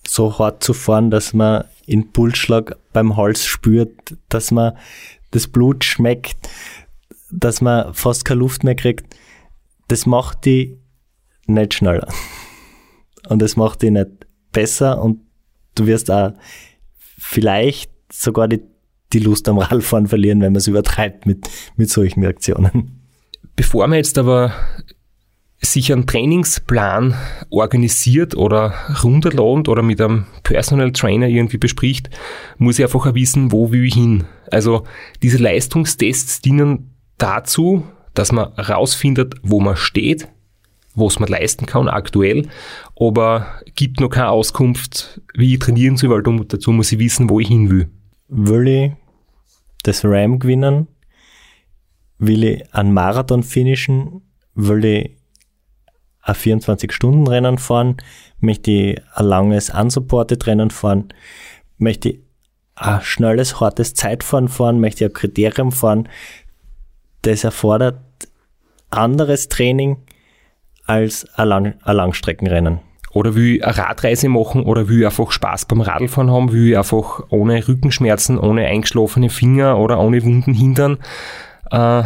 so 0.05 0.37
hart 0.37 0.63
zu 0.63 0.73
fahren, 0.73 1.09
dass 1.09 1.33
man 1.33 1.65
in 1.85 2.11
Pulsschlag 2.11 2.77
beim 2.93 3.17
Hals 3.17 3.45
spürt, 3.45 4.15
dass 4.29 4.51
man 4.51 4.77
das 5.31 5.47
Blut 5.47 5.83
schmeckt, 5.83 6.37
dass 7.31 7.61
man 7.61 7.93
fast 7.93 8.25
keine 8.25 8.39
Luft 8.39 8.63
mehr 8.63 8.75
kriegt. 8.75 9.15
Das 9.87 10.05
macht 10.05 10.45
die 10.45 10.77
nicht 11.47 11.73
schneller. 11.73 12.07
Und 13.27 13.41
das 13.41 13.55
macht 13.55 13.81
die 13.81 13.91
nicht 13.91 14.27
besser 14.51 15.01
und 15.01 15.21
du 15.75 15.85
wirst 15.85 16.11
auch 16.11 16.33
vielleicht 17.17 17.91
sogar 18.11 18.47
die, 18.47 18.61
die 19.13 19.19
Lust 19.19 19.47
am 19.49 19.57
Radfahren 19.57 20.07
verlieren, 20.07 20.41
wenn 20.41 20.53
man 20.53 20.57
es 20.57 20.67
übertreibt 20.67 21.25
mit, 21.25 21.49
mit 21.75 21.89
solchen 21.89 22.23
Reaktionen. 22.23 23.01
Bevor 23.55 23.87
man 23.87 23.97
jetzt 23.97 24.17
aber 24.17 24.53
sich 25.59 25.91
einen 25.91 26.05
Trainingsplan 26.05 27.15
organisiert 27.49 28.35
oder 28.35 28.73
runterladend 29.03 29.69
oder 29.69 29.81
mit 29.81 29.99
einem 29.99 30.25
Personal 30.43 30.91
Trainer 30.91 31.27
irgendwie 31.27 31.57
bespricht, 31.57 32.09
muss 32.57 32.77
ich 32.77 32.85
einfach 32.85 33.13
wissen, 33.15 33.51
wo 33.51 33.71
will 33.71 33.85
ich 33.85 33.95
hin. 33.95 34.25
Also 34.51 34.83
diese 35.23 35.37
Leistungstests 35.37 36.41
dienen 36.41 36.91
dazu, 37.17 37.83
dass 38.13 38.31
man 38.31 38.53
herausfindet, 38.55 39.35
wo 39.41 39.59
man 39.59 39.75
steht, 39.75 40.27
was 40.93 41.19
man 41.19 41.29
leisten 41.29 41.65
kann 41.65 41.87
aktuell, 41.87 42.47
aber 42.99 43.47
gibt 43.75 43.99
noch 43.99 44.09
keine 44.09 44.29
Auskunft, 44.29 45.21
wie 45.35 45.53
ich 45.53 45.59
trainieren 45.59 45.97
soll, 45.97 46.09
weil 46.09 46.23
dazu 46.45 46.71
muss 46.71 46.91
ich 46.91 46.99
wissen, 46.99 47.29
wo 47.29 47.39
ich 47.39 47.47
hin 47.47 47.69
will. 47.69 47.89
Will 48.29 48.67
ich 48.67 48.91
das 49.83 50.03
Ram 50.03 50.39
gewinnen? 50.39 50.87
Will 52.17 52.43
ich 52.43 52.73
einen 52.73 52.93
Marathon 52.93 53.41
finishen? 53.41 54.21
Will 54.53 54.83
ich 54.83 55.17
ein 56.21 56.35
24-Stunden-Rennen 56.35 57.57
fahren? 57.57 57.97
Möchte 58.39 58.71
ich 58.71 59.01
ein 59.13 59.25
langes 59.25 59.69
unsupported 59.69 60.45
Rennen 60.45 60.71
fahren? 60.71 61.13
Möchte 61.77 62.09
ich 62.09 62.19
ein 62.75 63.01
schnelles, 63.01 63.61
hartes 63.61 63.93
Zeitfahren 63.93 64.49
fahren? 64.49 64.81
Möchte 64.81 65.05
ich 65.05 65.11
ein 65.11 65.13
Kriterium 65.13 65.71
fahren? 65.71 66.09
Das 67.21 67.45
erfordert 67.45 68.01
anderes 68.89 69.47
Training 69.47 69.97
als 70.85 71.25
ein, 71.35 71.47
Lang 71.47 71.75
ein 71.81 71.95
Langstreckenrennen. 71.95 72.86
Oder 73.17 73.33
will 73.33 73.55
ich 73.55 73.65
eine 73.65 73.75
Radreise 73.75 74.29
machen 74.29 74.61
oder 74.61 74.87
will 74.87 74.99
ich 74.99 75.05
einfach 75.07 75.31
Spaß 75.31 75.65
beim 75.65 75.81
Radlfahren 75.81 76.29
haben, 76.29 76.51
will 76.51 76.69
ich 76.69 76.77
einfach 76.77 77.23
ohne 77.29 77.67
Rückenschmerzen, 77.67 78.37
ohne 78.37 78.67
eingeschlafene 78.67 79.31
Finger 79.31 79.79
oder 79.79 79.99
ohne 79.99 80.23
Wunden 80.23 80.53
hindern 80.53 80.99
äh, 81.71 82.03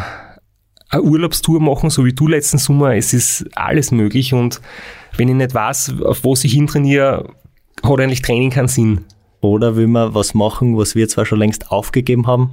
eine 0.90 1.02
Urlaubstour 1.02 1.60
machen, 1.60 1.90
so 1.90 2.06
wie 2.06 2.14
du 2.14 2.30
letzten 2.30 2.60
Sommer. 2.60 2.96
Es 2.96 3.12
ist 3.12 3.46
alles 3.56 3.92
möglich 3.92 4.34
und 4.34 4.62
wenn 5.18 5.28
ich 5.28 5.36
nicht 5.36 5.54
weiß, 5.54 5.96
auf 6.02 6.24
was 6.24 6.46
ich 6.46 6.54
hintrainiere, 6.54 7.28
hat 7.84 8.00
eigentlich 8.00 8.22
Training 8.22 8.50
keinen 8.50 8.70
Sinn. 8.70 9.04
Oder 9.42 9.76
will 9.76 9.88
man 9.88 10.16
was 10.16 10.34
machen, 10.34 10.78
was 10.78 10.96
wir 10.96 11.10
zwar 11.10 11.26
schon 11.26 11.40
längst 11.40 11.72
aufgegeben 11.72 12.26
haben, 12.26 12.52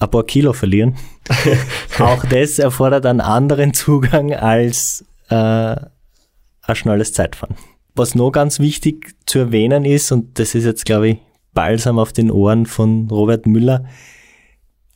ein 0.00 0.10
paar 0.10 0.24
Kilo 0.24 0.52
verlieren. 0.52 0.96
Auch 2.00 2.24
das 2.24 2.58
erfordert 2.58 3.06
einen 3.06 3.20
anderen 3.20 3.72
Zugang 3.72 4.32
als 4.32 5.04
äh, 5.28 5.34
ein 5.36 6.74
schnelles 6.74 7.12
Zeitfahren. 7.12 7.54
Was 8.00 8.14
noch 8.14 8.30
ganz 8.30 8.60
wichtig 8.60 9.14
zu 9.26 9.40
erwähnen 9.40 9.84
ist, 9.84 10.10
und 10.10 10.38
das 10.38 10.54
ist 10.54 10.64
jetzt, 10.64 10.86
glaube 10.86 11.08
ich, 11.10 11.18
balsam 11.52 11.98
auf 11.98 12.14
den 12.14 12.30
Ohren 12.30 12.64
von 12.64 13.08
Robert 13.10 13.44
Müller, 13.44 13.84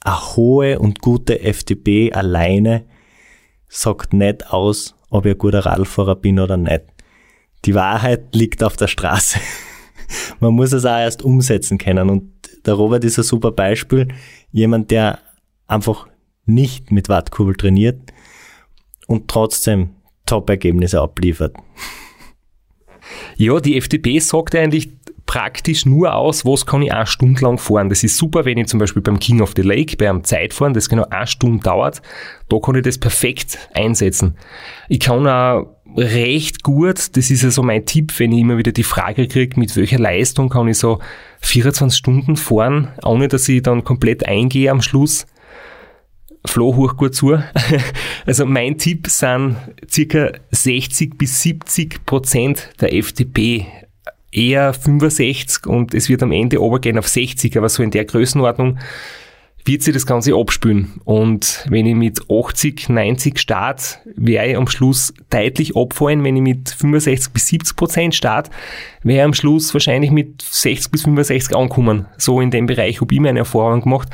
eine 0.00 0.36
hohe 0.36 0.78
und 0.78 1.02
gute 1.02 1.42
FDP 1.42 2.14
alleine 2.14 2.86
sagt 3.68 4.14
nicht 4.14 4.50
aus, 4.50 4.94
ob 5.10 5.26
ich 5.26 5.32
ein 5.32 5.38
guter 5.38 5.66
Radfahrer 5.66 6.16
bin 6.16 6.40
oder 6.40 6.56
nicht. 6.56 6.80
Die 7.66 7.74
Wahrheit 7.74 8.34
liegt 8.34 8.64
auf 8.64 8.78
der 8.78 8.86
Straße. 8.86 9.38
Man 10.40 10.54
muss 10.54 10.72
es 10.72 10.86
auch 10.86 10.96
erst 10.96 11.22
umsetzen 11.22 11.76
können. 11.76 12.08
Und 12.08 12.32
der 12.64 12.72
Robert 12.72 13.04
ist 13.04 13.18
ein 13.18 13.24
super 13.24 13.52
Beispiel. 13.52 14.08
Jemand, 14.50 14.90
der 14.90 15.18
einfach 15.66 16.08
nicht 16.46 16.90
mit 16.90 17.10
Wattkurbel 17.10 17.54
trainiert 17.54 18.00
und 19.06 19.28
trotzdem 19.28 19.90
Top-Ergebnisse 20.24 21.02
abliefert. 21.02 21.54
Ja, 23.36 23.60
die 23.60 23.76
FDP 23.76 24.18
sagt 24.18 24.54
eigentlich 24.54 24.90
praktisch 25.26 25.86
nur 25.86 26.14
aus, 26.14 26.44
was 26.44 26.66
kann 26.66 26.82
ich 26.82 26.92
eine 26.92 27.06
Stunde 27.06 27.40
lang 27.42 27.58
fahren. 27.58 27.88
Das 27.88 28.04
ist 28.04 28.16
super, 28.16 28.44
wenn 28.44 28.58
ich 28.58 28.66
zum 28.66 28.78
Beispiel 28.78 29.02
beim 29.02 29.18
King 29.18 29.40
of 29.40 29.54
the 29.56 29.62
Lake, 29.62 29.96
bei 29.96 30.08
einem 30.08 30.24
Zeitfahren, 30.24 30.74
das 30.74 30.88
genau 30.88 31.06
eine 31.10 31.26
Stunde 31.26 31.62
dauert, 31.62 32.02
da 32.48 32.58
kann 32.58 32.74
ich 32.74 32.82
das 32.82 32.98
perfekt 32.98 33.58
einsetzen. 33.72 34.36
Ich 34.88 35.00
kann 35.00 35.26
auch 35.26 35.66
recht 35.96 36.62
gut, 36.62 37.16
das 37.16 37.30
ist 37.30 37.42
ja 37.42 37.50
so 37.50 37.62
mein 37.62 37.86
Tipp, 37.86 38.12
wenn 38.18 38.32
ich 38.32 38.40
immer 38.40 38.58
wieder 38.58 38.72
die 38.72 38.82
Frage 38.82 39.28
kriege, 39.28 39.58
mit 39.58 39.74
welcher 39.76 39.98
Leistung 39.98 40.48
kann 40.48 40.68
ich 40.68 40.78
so 40.78 40.98
24 41.40 41.96
Stunden 41.96 42.36
fahren, 42.36 42.88
ohne 43.04 43.28
dass 43.28 43.48
ich 43.48 43.62
dann 43.62 43.84
komplett 43.84 44.26
eingehe 44.26 44.70
am 44.70 44.82
Schluss. 44.82 45.26
Flo, 46.46 46.76
hoch 46.76 46.96
gut 46.96 47.14
zu. 47.14 47.38
Also 48.26 48.46
mein 48.46 48.78
Tipp 48.78 49.06
sind 49.08 49.56
circa 49.90 50.32
60 50.50 51.18
bis 51.18 51.42
70 51.42 52.06
Prozent 52.06 52.70
der 52.80 52.94
FDP 52.94 53.66
eher 54.32 54.72
65 54.72 55.66
und 55.66 55.94
es 55.94 56.08
wird 56.08 56.22
am 56.22 56.32
Ende 56.32 56.56
runtergehen 56.56 56.98
auf 56.98 57.08
60, 57.08 57.56
aber 57.56 57.68
so 57.68 57.82
in 57.82 57.90
der 57.90 58.04
Größenordnung 58.04 58.78
wird 59.66 59.82
sich 59.82 59.94
das 59.94 60.06
Ganze 60.06 60.34
abspülen. 60.34 61.00
Und 61.04 61.64
wenn 61.70 61.86
ich 61.86 61.94
mit 61.94 62.20
80, 62.30 62.90
90 62.90 63.38
start, 63.38 64.00
wäre 64.14 64.48
ich 64.48 64.56
am 64.56 64.68
Schluss 64.68 65.14
deutlich 65.30 65.74
abfallen. 65.74 66.22
Wenn 66.22 66.36
ich 66.36 66.42
mit 66.42 66.68
65 66.68 67.32
bis 67.32 67.46
70 67.46 67.76
Prozent 67.76 68.14
start, 68.14 68.50
wäre 69.02 69.20
ich 69.20 69.24
am 69.24 69.34
Schluss 69.34 69.72
wahrscheinlich 69.72 70.10
mit 70.10 70.42
60 70.42 70.90
bis 70.90 71.02
65 71.04 71.56
ankommen. 71.56 72.06
So 72.18 72.40
in 72.40 72.50
dem 72.50 72.66
Bereich 72.66 73.00
habe 73.00 73.14
ich 73.14 73.20
meine 73.20 73.38
Erfahrung 73.38 73.80
gemacht. 73.80 74.08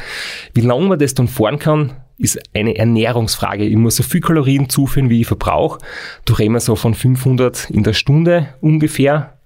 Wie 0.54 0.60
lange 0.60 0.86
man 0.86 0.98
das 0.98 1.14
dann 1.14 1.26
fahren 1.26 1.58
kann, 1.58 1.96
ist 2.20 2.38
eine 2.54 2.76
Ernährungsfrage. 2.76 3.64
Ich 3.64 3.76
muss 3.76 3.96
so 3.96 4.02
viel 4.02 4.20
Kalorien 4.20 4.68
zuführen, 4.68 5.08
wie 5.08 5.22
ich 5.22 5.26
verbrauche. 5.26 5.80
Da 6.26 6.34
reden 6.34 6.52
wir 6.52 6.60
so 6.60 6.76
von 6.76 6.94
500 6.94 7.70
in 7.70 7.82
der 7.82 7.94
Stunde 7.94 8.54
ungefähr. 8.60 9.38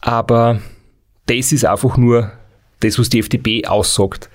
Aber 0.00 0.60
das 1.24 1.52
ist 1.52 1.64
einfach 1.64 1.96
nur 1.96 2.32
das, 2.80 2.98
was 2.98 3.08
die 3.08 3.20
FDP 3.20 3.66
aussagt. 3.66 4.28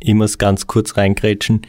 Ich 0.00 0.14
muss 0.14 0.38
ganz 0.38 0.66
kurz 0.66 0.96
reingrätschen. 0.96 1.62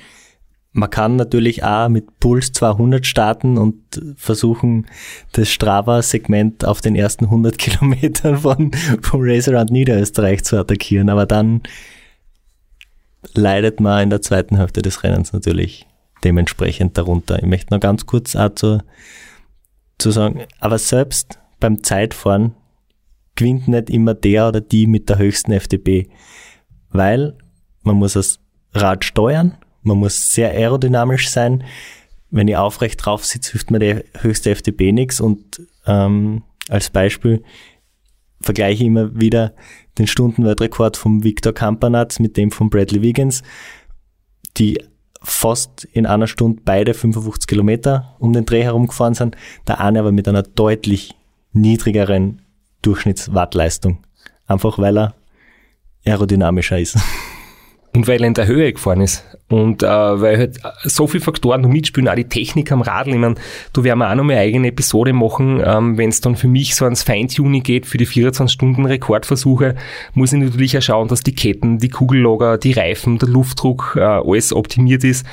Man 0.71 0.89
kann 0.89 1.17
natürlich 1.17 1.63
auch 1.63 1.89
mit 1.89 2.19
Puls 2.19 2.53
200 2.53 3.05
starten 3.05 3.57
und 3.57 3.75
versuchen, 4.15 4.85
das 5.33 5.49
Strava-Segment 5.49 6.63
auf 6.63 6.79
den 6.79 6.95
ersten 6.95 7.25
100 7.25 7.57
Kilometern 7.57 8.37
von, 8.37 8.71
vom 9.01 9.21
Racerrand 9.23 9.71
Niederösterreich 9.71 10.43
zu 10.45 10.57
attackieren. 10.57 11.09
Aber 11.09 11.25
dann 11.25 11.63
leidet 13.33 13.79
man 13.79 14.03
in 14.03 14.09
der 14.09 14.21
zweiten 14.21 14.57
Hälfte 14.57 14.81
des 14.81 15.03
Rennens 15.03 15.33
natürlich 15.33 15.85
dementsprechend 16.23 16.97
darunter. 16.97 17.37
Ich 17.39 17.45
möchte 17.45 17.73
noch 17.73 17.79
ganz 17.79 18.05
kurz 18.05 18.35
auch 18.35 18.53
zu, 18.53 18.81
sagen, 19.99 20.43
aber 20.59 20.77
selbst 20.77 21.39
beim 21.59 21.83
Zeitfahren 21.83 22.55
gewinnt 23.35 23.67
nicht 23.67 23.89
immer 23.89 24.13
der 24.13 24.47
oder 24.47 24.61
die 24.61 24.87
mit 24.87 25.09
der 25.09 25.17
höchsten 25.17 25.51
FDP, 25.51 26.09
weil 26.89 27.35
man 27.83 27.95
muss 27.95 28.13
das 28.13 28.39
Rad 28.73 29.05
steuern, 29.05 29.57
man 29.83 29.97
muss 29.97 30.31
sehr 30.31 30.51
aerodynamisch 30.51 31.29
sein. 31.29 31.63
Wenn 32.29 32.47
ich 32.47 32.57
aufrecht 32.57 33.05
drauf 33.05 33.25
sitze, 33.25 33.53
hilft 33.53 33.71
mir 33.71 33.79
die 33.79 34.03
höchste 34.21 34.51
FDP 34.51 34.91
nichts 34.91 35.21
und 35.21 35.61
ähm, 35.85 36.43
als 36.67 36.89
Beispiel 36.89 37.43
vergleiche 38.41 38.83
ich 38.83 38.87
immer 38.87 39.19
wieder 39.19 39.53
den 39.97 40.07
Stundenweltrekord 40.07 40.97
vom 40.97 41.23
Victor 41.23 41.53
Kampanatz 41.53 42.19
mit 42.19 42.37
dem 42.37 42.51
von 42.51 42.69
Bradley 42.69 43.01
Wiggins, 43.01 43.43
die 44.57 44.83
fast 45.21 45.85
in 45.85 46.05
einer 46.05 46.27
Stunde 46.27 46.61
beide 46.63 46.93
55 46.93 47.47
Kilometer 47.47 48.15
um 48.19 48.33
den 48.33 48.45
Dreh 48.45 48.63
herum 48.63 48.87
gefahren 48.87 49.13
sind, 49.13 49.35
der 49.67 49.79
eine 49.81 49.99
aber 49.99 50.11
mit 50.11 50.27
einer 50.27 50.43
deutlich 50.43 51.15
niedrigeren 51.53 52.41
Durchschnittswattleistung. 52.81 54.03
einfach 54.45 54.77
weil 54.79 54.97
er 54.97 55.15
aerodynamischer 56.05 56.79
ist. 56.79 56.97
Und 57.97 58.07
weil 58.07 58.21
er 58.21 58.27
in 58.27 58.35
der 58.35 58.45
Höhe 58.45 58.71
gefahren 58.71 59.01
ist. 59.01 59.25
Und 59.49 59.81
äh, 59.81 59.87
weil 59.87 60.37
halt 60.37 60.59
so 60.83 61.07
viele 61.07 61.23
Faktoren 61.23 61.61
noch 61.61 61.69
mitspielen, 61.69 62.07
auch 62.07 62.13
die 62.13 62.29
Technik 62.29 62.71
am 62.71 62.83
Radl. 62.83 63.09
Ich 63.09 63.17
meine, 63.17 63.33
du 63.73 63.83
werden 63.83 63.97
wir 63.97 64.11
auch 64.11 64.13
noch 64.13 64.23
eine 64.23 64.37
eigene 64.37 64.67
Episode 64.67 65.13
machen, 65.13 65.63
ähm, 65.65 65.97
wenn 65.97 66.09
es 66.09 66.21
dann 66.21 66.35
für 66.35 66.47
mich 66.47 66.75
so 66.75 66.85
ans 66.85 67.01
Feintuning 67.01 67.63
geht, 67.63 67.87
für 67.87 67.97
die 67.97 68.05
24-Stunden-Rekordversuche, 68.05 69.73
muss 70.13 70.31
ich 70.31 70.39
natürlich 70.39 70.77
auch 70.77 70.81
schauen, 70.83 71.07
dass 71.07 71.21
die 71.21 71.33
Ketten, 71.33 71.79
die 71.79 71.89
Kugellager, 71.89 72.59
die 72.59 72.73
Reifen, 72.73 73.17
der 73.17 73.29
Luftdruck, 73.29 73.95
äh, 73.97 74.01
alles 74.01 74.53
optimiert 74.53 75.03
ist. 75.03 75.25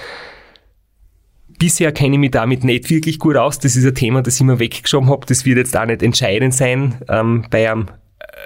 Bisher 1.58 1.92
kenne 1.92 2.14
ich 2.14 2.20
mich 2.20 2.30
damit 2.30 2.64
nicht 2.64 2.88
wirklich 2.88 3.18
gut 3.18 3.36
aus. 3.36 3.58
Das 3.58 3.76
ist 3.76 3.84
ein 3.84 3.94
Thema, 3.94 4.22
das 4.22 4.36
ich 4.36 4.42
mir 4.42 4.58
weggeschoben 4.58 5.10
habe. 5.10 5.26
Das 5.26 5.44
wird 5.44 5.58
jetzt 5.58 5.76
auch 5.76 5.84
nicht 5.84 6.02
entscheidend 6.02 6.54
sein 6.54 6.94
ähm, 7.10 7.44
bei 7.50 7.70
einem 7.70 7.88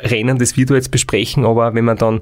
Rennen, 0.03 0.39
das 0.39 0.57
wir 0.57 0.67
da 0.67 0.75
jetzt 0.75 0.91
besprechen. 0.91 1.45
Aber 1.45 1.75
wenn 1.75 1.85
man 1.85 1.97
dann 1.97 2.21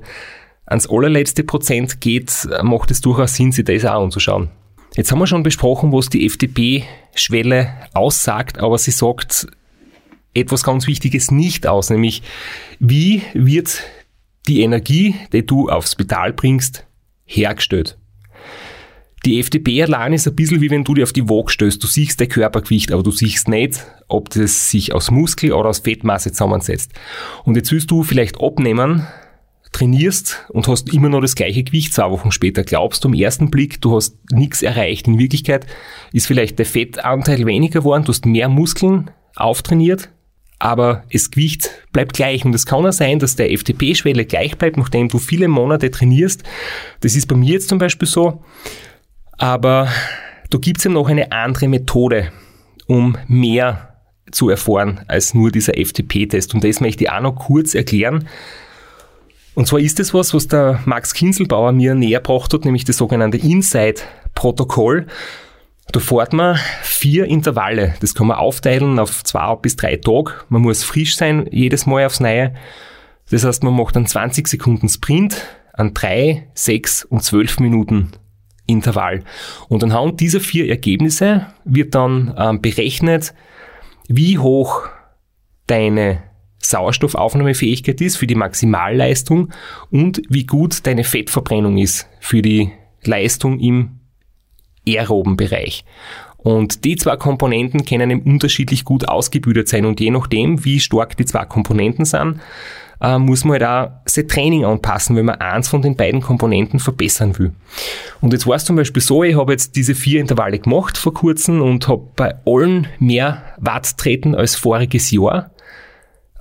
ans 0.67 0.89
allerletzte 0.89 1.45
Prozent 1.45 2.01
geht, 2.01 2.49
macht 2.63 2.91
es 2.91 3.01
durchaus 3.01 3.35
Sinn, 3.35 3.53
sich 3.53 3.65
das 3.65 3.85
auch 3.85 4.03
anzuschauen. 4.03 4.51
Jetzt 4.97 5.13
haben 5.13 5.19
wir 5.19 5.27
schon 5.27 5.43
besprochen, 5.43 5.93
was 5.93 6.09
die 6.09 6.27
FDP-Schwelle 6.27 7.69
aussagt, 7.95 8.59
aber 8.59 8.79
sie 8.79 8.91
sagt 8.91 9.47
etwas 10.35 10.63
ganz 10.63 10.87
Wichtiges 10.87 11.31
nicht 11.31 11.67
aus, 11.67 11.91
nämlich 11.91 12.23
wie 12.79 13.23
wird 13.35 13.83
die 14.49 14.61
Energie, 14.61 15.15
die 15.33 15.45
du 15.45 15.69
aufs 15.69 15.97
Pedal 15.97 16.33
bringst, 16.33 16.87
hergestellt. 17.25 17.99
Die 19.25 19.41
FDP 19.41 19.83
allein 19.83 20.13
ist 20.13 20.29
ein 20.29 20.37
bisschen 20.37 20.61
wie 20.61 20.71
wenn 20.71 20.85
du 20.85 20.95
dir 20.95 21.03
auf 21.03 21.13
die 21.13 21.29
Waage 21.29 21.51
stößt. 21.51 21.83
Du 21.83 21.89
siehst 21.89 22.21
dein 22.21 22.29
Körpergewicht, 22.29 22.93
aber 22.93 23.03
du 23.03 23.11
siehst 23.11 23.49
nicht, 23.49 23.85
ob 24.07 24.31
das 24.31 24.71
sich 24.71 24.95
aus 24.95 25.11
Muskel 25.11 25.53
oder 25.53 25.71
aus 25.71 25.81
Fettmasse 25.81 26.31
zusammensetzt. 26.31 26.93
Und 27.45 27.57
jetzt 27.57 27.73
willst 27.73 27.91
du 27.91 28.05
vielleicht 28.05 28.41
abnehmen, 28.41 29.05
trainierst 29.73 30.45
und 30.49 30.69
hast 30.69 30.93
immer 30.93 31.09
noch 31.09 31.21
das 31.21 31.35
gleiche 31.35 31.63
Gewicht 31.63 31.93
zwei 31.93 32.11
Wochen 32.11 32.33
später, 32.33 32.65
glaubst 32.65 33.05
du 33.05 33.09
im 33.09 33.15
ersten 33.15 33.51
Blick, 33.51 33.81
du 33.81 33.97
hast 33.97 34.19
nichts 34.33 34.63
erreicht. 34.63 35.07
In 35.07 35.19
Wirklichkeit 35.19 35.67
ist 36.13 36.27
vielleicht 36.27 36.59
der 36.59 36.67
Fettanteil 36.67 37.45
weniger 37.47 37.81
geworden, 37.81 38.05
du 38.05 38.13
hast 38.13 38.27
mehr 38.27 38.49
Muskeln 38.49 39.11
auftrainiert, 39.35 40.11
aber 40.59 41.05
das 41.13 41.31
Gewicht 41.31 41.71
bleibt 41.93 42.15
gleich. 42.15 42.45
Und 42.45 42.55
es 42.55 42.65
kann 42.65 42.87
auch 42.87 42.93
sein, 42.93 43.19
dass 43.19 43.37
der 43.37 43.51
FTP-Schwelle 43.51 44.25
gleich 44.25 44.57
bleibt, 44.57 44.77
nachdem 44.79 45.09
du 45.09 45.19
viele 45.19 45.49
Monate 45.49 45.91
trainierst. 45.91 46.43
Das 47.01 47.15
ist 47.15 47.27
bei 47.27 47.37
mir 47.37 47.53
jetzt 47.53 47.69
zum 47.69 47.79
Beispiel 47.79 48.09
so. 48.09 48.43
Aber 49.33 49.89
da 50.49 50.59
gibt 50.59 50.79
es 50.79 50.85
ja 50.85 50.91
noch 50.91 51.09
eine 51.09 51.33
andere 51.33 51.69
Methode, 51.69 52.33
um 52.87 53.19
mehr 53.29 53.97
zu 54.31 54.49
erfahren 54.49 55.01
als 55.09 55.35
nur 55.35 55.51
dieser 55.51 55.75
FTP-Test. 55.75 56.55
Und 56.55 56.65
das 56.65 56.81
möchte 56.81 57.05
ich 57.05 57.11
auch 57.11 57.21
noch 57.21 57.37
kurz 57.37 57.75
erklären. 57.75 58.27
Und 59.57 59.67
zwar 59.67 59.81
ist 59.81 59.99
es 60.01 60.13
was, 60.13 60.35
was 60.35 60.49
der 60.49 60.81
Max 60.85 61.15
Kinselbauer 61.15 61.73
mir 61.73 61.95
näher 61.95 62.21
gebracht 62.21 62.53
hat, 62.53 62.67
nämlich 62.67 62.85
das 62.85 62.99
sogenannte 62.99 63.39
Inside-Protokoll. 63.39 65.07
Da 65.93 65.99
fährt 65.99 66.35
man 66.35 66.59
vier 66.83 67.25
Intervalle. 67.25 67.95
Das 68.01 68.15
kann 68.15 68.27
man 68.27 68.37
aufteilen 68.37 68.99
auf 68.99 69.25
zwei 69.25 69.55
bis 69.57 69.77
drei 69.77 69.97
Tage. 69.97 70.33
Man 70.51 70.61
muss 70.61 70.85
frisch 70.85 71.17
sein, 71.17 71.49
jedes 71.51 71.87
Mal 71.87 72.05
aufs 72.05 72.21
Neue. 72.21 72.53
Das 73.31 73.45
heißt, 73.45 73.63
man 73.63 73.75
macht 73.75 73.97
einen 73.97 74.07
20 74.07 74.47
Sekunden 74.47 74.91
Sprint, 74.91 75.43
an 75.73 75.95
drei, 75.95 76.49
sechs 76.53 77.03
und 77.07 77.23
zwölf 77.23 77.59
Minuten 77.59 78.11
Intervall. 78.67 79.25
Und 79.69 79.83
anhand 79.83 80.21
dieser 80.21 80.41
vier 80.41 80.69
Ergebnisse 80.69 81.47
wird 81.65 81.95
dann 81.95 82.35
ähm, 82.37 82.61
berechnet, 82.61 83.33
wie 84.07 84.39
hoch 84.39 84.83
deine 85.67 86.26
Sauerstoffaufnahmefähigkeit 86.59 88.01
ist 88.01 88.17
für 88.17 88.27
die 88.27 88.35
Maximalleistung 88.35 89.51
und 89.91 90.23
wie 90.29 90.47
gut 90.47 90.87
deine 90.87 91.05
Fettverbrennung 91.05 91.79
ist 91.79 92.09
für 92.21 92.43
die 92.43 92.71
Leistung 93.05 93.61
im 93.61 94.01
aeroben 94.87 95.37
Bereich. 95.37 95.85
Und 96.39 96.85
die 96.85 96.97
zwei 96.97 97.17
Komponenten 97.17 97.85
können 97.85 98.23
unterschiedlich 98.23 98.85
gut 98.85 99.09
ausgebildet 99.09 99.69
sein 99.69 99.85
und 99.85 100.01
je 100.01 100.11
nachdem, 100.11 100.65
wie 100.65 100.79
stark 100.79 101.17
die 101.17 101.25
zwei 101.25 101.45
Komponenten 101.45 102.05
sind, 102.05 102.41
äh, 103.01 103.19
muss 103.19 103.45
man 103.45 103.61
halt 103.61 103.65
auch 103.65 103.93
sein 104.07 104.29
Training 104.29 104.65
anpassen, 104.65 105.17
wenn 105.17 105.27
man 105.27 105.41
eins 105.41 105.69
von 105.69 105.83
den 105.83 105.97
beiden 105.97 106.21
Komponenten 106.21 106.79
verbessern 106.79 107.39
will. 107.39 107.53
Und 108.21 108.33
jetzt 108.33 108.47
war 108.47 108.57
es 108.57 108.65
zum 108.65 108.77
Beispiel 108.77 109.03
so, 109.03 109.23
ich 109.25 109.37
habe 109.37 109.53
jetzt 109.53 109.77
diese 109.77 109.95
vier 109.95 110.21
Intervalle 110.21 110.59
gemacht 110.59 110.97
vor 110.97 111.13
kurzem 111.13 111.61
und 111.61 111.89
habe 111.89 112.09
bei 112.17 112.35
allen 112.47 112.87
mehr 112.99 113.43
Watt 113.59 113.99
treten 113.99 114.35
als 114.35 114.55
voriges 114.55 115.11
Jahr. 115.11 115.51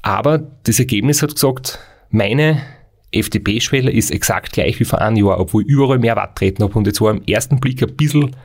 Aber 0.05 0.37
das 0.37 0.79
Ergebnis 0.79 1.21
hat 1.21 1.33
gesagt, 1.33 1.79
meine 2.09 2.61
FDP-Schwelle 3.11 3.91
ist 3.91 4.11
exakt 4.11 4.53
gleich 4.53 4.79
wie 4.79 4.85
vor 4.85 5.01
einem 5.01 5.17
Jahr, 5.17 5.39
obwohl 5.39 5.63
ich 5.63 5.67
überall 5.67 5.99
mehr 5.99 6.15
Watt 6.15 6.37
treten 6.37 6.63
habe. 6.63 6.77
Und 6.77 6.87
jetzt 6.87 7.01
war 7.01 7.11
im 7.11 7.23
ersten 7.23 7.59
Blick 7.59 7.81
ein 7.81 7.95
bisschen 7.95 8.35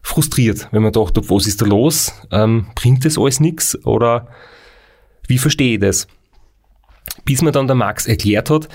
frustriert, 0.00 0.68
wenn 0.70 0.82
man 0.82 0.92
dachte, 0.92 1.28
was 1.28 1.46
ist 1.46 1.60
da 1.60 1.66
los? 1.66 2.12
Ähm, 2.30 2.66
bringt 2.74 3.04
das 3.04 3.18
alles 3.18 3.40
nichts? 3.40 3.84
Oder 3.84 4.28
wie 5.26 5.38
verstehe 5.38 5.74
ich 5.74 5.80
das? 5.80 6.06
bis 7.24 7.42
mir 7.42 7.52
dann 7.52 7.66
der 7.66 7.76
Max 7.76 8.06
erklärt 8.06 8.50
hat, 8.50 8.68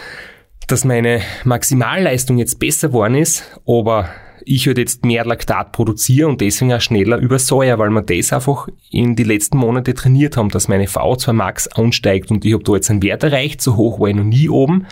dass 0.67 0.85
meine 0.85 1.21
Maximalleistung 1.43 2.37
jetzt 2.37 2.59
besser 2.59 2.89
geworden 2.89 3.15
ist, 3.15 3.59
aber 3.65 4.09
ich 4.47 4.67
halt 4.67 4.77
jetzt 4.77 5.05
mehr 5.05 5.25
Laktat 5.25 5.71
produziere 5.71 6.27
und 6.27 6.41
deswegen 6.41 6.73
auch 6.73 6.81
schneller 6.81 7.17
übersäuer, 7.17 7.77
weil 7.79 7.89
wir 7.89 8.01
das 8.01 8.33
einfach 8.33 8.67
in 8.89 9.15
die 9.15 9.23
letzten 9.23 9.57
Monate 9.57 9.93
trainiert 9.93 10.37
haben, 10.37 10.49
dass 10.49 10.67
meine 10.67 10.87
VO2 10.87 11.33
Max 11.33 11.67
ansteigt 11.67 12.31
und 12.31 12.45
ich 12.45 12.53
habe 12.53 12.63
da 12.63 12.73
jetzt 12.73 12.89
einen 12.89 13.03
Wert 13.03 13.23
erreicht, 13.23 13.61
so 13.61 13.75
hoch 13.75 13.99
war 13.99 14.07
ich 14.07 14.15
noch 14.15 14.23
nie 14.23 14.49
oben, 14.49 14.87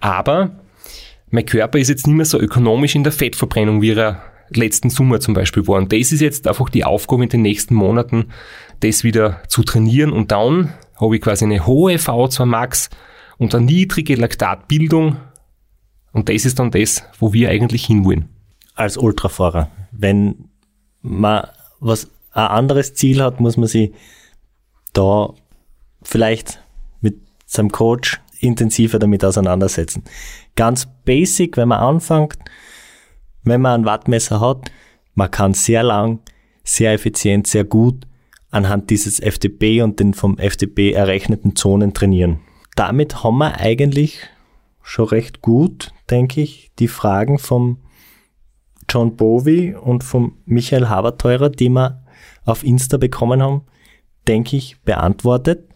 aber 0.00 0.50
mein 1.30 1.46
Körper 1.46 1.78
ist 1.78 1.88
jetzt 1.88 2.06
nicht 2.06 2.16
mehr 2.16 2.26
so 2.26 2.40
ökonomisch 2.40 2.94
in 2.94 3.04
der 3.04 3.12
Fettverbrennung, 3.12 3.82
wie 3.82 3.92
er 3.92 4.22
letzten 4.50 4.90
Sommer 4.90 5.20
zum 5.20 5.34
Beispiel 5.34 5.66
war. 5.68 5.76
Und 5.76 5.92
das 5.92 6.10
ist 6.10 6.20
jetzt 6.20 6.48
einfach 6.48 6.68
die 6.68 6.84
Aufgabe 6.84 7.22
in 7.22 7.28
den 7.28 7.42
nächsten 7.42 7.74
Monaten, 7.74 8.26
das 8.80 9.04
wieder 9.04 9.40
zu 9.46 9.62
trainieren 9.62 10.12
und 10.12 10.32
dann 10.32 10.74
habe 11.00 11.16
ich 11.16 11.22
quasi 11.22 11.44
eine 11.44 11.66
hohe 11.66 11.94
VO2 11.94 12.44
Max 12.46 12.90
und 13.38 13.54
eine 13.54 13.64
niedrige 13.64 14.16
Laktatbildung. 14.16 15.16
Und 16.12 16.28
das 16.28 16.44
ist 16.44 16.58
dann 16.58 16.70
das, 16.70 17.04
wo 17.18 17.32
wir 17.32 17.48
eigentlich 17.48 17.86
hinwollen. 17.86 18.28
Als 18.80 18.96
Ultrafahrer, 18.96 19.70
wenn 19.92 20.48
man 21.02 21.46
was 21.80 22.10
ein 22.32 22.46
anderes 22.46 22.94
Ziel 22.94 23.22
hat, 23.22 23.38
muss 23.38 23.58
man 23.58 23.68
sich 23.68 23.92
da 24.94 25.34
vielleicht 26.00 26.62
mit 27.02 27.20
seinem 27.44 27.70
Coach 27.70 28.22
intensiver 28.38 28.98
damit 28.98 29.22
auseinandersetzen. 29.22 30.04
Ganz 30.56 30.88
basic, 31.04 31.58
wenn 31.58 31.68
man 31.68 31.80
anfängt, 31.80 32.38
wenn 33.42 33.60
man 33.60 33.82
ein 33.82 33.84
Wattmesser 33.84 34.40
hat, 34.40 34.70
man 35.14 35.30
kann 35.30 35.52
sehr 35.52 35.82
lang, 35.82 36.20
sehr 36.64 36.94
effizient, 36.94 37.48
sehr 37.48 37.64
gut 37.64 38.06
anhand 38.50 38.88
dieses 38.88 39.20
FDP 39.20 39.82
und 39.82 40.00
den 40.00 40.14
vom 40.14 40.38
FDP 40.38 40.92
errechneten 40.92 41.54
Zonen 41.54 41.92
trainieren. 41.92 42.40
Damit 42.76 43.22
haben 43.24 43.36
wir 43.36 43.58
eigentlich 43.58 44.26
schon 44.82 45.08
recht 45.08 45.42
gut, 45.42 45.92
denke 46.08 46.40
ich, 46.40 46.70
die 46.78 46.88
Fragen 46.88 47.38
vom 47.38 47.76
John 48.90 49.16
Bowie 49.16 49.74
und 49.74 50.04
vom 50.04 50.36
Michael 50.44 50.88
Haberteurer, 50.88 51.48
die 51.48 51.68
wir 51.68 52.02
auf 52.44 52.64
Insta 52.64 52.96
bekommen 52.96 53.40
haben, 53.42 53.62
denke 54.26 54.56
ich, 54.56 54.80
beantwortet. 54.82 55.68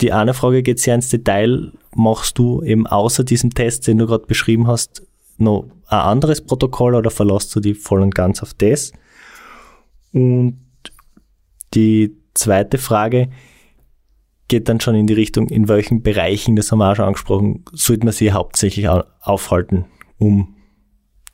Die 0.00 0.12
eine 0.12 0.34
Frage 0.34 0.62
geht 0.62 0.78
sehr 0.78 0.94
ins 0.94 1.10
Detail. 1.10 1.72
Machst 1.94 2.38
du 2.38 2.62
eben 2.62 2.86
außer 2.86 3.24
diesem 3.24 3.50
Test, 3.50 3.86
den 3.86 3.98
du 3.98 4.06
gerade 4.06 4.26
beschrieben 4.26 4.66
hast, 4.66 5.06
noch 5.38 5.68
ein 5.88 5.98
anderes 5.98 6.40
Protokoll 6.40 6.94
oder 6.94 7.10
verlässt 7.10 7.54
du 7.54 7.60
die 7.60 7.74
voll 7.74 8.00
und 8.00 8.14
ganz 8.14 8.42
auf 8.42 8.54
das? 8.54 8.92
Und 10.12 10.60
die 11.74 12.16
zweite 12.34 12.78
Frage 12.78 13.30
geht 14.48 14.68
dann 14.68 14.80
schon 14.80 14.94
in 14.94 15.06
die 15.06 15.14
Richtung, 15.14 15.48
in 15.48 15.68
welchen 15.68 16.02
Bereichen, 16.02 16.54
das 16.54 16.70
haben 16.70 16.78
wir 16.78 16.92
auch 16.92 16.96
schon 16.96 17.06
angesprochen, 17.06 17.64
sollte 17.72 18.04
man 18.04 18.12
sie 18.12 18.32
hauptsächlich 18.32 18.88
aufhalten, 18.88 19.86
um 20.18 20.54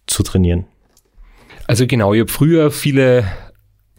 zu 0.07 0.23
trainieren? 0.23 0.67
Also 1.71 1.87
genau, 1.87 2.13
ich 2.13 2.21
habe 2.23 2.33
früher 2.33 2.73
viele 2.73 3.31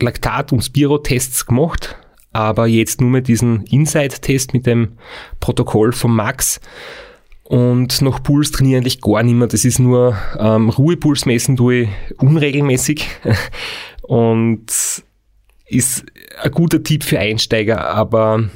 Laktat- 0.01 0.51
und 0.51 0.61
Spiro-Tests 0.61 1.45
gemacht, 1.45 1.95
aber 2.33 2.67
jetzt 2.67 2.99
nur 2.99 3.09
mit 3.09 3.29
diesen 3.29 3.63
Inside-Test 3.63 4.53
mit 4.53 4.65
dem 4.65 4.97
Protokoll 5.39 5.93
von 5.93 6.13
Max. 6.13 6.59
Und 7.45 8.01
nach 8.01 8.21
Puls 8.21 8.51
trainiere 8.51 8.81
ich 8.81 8.81
eigentlich 8.81 9.01
gar 9.01 9.23
nicht 9.23 9.35
mehr. 9.35 9.47
Das 9.47 9.63
ist 9.63 9.79
nur 9.79 10.17
ähm, 10.37 10.67
Ruhepuls 10.67 11.25
messen 11.25 11.55
tue 11.55 11.83
ich 11.83 11.89
unregelmäßig. 12.17 13.07
und 14.01 14.65
ist 15.65 16.05
ein 16.43 16.51
guter 16.51 16.83
Tipp 16.83 17.05
für 17.05 17.19
Einsteiger, 17.19 17.87
aber 17.87 18.49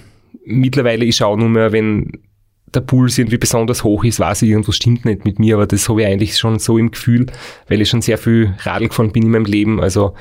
mittlerweile 0.43 1.05
ich 1.05 1.15
schaue 1.15 1.39
nur 1.39 1.47
mehr, 1.47 1.71
wenn 1.71 2.19
der 2.75 2.81
Puls 2.81 3.17
irgendwie 3.17 3.37
besonders 3.37 3.83
hoch 3.83 4.03
ist, 4.03 4.19
weiß 4.19 4.41
ich, 4.41 4.49
irgendwas 4.49 4.75
stimmt 4.75 5.05
nicht 5.05 5.25
mit 5.25 5.39
mir, 5.39 5.55
aber 5.55 5.67
das 5.67 5.87
habe 5.89 6.01
ich 6.01 6.07
eigentlich 6.07 6.37
schon 6.37 6.59
so 6.59 6.77
im 6.77 6.91
Gefühl, 6.91 7.27
weil 7.67 7.81
ich 7.81 7.89
schon 7.89 8.01
sehr 8.01 8.17
viel 8.17 8.53
Radl 8.59 8.89
gefahren 8.89 9.11
bin 9.11 9.23
in 9.23 9.31
meinem 9.31 9.45
Leben. 9.45 9.81
Also 9.81 10.13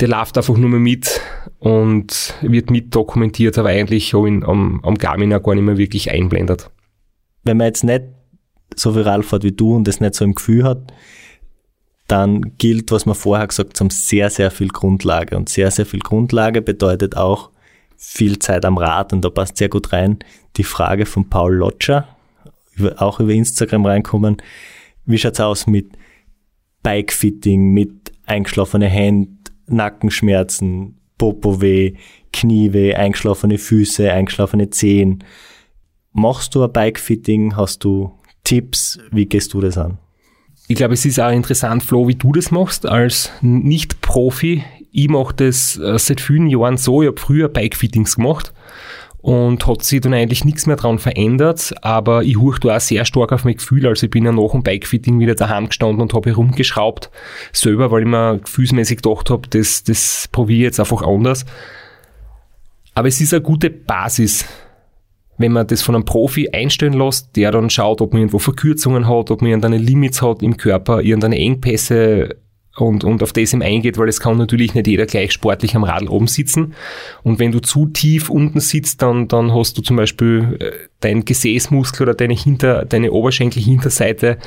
der 0.00 0.08
läuft 0.08 0.36
einfach 0.36 0.56
nur 0.56 0.70
mehr 0.70 0.80
mit 0.80 1.20
und 1.58 2.34
wird 2.42 2.70
mit 2.70 2.94
dokumentiert, 2.94 3.58
aber 3.58 3.68
eigentlich 3.68 4.14
habe 4.14 4.28
ich 4.28 4.44
am, 4.44 4.80
am 4.82 4.94
Garmin 4.96 5.32
auch 5.34 5.42
gar 5.42 5.54
nicht 5.54 5.64
mehr 5.64 5.78
wirklich 5.78 6.10
einblendet. 6.10 6.70
wenn 7.44 7.56
man 7.56 7.66
jetzt 7.66 7.84
nicht 7.84 8.04
so 8.74 8.94
viral 8.94 9.22
fährt 9.22 9.44
wie 9.44 9.52
du 9.52 9.76
und 9.76 9.86
das 9.86 10.00
nicht 10.00 10.14
so 10.14 10.24
im 10.24 10.34
Gefühl 10.34 10.64
hat, 10.64 10.92
dann 12.08 12.56
gilt, 12.58 12.90
was 12.90 13.06
wir 13.06 13.14
vorher 13.14 13.46
gesagt 13.46 13.80
haben, 13.80 13.90
sehr, 13.90 14.28
sehr 14.30 14.50
viel 14.50 14.68
Grundlage. 14.68 15.36
Und 15.36 15.48
sehr, 15.48 15.70
sehr 15.70 15.86
viel 15.86 16.00
Grundlage 16.00 16.62
bedeutet 16.62 17.16
auch 17.16 17.50
viel 18.04 18.38
Zeit 18.40 18.64
am 18.64 18.78
Rad 18.78 19.12
und 19.12 19.24
da 19.24 19.30
passt 19.30 19.56
sehr 19.56 19.68
gut 19.68 19.92
rein 19.92 20.18
die 20.56 20.64
Frage 20.64 21.06
von 21.06 21.30
Paul 21.30 21.54
Lotscher, 21.54 22.08
auch 22.96 23.20
über 23.20 23.32
Instagram 23.32 23.86
reinkommen. 23.86 24.36
Wie 25.06 25.18
schaut's 25.18 25.40
aus 25.40 25.66
mit 25.66 25.92
Bikefitting, 26.82 27.72
mit 27.72 28.12
eingeschlafene 28.26 28.88
Hände, 28.88 29.30
Nackenschmerzen, 29.66 30.98
Popoweh, 31.16 31.94
Knieweh, 32.32 32.94
eingeschlafene 32.94 33.58
Füße, 33.58 34.12
eingeschlafene 34.12 34.70
Zehen? 34.70 35.24
Machst 36.12 36.54
du 36.54 36.64
ein 36.64 36.72
Bikefitting? 36.72 37.56
Hast 37.56 37.84
du 37.84 38.18
Tipps? 38.44 38.98
Wie 39.10 39.26
gehst 39.26 39.54
du 39.54 39.60
das 39.60 39.78
an? 39.78 39.98
Ich 40.68 40.76
glaube, 40.76 40.94
es 40.94 41.04
ist 41.04 41.20
auch 41.20 41.30
interessant, 41.30 41.82
Flo, 41.82 42.08
wie 42.08 42.14
du 42.14 42.32
das 42.32 42.50
machst 42.50 42.86
als 42.86 43.30
Nicht-Profi. 43.40 44.64
Ich 44.92 45.08
mache 45.08 45.34
das 45.34 45.78
äh, 45.78 45.98
seit 45.98 46.20
vielen 46.20 46.48
Jahren 46.48 46.76
so. 46.76 47.02
Ich 47.02 47.08
habe 47.08 47.20
früher 47.20 47.48
Bikefittings 47.48 48.16
gemacht 48.16 48.52
und 49.22 49.66
hat 49.68 49.84
sich 49.84 50.00
dann 50.00 50.12
eigentlich 50.12 50.44
nichts 50.44 50.66
mehr 50.66 50.76
dran 50.76 50.98
verändert, 50.98 51.72
aber 51.80 52.24
ich 52.24 52.36
huch 52.36 52.58
da 52.58 52.76
auch 52.76 52.80
sehr 52.80 53.04
stark 53.04 53.32
auf 53.32 53.44
mein 53.44 53.54
Gefühl, 53.54 53.86
also 53.86 54.04
ich 54.04 54.10
bin 54.10 54.24
ja 54.24 54.32
nach 54.32 54.50
dem 54.50 54.64
Bikefitting 54.64 55.20
wieder 55.20 55.36
daheim 55.36 55.68
gestanden 55.68 56.02
und 56.02 56.12
habe 56.12 56.30
herumgeschraubt 56.30 57.08
selber, 57.52 57.92
weil 57.92 58.02
ich 58.02 58.08
mir 58.08 58.40
gefühlsmäßig 58.40 59.00
gedacht 59.00 59.30
habe, 59.30 59.48
das, 59.48 59.84
das 59.84 60.28
probiere 60.32 60.58
ich 60.58 60.64
jetzt 60.64 60.80
einfach 60.80 61.02
anders. 61.02 61.46
Aber 62.94 63.08
es 63.08 63.20
ist 63.20 63.32
eine 63.32 63.42
gute 63.42 63.70
Basis, 63.70 64.44
wenn 65.38 65.52
man 65.52 65.68
das 65.68 65.82
von 65.82 65.94
einem 65.94 66.04
Profi 66.04 66.50
einstellen 66.50 66.92
lässt, 66.92 67.36
der 67.36 67.52
dann 67.52 67.70
schaut, 67.70 68.00
ob 68.00 68.12
man 68.12 68.22
irgendwo 68.22 68.40
Verkürzungen 68.40 69.08
hat, 69.08 69.30
ob 69.30 69.40
man 69.40 69.50
irgendeine 69.50 69.78
Limits 69.78 70.20
hat 70.20 70.42
im 70.42 70.56
Körper, 70.56 71.00
irgendeine 71.00 71.38
Engpässe 71.38 72.41
und, 72.76 73.04
und 73.04 73.22
auf 73.22 73.32
das 73.32 73.52
ihm 73.52 73.60
eingeht, 73.60 73.98
weil 73.98 74.08
es 74.08 74.20
kann 74.20 74.38
natürlich 74.38 74.74
nicht 74.74 74.86
jeder 74.86 75.06
gleich 75.06 75.32
sportlich 75.32 75.76
am 75.76 75.84
Radl 75.84 76.08
oben 76.08 76.26
sitzen. 76.26 76.74
Und 77.22 77.38
wenn 77.38 77.52
du 77.52 77.60
zu 77.60 77.86
tief 77.86 78.30
unten 78.30 78.60
sitzt, 78.60 79.02
dann, 79.02 79.28
dann 79.28 79.52
hast 79.54 79.76
du 79.76 79.82
zum 79.82 79.96
Beispiel 79.96 80.56
äh, 80.58 80.72
dein 81.00 81.24
Gesäßmuskel 81.24 82.04
oder 82.04 82.14
deine 82.14 82.34
Hinter, 82.34 82.86
deine 82.86 83.12
Oberschenkel-Hinterseite 83.12 84.38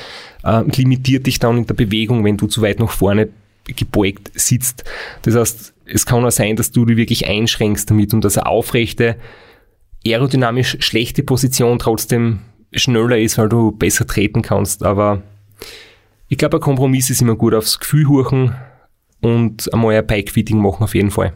äh, 0.43 0.63
limitiert 0.75 1.27
dich 1.27 1.39
dann 1.39 1.57
in 1.59 1.67
der 1.67 1.75
Bewegung, 1.75 2.23
wenn 2.23 2.37
du 2.37 2.47
zu 2.47 2.61
weit 2.61 2.79
nach 2.79 2.89
vorne 2.89 3.29
gebeugt 3.65 4.31
sitzt. 4.33 4.83
Das 5.21 5.35
heißt, 5.35 5.73
es 5.85 6.05
kann 6.05 6.25
auch 6.25 6.31
sein, 6.31 6.55
dass 6.55 6.71
du 6.71 6.85
dich 6.85 6.97
wirklich 6.97 7.27
einschränkst 7.27 7.89
damit 7.89 8.13
und 8.13 8.23
dass 8.23 8.37
eine 8.37 8.47
aufrechte, 8.47 9.17
aerodynamisch 10.05 10.77
schlechte 10.79 11.23
Position 11.23 11.79
trotzdem 11.79 12.39
schneller 12.73 13.17
ist, 13.17 13.37
weil 13.37 13.49
du 13.49 13.71
besser 13.71 14.05
treten 14.05 14.41
kannst. 14.41 14.83
Aber 14.83 15.21
ich 16.27 16.37
glaube, 16.37 16.57
ein 16.57 16.61
Kompromiss 16.61 17.09
ist 17.09 17.21
immer 17.21 17.35
gut 17.35 17.53
aufs 17.53 17.79
Gefühl 17.79 18.07
huchen 18.07 18.55
und 19.21 19.71
einmal 19.73 19.95
ein 19.95 20.07
Bikefitting 20.07 20.57
machen 20.57 20.83
auf 20.83 20.95
jeden 20.95 21.11
Fall. 21.11 21.33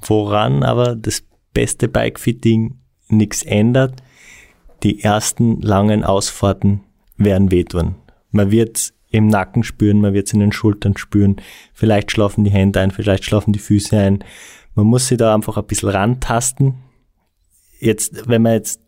Woran 0.00 0.62
aber 0.62 0.96
das 0.96 1.24
beste 1.54 1.88
Bikefitting 1.88 2.78
nichts 3.08 3.42
ändert, 3.42 4.02
die 4.82 5.02
ersten 5.02 5.60
langen 5.60 6.04
Ausfahrten 6.04 6.82
werden 7.16 7.50
wehtun. 7.50 7.96
Man 8.30 8.50
wird 8.50 8.92
im 9.10 9.26
Nacken 9.26 9.64
spüren, 9.64 10.00
man 10.00 10.12
wird 10.12 10.26
es 10.26 10.34
in 10.34 10.40
den 10.40 10.52
Schultern 10.52 10.96
spüren, 10.96 11.36
vielleicht 11.72 12.12
schlafen 12.12 12.44
die 12.44 12.50
Hände 12.50 12.80
ein, 12.80 12.90
vielleicht 12.90 13.24
schlafen 13.24 13.52
die 13.52 13.58
Füße 13.58 13.98
ein. 13.98 14.24
Man 14.74 14.86
muss 14.86 15.08
sich 15.08 15.18
da 15.18 15.34
einfach 15.34 15.56
ein 15.56 15.66
bisschen 15.66 15.88
rantasten. 15.88 16.74
Jetzt, 17.80 18.28
wenn 18.28 18.42
man 18.42 18.52
jetzt 18.52 18.80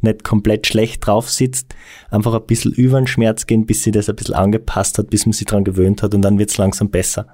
nicht 0.00 0.24
komplett 0.24 0.66
schlecht 0.66 1.06
drauf 1.06 1.30
sitzt, 1.30 1.74
einfach 2.10 2.34
ein 2.34 2.46
bisschen 2.46 2.72
über 2.72 3.00
den 3.00 3.06
Schmerz 3.06 3.46
gehen, 3.46 3.66
bis 3.66 3.82
sie 3.82 3.90
das 3.90 4.08
ein 4.08 4.16
bisschen 4.16 4.34
angepasst 4.34 4.98
hat, 4.98 5.10
bis 5.10 5.26
man 5.26 5.32
sich 5.32 5.46
dran 5.46 5.64
gewöhnt 5.64 6.02
hat 6.02 6.14
und 6.14 6.22
dann 6.22 6.38
wird 6.38 6.50
es 6.50 6.58
langsam 6.58 6.90
besser. 6.90 7.26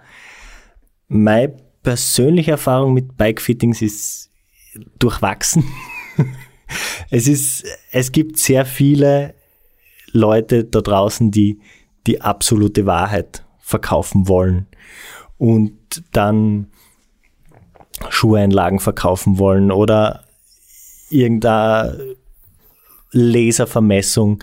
Meine 1.09 1.57
persönliche 1.83 2.53
Erfahrung 2.53 2.95
mit 2.95 3.17
Bikefittings 3.17 3.83
ist 3.83 4.31
durchwachsen. 4.99 5.65
es 7.11 7.29
ist, 7.29 7.65
es 7.93 8.13
gibt 8.13 8.39
sehr 8.39 8.67
viele 8.67 9.35
Leute 10.13 10.65
da 10.65 10.81
draußen, 10.81 11.31
die 11.31 11.61
die 12.07 12.21
absolute 12.21 12.87
Wahrheit 12.87 13.45
verkaufen 13.59 14.29
wollen 14.29 14.67
und 15.39 16.05
dann 16.13 16.69
Schuheinlagen 18.09 18.79
verkaufen 18.79 19.39
wollen 19.39 19.71
oder 19.71 20.25
irgendeine 21.11 22.16
Laservermessung. 23.13 24.43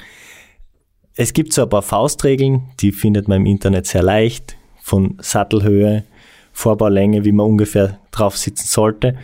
Es 1.16 1.34
gibt 1.34 1.54
so 1.54 1.64
ein 1.64 1.70
paar 1.70 1.82
Faustregeln, 1.82 2.72
die 2.80 2.92
findet 2.92 3.28
man 3.28 3.38
im 3.42 3.46
Internet 3.46 3.86
sehr 3.86 4.04
leicht, 4.04 4.58
von 4.82 5.18
Sattelhöhe, 5.22 6.04
Vorbaulänge, 6.52 7.24
wie 7.26 7.32
man 7.32 7.48
ungefähr 7.48 8.00
drauf 8.12 8.38
sitzen 8.38 8.68
sollte. 8.68 9.18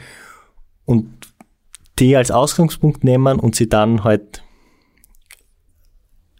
Und 0.85 1.09
die 1.99 2.15
als 2.15 2.31
Ausgangspunkt 2.31 3.03
nehmen 3.03 3.39
und 3.39 3.55
sie 3.55 3.67
dann 3.67 4.03
halt 4.03 4.43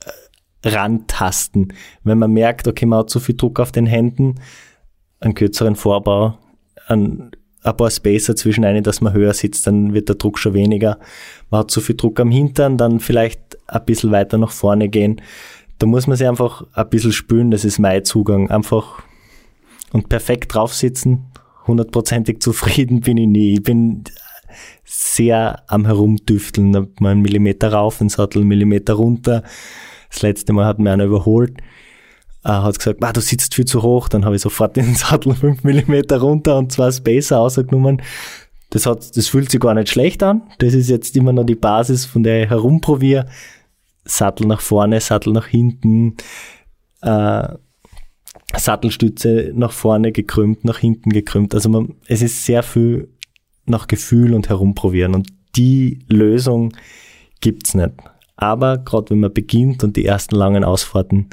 äh, 0.06 0.70
rantasten. 0.70 1.74
Wenn 2.04 2.18
man 2.18 2.32
merkt, 2.32 2.68
okay, 2.68 2.86
man 2.86 3.00
hat 3.00 3.10
zu 3.10 3.20
viel 3.20 3.36
Druck 3.36 3.60
auf 3.60 3.72
den 3.72 3.86
Händen, 3.86 4.36
einen 5.20 5.36
kürzeren 5.36 5.76
Vorbau, 5.76 6.38
einen 6.88 7.32
ein 7.64 7.76
paar 7.76 7.92
Spacer 7.92 8.36
zwischen 8.36 8.64
einen, 8.64 8.84
dass 8.84 9.02
man 9.02 9.14
höher 9.14 9.34
sitzt, 9.34 9.68
dann 9.68 9.94
wird 9.94 10.08
der 10.08 10.16
Druck 10.16 10.40
schon 10.40 10.54
weniger. 10.54 10.98
Man 11.50 11.60
hat 11.60 11.72
zu 11.72 11.82
viel 11.82 11.96
Druck 11.96 12.20
am 12.20 12.32
Hintern, 12.32 12.78
dann 12.78 13.00
vielleicht 13.00 13.58
ein 13.68 13.84
bisschen 13.86 14.12
weiter 14.12 14.38
nach 14.38 14.52
vorne 14.52 14.90
gehen. 14.90 15.22
Da 15.78 15.86
muss 15.86 16.08
man 16.08 16.18
sich 16.18 16.28
einfach 16.28 16.64
ein 16.74 16.90
bisschen 16.90 17.12
spülen, 17.12 17.52
das 17.52 17.66
ist 17.66 17.80
mein 17.80 18.06
Zugang. 18.06 18.50
Einfach 18.50 19.02
und 19.92 20.08
perfekt 20.08 20.54
drauf 20.54 20.74
sitzen, 20.74 21.26
hundertprozentig 21.68 22.42
zufrieden 22.42 23.02
bin 23.02 23.18
ich 23.18 23.28
nie. 23.28 23.54
Ich 23.56 23.64
bin 23.64 24.04
sehr 24.86 25.64
am 25.68 25.86
Herumdüfteln, 25.86 26.72
mal 27.00 27.12
einen 27.12 27.22
Millimeter 27.22 27.74
rauf, 27.74 28.00
einen 28.00 28.10
Sattel, 28.10 28.40
einen 28.40 28.50
Millimeter 28.50 28.94
runter. 28.94 29.44
Das 30.10 30.22
letzte 30.22 30.54
Mal 30.54 30.66
hat 30.66 30.80
mir 30.80 30.92
einer 30.92 31.06
überholt 31.06 31.58
äh, 32.44 32.50
hat 32.50 32.78
gesagt, 32.78 33.00
du 33.16 33.22
sitzt 33.22 33.56
viel 33.56 33.66
zu 33.66 33.82
hoch. 33.82 34.10
Dann 34.10 34.26
habe 34.26 34.36
ich 34.36 34.42
sofort 34.42 34.76
den 34.76 34.96
Sattel 34.96 35.34
5 35.34 35.64
mm 35.64 36.14
runter 36.14 36.58
und 36.58 36.72
zwei 36.72 36.92
Spacer 36.92 37.38
rausgenommen. 37.38 38.02
Das, 38.72 38.86
hat, 38.86 39.18
das 39.18 39.28
fühlt 39.28 39.50
sich 39.50 39.60
gar 39.60 39.74
nicht 39.74 39.90
schlecht 39.90 40.22
an. 40.22 40.44
Das 40.60 40.74
ist 40.74 40.90
jetzt 40.90 41.18
immer 41.18 41.34
noch 41.34 41.46
die 41.46 41.56
Basis, 41.56 42.06
von 42.06 42.24
der 42.24 42.44
ich 42.44 42.50
herumprobiere. 42.50 43.26
Sattel 44.06 44.48
nach 44.48 44.62
vorne, 44.62 45.02
Sattel 45.02 45.34
nach 45.34 45.48
hinten, 45.48 46.18
äh, 47.02 47.48
Sattelstütze 48.56 49.52
nach 49.56 49.72
vorne 49.72 50.12
gekrümmt, 50.12 50.66
nach 50.66 50.80
hinten 50.80 51.12
gekrümmt. 51.12 51.54
Also 51.54 51.70
man, 51.70 51.96
es 52.08 52.22
ist 52.22 52.46
sehr 52.46 52.64
viel 52.64 53.10
nach 53.66 53.88
Gefühl 53.88 54.34
und 54.34 54.50
herumprobieren. 54.50 55.14
Und 55.14 55.30
die 55.56 56.00
Lösung 56.08 56.74
gibt's 57.42 57.74
nicht. 57.74 57.92
Aber 58.36 58.78
gerade 58.78 59.12
wenn 59.12 59.20
man 59.20 59.34
beginnt 59.34 59.84
und 59.84 59.98
die 59.98 60.06
ersten 60.06 60.36
langen 60.36 60.64
Ausfahrten 60.64 61.30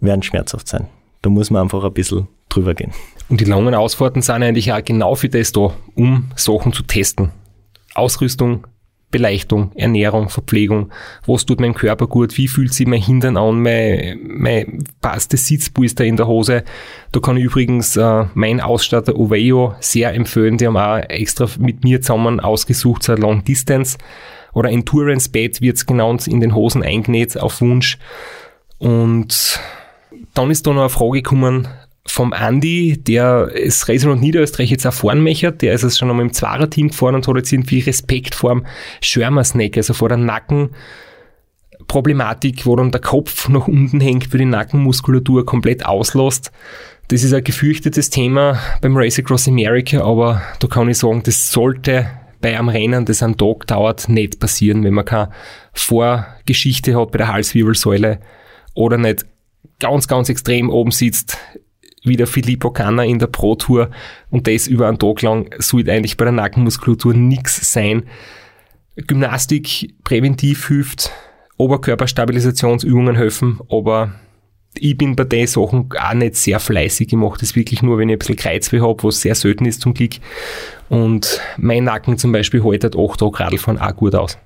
werden 0.00 0.22
schmerzhaft 0.22 0.68
sein. 0.68 0.88
Da 1.22 1.30
muss 1.30 1.50
man 1.50 1.62
einfach 1.62 1.84
ein 1.84 1.92
bisschen 1.92 2.28
drüber 2.48 2.74
gehen. 2.74 2.92
Und 3.28 3.40
die 3.40 3.44
langen 3.44 3.74
Ausfahrten 3.74 4.22
sind 4.22 4.42
eigentlich 4.42 4.72
auch 4.72 4.84
genau 4.84 5.14
für 5.14 5.28
das 5.28 5.52
da, 5.52 5.72
um 5.94 6.30
Sachen 6.34 6.72
zu 6.72 6.82
testen. 6.82 7.30
Ausrüstung, 7.94 8.66
Beleuchtung, 9.10 9.72
Ernährung, 9.74 10.28
Verpflegung, 10.28 10.90
was 11.26 11.44
tut 11.44 11.60
meinem 11.60 11.74
Körper 11.74 12.06
gut, 12.06 12.36
wie 12.36 12.46
fühlt 12.46 12.72
sich 12.72 12.86
mein 12.86 13.02
Hintern 13.02 13.36
an, 13.36 13.60
mein, 13.60 14.20
mein 14.22 14.84
das 15.00 15.28
Sitzpolster 15.28 16.04
in 16.04 16.16
der 16.16 16.28
Hose. 16.28 16.64
Da 17.10 17.20
kann 17.20 17.36
ich 17.36 17.44
übrigens 17.44 17.96
äh, 17.96 18.26
mein 18.34 18.60
Ausstatter 18.60 19.16
Oveo 19.16 19.74
sehr 19.80 20.14
empfehlen, 20.14 20.58
die 20.58 20.66
haben 20.66 20.76
auch 20.76 20.98
extra 21.08 21.48
mit 21.58 21.82
mir 21.82 22.00
zusammen 22.00 22.38
ausgesucht, 22.38 23.02
so 23.02 23.14
Long 23.14 23.42
Distance 23.42 23.98
oder 24.52 24.70
Endurance 24.70 25.28
Bed 25.28 25.60
wird 25.60 25.76
es 25.76 25.86
genannt, 25.86 26.28
in 26.28 26.40
den 26.40 26.54
Hosen 26.54 26.82
eingenäht 26.82 27.36
auf 27.38 27.60
Wunsch. 27.60 27.98
Und 28.78 29.60
dann 30.34 30.50
ist 30.50 30.66
da 30.66 30.72
noch 30.72 30.80
eine 30.80 30.88
Frage 30.88 31.22
gekommen 31.22 31.68
vom 32.06 32.32
Andi, 32.32 33.02
der 33.02 33.50
das 33.64 33.88
Racerland 33.88 34.20
Niederösterreich 34.20 34.70
jetzt 34.70 34.86
auch 34.86 34.92
fahren 34.92 35.22
möchte. 35.22 35.50
Der 35.52 35.72
ist 35.74 35.82
es 35.82 35.98
schon 35.98 36.10
einmal 36.10 36.26
im 36.26 36.32
Zwarer-Team 36.32 36.88
gefahren 36.88 37.14
und 37.14 37.28
hat 37.28 37.36
jetzt 37.36 37.52
irgendwie 37.52 37.78
Respekt 37.80 38.34
vor 38.34 38.50
dem 38.50 38.66
Schwärmersnack, 39.00 39.76
also 39.76 39.94
vor 39.94 40.08
der 40.08 40.18
Nackenproblematik, 40.18 42.66
wo 42.66 42.74
dann 42.76 42.90
der 42.90 43.00
Kopf 43.00 43.48
nach 43.48 43.68
unten 43.68 44.00
hängt 44.00 44.26
für 44.28 44.38
die 44.38 44.44
Nackenmuskulatur 44.44 45.44
komplett 45.44 45.86
auslässt. 45.86 46.50
Das 47.08 47.22
ist 47.24 47.34
ein 47.34 47.44
gefürchtetes 47.44 48.10
Thema 48.10 48.58
beim 48.80 48.96
Race 48.96 49.18
Across 49.18 49.48
America, 49.48 50.02
aber 50.02 50.42
da 50.60 50.68
kann 50.68 50.88
ich 50.88 50.98
sagen, 50.98 51.24
das 51.24 51.50
sollte 51.50 52.06
bei 52.40 52.56
einem 52.56 52.68
Rennen, 52.68 53.04
das 53.04 53.20
einen 53.22 53.36
Tag 53.36 53.66
dauert, 53.66 54.08
nicht 54.08 54.38
passieren, 54.40 54.84
wenn 54.84 54.94
man 54.94 55.04
keine 55.04 55.30
Vorgeschichte 55.72 56.98
hat 56.98 57.10
bei 57.10 57.18
der 57.18 57.28
Halswirbelsäule 57.28 58.20
oder 58.74 58.96
nicht 58.96 59.26
ganz, 59.80 60.06
ganz 60.06 60.28
extrem 60.28 60.70
oben 60.70 60.92
sitzt, 60.92 61.38
wie 62.02 62.16
der 62.16 62.26
Filippo 62.26 62.70
Canna 62.70 63.04
in 63.04 63.18
der 63.18 63.26
Pro 63.26 63.56
Tour 63.56 63.90
und 64.30 64.46
das 64.46 64.66
über 64.66 64.88
einen 64.88 64.98
Tag 64.98 65.22
lang, 65.22 65.54
sollte 65.58 65.92
eigentlich 65.92 66.16
bei 66.16 66.24
der 66.24 66.32
Nackenmuskulatur 66.32 67.14
nichts 67.14 67.72
sein. 67.72 68.04
Gymnastik 68.96 69.94
präventiv 70.04 70.68
hilft 70.68 71.10
Oberkörperstabilisationsübungen 71.56 73.16
helfen, 73.16 73.60
aber 73.68 74.12
ich 74.78 74.96
bin 74.96 75.16
bei 75.16 75.24
den 75.24 75.46
Sachen 75.46 75.88
auch 75.98 76.14
nicht 76.14 76.36
sehr 76.36 76.60
fleißig. 76.60 77.08
Ich 77.08 77.18
mache 77.18 77.38
das 77.40 77.56
wirklich 77.56 77.82
nur, 77.82 77.98
wenn 77.98 78.08
ich 78.08 78.14
ein 78.14 78.18
bisschen 78.18 78.36
Kreuzweh 78.36 78.80
habe, 78.80 79.02
was 79.02 79.20
sehr 79.20 79.34
selten 79.34 79.64
ist 79.66 79.80
zum 79.80 79.94
Glück. 79.94 80.14
Und 80.88 81.40
mein 81.58 81.84
Nacken 81.84 82.18
zum 82.18 82.32
Beispiel 82.32 82.62
haltet 82.62 82.96
8 82.96 83.20
Tage 83.20 83.40
Radlfahren 83.40 83.80
auch 83.80 83.96
gut 83.96 84.14
aus. 84.14 84.38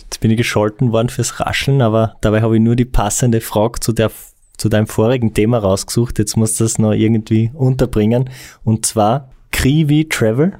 Jetzt 0.00 0.20
bin 0.20 0.30
ich 0.30 0.36
gescholten 0.36 0.92
worden 0.92 1.08
fürs 1.08 1.40
Rascheln, 1.40 1.82
aber 1.82 2.16
dabei 2.20 2.40
habe 2.40 2.56
ich 2.56 2.62
nur 2.62 2.76
die 2.76 2.84
passende 2.84 3.40
Frage 3.40 3.80
zu, 3.80 3.92
der, 3.92 4.10
zu 4.58 4.68
deinem 4.68 4.86
vorigen 4.86 5.32
Thema 5.32 5.58
rausgesucht. 5.58 6.18
Jetzt 6.18 6.36
muss 6.36 6.56
das 6.56 6.78
noch 6.78 6.92
irgendwie 6.92 7.50
unterbringen. 7.54 8.28
Und 8.64 8.84
zwar, 8.84 9.30
Krivi 9.50 10.08
Travel 10.08 10.58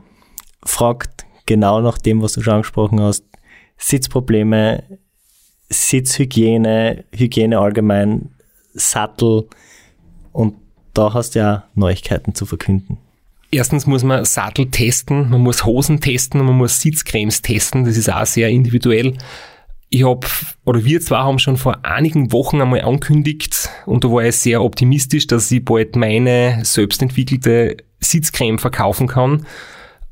fragt 0.64 1.26
genau 1.46 1.80
nach 1.80 1.98
dem, 1.98 2.22
was 2.22 2.32
du 2.32 2.42
schon 2.42 2.54
angesprochen 2.54 3.00
hast. 3.00 3.24
Sitzprobleme, 3.76 4.84
Sitzhygiene, 5.68 7.04
Hygiene 7.14 7.58
allgemein, 7.58 8.30
Sattel 8.74 9.48
und 10.32 10.54
da 10.94 11.12
hast 11.14 11.34
du 11.34 11.40
ja 11.40 11.64
Neuigkeiten 11.74 12.34
zu 12.34 12.46
verkünden. 12.46 12.98
Erstens 13.50 13.86
muss 13.86 14.02
man 14.02 14.24
Sattel 14.24 14.70
testen, 14.70 15.30
man 15.30 15.40
muss 15.40 15.64
Hosen 15.64 16.00
testen, 16.00 16.44
man 16.44 16.56
muss 16.56 16.80
Sitzcremes 16.80 17.40
testen, 17.40 17.84
das 17.84 17.96
ist 17.96 18.12
auch 18.12 18.26
sehr 18.26 18.48
individuell. 18.48 19.16
Ich 19.90 20.04
habe, 20.04 20.26
oder 20.64 20.84
wir 20.84 21.00
zwei 21.00 21.18
haben 21.18 21.38
schon 21.38 21.56
vor 21.56 21.84
einigen 21.84 22.32
Wochen 22.32 22.60
einmal 22.60 22.82
angekündigt 22.82 23.70
und 23.86 24.04
da 24.04 24.10
war 24.10 24.24
ich 24.24 24.36
sehr 24.36 24.62
optimistisch, 24.62 25.26
dass 25.26 25.50
ich 25.50 25.64
bald 25.64 25.96
meine 25.96 26.60
selbstentwickelte 26.62 27.78
Sitzcreme 28.00 28.58
verkaufen 28.58 29.06
kann. 29.06 29.46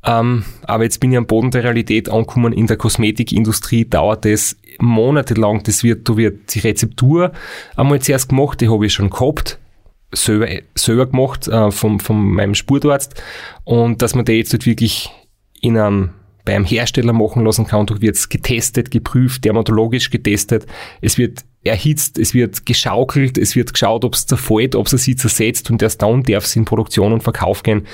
Ähm, 0.03 0.45
aber 0.63 0.83
jetzt 0.83 0.99
bin 0.99 1.11
ich 1.11 1.17
am 1.17 1.27
Boden 1.27 1.51
der 1.51 1.63
Realität 1.63 2.09
angekommen. 2.09 2.53
In 2.53 2.67
der 2.67 2.77
Kosmetikindustrie 2.77 3.85
dauert 3.85 4.25
es 4.25 4.57
monatelang. 4.79 5.63
Das 5.63 5.83
wird, 5.83 6.09
da 6.09 6.17
wird 6.17 6.55
die 6.55 6.59
Rezeptur 6.59 7.31
einmal 7.75 8.01
zuerst 8.01 8.29
gemacht, 8.29 8.61
die 8.61 8.69
habe 8.69 8.85
ich 8.85 8.93
schon 8.93 9.09
gehabt 9.09 9.59
selber, 10.11 10.47
selber 10.75 11.07
gemacht 11.07 11.47
äh, 11.47 11.71
vom, 11.71 11.99
von 11.99 12.17
meinem 12.17 12.55
Sportarzt 12.55 13.21
und 13.63 14.01
dass 14.01 14.15
man 14.15 14.25
die 14.25 14.33
jetzt 14.33 14.53
halt 14.53 14.65
wirklich 14.65 15.09
in 15.61 15.77
einem, 15.77 16.11
bei 16.47 16.55
einem 16.55 16.65
Hersteller 16.65 17.13
machen 17.13 17.43
lassen 17.43 17.67
kann. 17.67 17.85
Da 17.85 18.01
wird 18.01 18.15
es 18.15 18.29
getestet, 18.29 18.89
geprüft, 18.89 19.45
dermatologisch 19.45 20.09
getestet. 20.09 20.65
Es 21.01 21.17
wird 21.17 21.45
erhitzt, 21.63 22.17
es 22.17 22.33
wird 22.33 22.65
geschaukelt, 22.65 23.37
es 23.37 23.55
wird 23.55 23.73
geschaut, 23.73 24.05
ob 24.05 24.13
es 24.13 24.25
zerfällt, 24.25 24.73
ob 24.75 24.87
es 24.87 25.03
sich 25.03 25.17
zersetzt 25.17 25.69
und 25.69 25.81
erst 25.81 26.01
dann 26.01 26.23
darf 26.23 26.45
es 26.45 26.55
in 26.55 26.65
Produktion 26.65 27.13
und 27.13 27.21
Verkauf 27.23 27.61
gehen. 27.61 27.85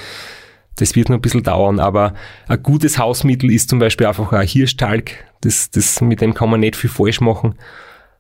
Das 0.76 0.95
wird 0.95 1.10
noch 1.10 1.18
ein 1.18 1.22
bisschen 1.22 1.43
dauern, 1.43 1.80
aber 1.80 2.14
ein 2.47 2.62
gutes 2.62 2.97
Hausmittel 2.97 3.51
ist 3.51 3.70
zum 3.70 3.80
Beispiel 3.80 4.08
einfach 4.08 4.32
ein 4.32 4.47
Hirschtalg. 4.47 5.26
Das, 5.41 5.72
das, 5.72 6.01
mit 6.01 6.22
dem 6.22 6.34
kann 6.34 6.49
man 6.49 6.60
nicht 6.60 6.76
viel 6.76 6.89
falsch 6.89 7.22
machen 7.22 7.56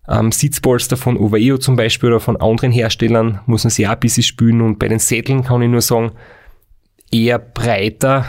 ähm, 0.07 0.31
Sitzpolster 0.31 0.97
von 0.97 1.17
Oveo 1.17 1.57
zum 1.57 1.75
Beispiel 1.75 2.09
oder 2.09 2.19
von 2.19 2.37
anderen 2.37 2.71
Herstellern 2.71 3.39
muss 3.45 3.63
man 3.63 3.71
sich 3.71 3.87
auch 3.87 3.93
ein 3.93 3.99
bisschen 3.99 4.23
spülen 4.23 4.61
und 4.61 4.79
bei 4.79 4.87
den 4.87 4.99
Sätteln 4.99 5.43
kann 5.43 5.61
ich 5.61 5.69
nur 5.69 5.81
sagen, 5.81 6.11
eher 7.11 7.39
breiter 7.39 8.25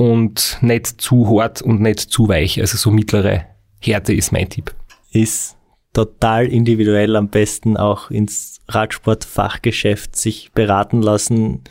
und 0.00 0.56
nicht 0.62 0.86
zu 0.86 1.28
hart 1.28 1.60
und 1.60 1.82
nicht 1.82 2.00
zu 2.00 2.26
weich. 2.26 2.58
Also 2.58 2.78
so 2.78 2.90
mittlere 2.90 3.44
Härte 3.80 4.14
ist 4.14 4.32
mein 4.32 4.48
Tipp. 4.48 4.74
Ist 5.12 5.58
total 5.92 6.46
individuell 6.46 7.16
am 7.16 7.28
besten 7.28 7.76
auch 7.76 8.10
ins 8.10 8.60
Radsportfachgeschäft 8.68 10.16
sich 10.16 10.52
beraten 10.52 11.02
lassen. 11.02 11.64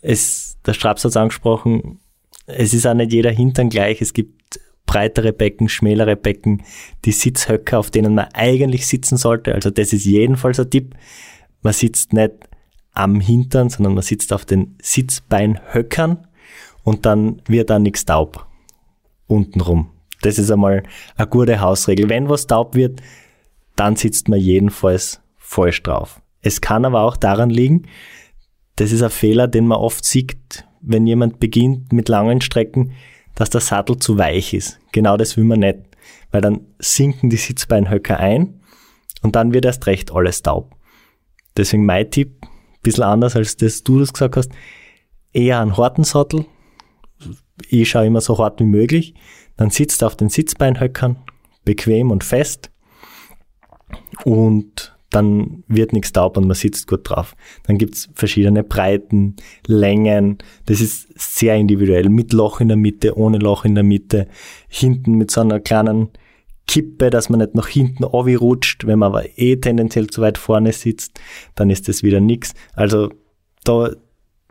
Es, 0.00 0.58
der 0.66 0.72
Straps 0.72 1.04
hat 1.04 1.16
angesprochen, 1.16 2.00
es 2.46 2.74
ist 2.74 2.88
auch 2.88 2.94
nicht 2.94 3.12
jeder 3.12 3.30
Hintern 3.30 3.68
gleich. 3.68 4.02
Es 4.02 4.12
gibt 4.12 4.58
breitere 4.86 5.32
Becken, 5.32 5.68
schmälere 5.68 6.16
Becken, 6.16 6.64
die 7.04 7.12
Sitzhöcker, 7.12 7.78
auf 7.78 7.92
denen 7.92 8.16
man 8.16 8.26
eigentlich 8.34 8.88
sitzen 8.88 9.16
sollte. 9.16 9.54
Also 9.54 9.70
das 9.70 9.92
ist 9.92 10.06
jedenfalls 10.06 10.58
ein 10.58 10.70
Tipp. 10.70 10.96
Man 11.62 11.72
sitzt 11.72 12.12
nicht 12.12 12.32
am 12.94 13.20
Hintern, 13.20 13.70
sondern 13.70 13.94
man 13.94 14.02
sitzt 14.02 14.32
auf 14.32 14.44
den 14.44 14.76
Sitzbeinhöckern 14.82 16.26
und 16.86 17.04
dann 17.04 17.42
wird 17.48 17.68
da 17.68 17.80
nichts 17.80 18.04
taub 18.04 18.46
untenrum. 19.26 19.90
Das 20.22 20.38
ist 20.38 20.52
einmal 20.52 20.84
eine 21.16 21.26
gute 21.26 21.60
Hausregel. 21.60 22.08
Wenn 22.08 22.28
was 22.28 22.46
taub 22.46 22.76
wird, 22.76 23.02
dann 23.74 23.96
sitzt 23.96 24.28
man 24.28 24.38
jedenfalls 24.38 25.20
falsch 25.36 25.82
drauf. 25.82 26.22
Es 26.42 26.60
kann 26.60 26.84
aber 26.84 27.02
auch 27.02 27.16
daran 27.16 27.50
liegen, 27.50 27.88
das 28.76 28.92
ist 28.92 29.02
ein 29.02 29.10
Fehler, 29.10 29.48
den 29.48 29.66
man 29.66 29.78
oft 29.78 30.04
sieht, 30.04 30.64
wenn 30.80 31.08
jemand 31.08 31.40
beginnt 31.40 31.92
mit 31.92 32.08
langen 32.08 32.40
Strecken, 32.40 32.92
dass 33.34 33.50
der 33.50 33.62
Sattel 33.62 33.96
zu 33.96 34.16
weich 34.16 34.54
ist. 34.54 34.78
Genau 34.92 35.16
das 35.16 35.36
will 35.36 35.44
man 35.44 35.60
nicht, 35.60 35.78
weil 36.30 36.40
dann 36.40 36.60
sinken 36.78 37.30
die 37.30 37.36
Sitzbeinhöcker 37.36 38.20
ein 38.20 38.60
und 39.22 39.34
dann 39.34 39.52
wird 39.52 39.64
erst 39.64 39.86
recht 39.88 40.12
alles 40.12 40.42
taub. 40.42 40.76
Deswegen 41.56 41.84
mein 41.84 42.12
Tipp, 42.12 42.42
ein 42.42 42.48
bisschen 42.82 43.02
anders 43.02 43.34
als 43.34 43.56
das 43.56 43.82
du 43.82 43.98
das 43.98 44.12
gesagt 44.12 44.36
hast, 44.36 44.52
eher 45.32 45.58
einen 45.58 45.76
harten 45.76 46.04
Sattel. 46.04 46.46
Ich 47.68 47.90
schaue 47.90 48.06
immer 48.06 48.20
so 48.20 48.38
hart 48.38 48.60
wie 48.60 48.64
möglich. 48.64 49.14
Dann 49.56 49.70
sitzt 49.70 50.04
auf 50.04 50.16
den 50.16 50.28
Sitzbeinhöckern, 50.28 51.16
bequem 51.64 52.10
und 52.10 52.24
fest. 52.24 52.70
Und 54.24 54.96
dann 55.10 55.62
wird 55.68 55.92
nichts 55.92 56.12
taub 56.12 56.36
und 56.36 56.46
man 56.46 56.56
sitzt 56.56 56.88
gut 56.88 57.08
drauf. 57.08 57.36
Dann 57.64 57.78
gibt's 57.78 58.08
verschiedene 58.14 58.64
Breiten, 58.64 59.36
Längen. 59.66 60.38
Das 60.66 60.80
ist 60.80 61.08
sehr 61.16 61.56
individuell. 61.56 62.08
Mit 62.08 62.32
Loch 62.32 62.60
in 62.60 62.68
der 62.68 62.76
Mitte, 62.76 63.16
ohne 63.16 63.38
Loch 63.38 63.64
in 63.64 63.74
der 63.74 63.84
Mitte. 63.84 64.28
Hinten 64.68 65.14
mit 65.14 65.30
so 65.30 65.40
einer 65.40 65.60
kleinen 65.60 66.10
Kippe, 66.66 67.10
dass 67.10 67.28
man 67.28 67.40
nicht 67.40 67.54
nach 67.54 67.68
hinten 67.68 68.04
rutscht. 68.04 68.86
Wenn 68.86 68.98
man 68.98 69.12
aber 69.12 69.38
eh 69.38 69.56
tendenziell 69.56 70.08
zu 70.08 70.20
weit 70.20 70.38
vorne 70.38 70.72
sitzt, 70.72 71.20
dann 71.54 71.70
ist 71.70 71.88
das 71.88 72.02
wieder 72.02 72.20
nix. 72.20 72.52
Also 72.74 73.10
da 73.64 73.90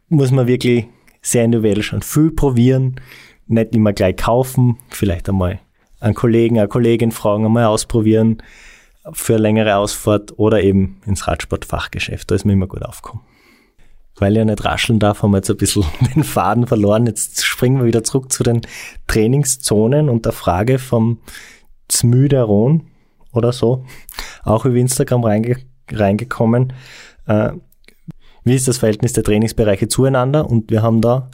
muss 0.08 0.32
man 0.32 0.48
wirklich 0.48 0.88
sehr 1.26 1.44
individuell 1.44 1.82
schon 1.82 2.04
viel 2.04 2.32
probieren. 2.32 3.02
Nicht 3.48 3.76
immer 3.76 3.94
gleich 3.94 4.18
kaufen. 4.18 4.78
Vielleicht 4.90 5.28
einmal 5.28 5.60
einen 6.00 6.14
Kollegen, 6.14 6.60
eine 6.60 6.68
Kollegin 6.68 7.12
fragen, 7.12 7.46
einmal 7.46 7.66
ausprobieren 7.66 8.44
für 9.12 9.34
eine 9.34 9.42
längere 9.42 9.78
Ausfahrt 9.78 10.38
oder 10.38 10.62
eben 10.62 11.02
ins 11.06 11.28
Radsportfachgeschäft. 11.28 12.30
Da 12.30 12.36
ist 12.36 12.46
mir 12.46 12.54
immer 12.54 12.68
gut 12.68 12.84
aufgekommen. 12.84 13.26
Weil 14.18 14.34
ich 14.34 14.38
ja 14.38 14.46
nicht 14.46 14.64
rascheln 14.64 15.00
darf, 15.00 15.24
haben 15.24 15.32
wir 15.32 15.38
jetzt 15.38 15.50
ein 15.50 15.58
bisschen 15.58 15.84
den 16.16 16.24
Faden 16.24 16.68
verloren. 16.68 17.08
Jetzt 17.08 17.44
springen 17.44 17.80
wir 17.80 17.86
wieder 17.86 18.04
zurück 18.04 18.32
zu 18.32 18.44
den 18.44 18.62
Trainingszonen 19.08 20.10
und 20.10 20.26
der 20.26 20.32
Frage 20.32 20.80
vom 20.80 21.20
Zmüderon 21.88 22.88
oder 23.34 23.52
so, 23.52 23.84
auch 24.44 24.66
über 24.66 24.78
Instagram 24.78 25.24
reinge 25.24 25.58
reingekommen. 25.92 26.74
Äh, 27.28 27.52
wie 28.46 28.56
ist 28.56 28.68
das 28.68 28.78
Verhältnis 28.78 29.14
der 29.14 29.24
Trainingsbereiche 29.24 29.88
zueinander? 29.88 30.50
Und 30.50 30.72
wir 30.72 30.82
haben 30.84 31.02
da 31.02 31.30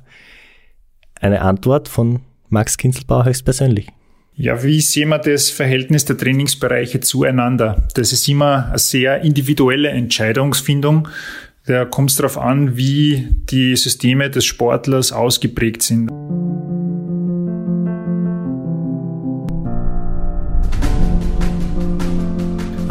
eine 1.20 1.42
Antwort 1.42 1.88
von 1.88 2.22
Max 2.50 2.78
Kinzelbauer 2.78 3.26
höchstpersönlich. 3.26 3.88
Ja, 4.34 4.64
wie 4.64 4.80
sehen 4.80 5.10
wir 5.10 5.20
das 5.20 5.50
Verhältnis 5.50 6.06
der 6.06 6.18
Trainingsbereiche 6.18 7.02
zueinander? 7.02 7.88
Das 7.94 8.14
ist 8.14 8.28
immer 8.28 8.68
eine 8.70 8.80
sehr 8.80 9.22
individuelle 9.22 9.90
Entscheidungsfindung. 9.90 11.10
Da 11.68 11.86
kommt 11.86 12.12
es 12.12 12.16
darauf 12.16 12.38
an, 12.38 12.78
wie 12.78 13.28
die 13.52 13.76
Systeme 13.76 14.30
des 14.30 14.46
Sportlers 14.46 15.12
ausgeprägt 15.12 15.84
sind. 15.84 16.10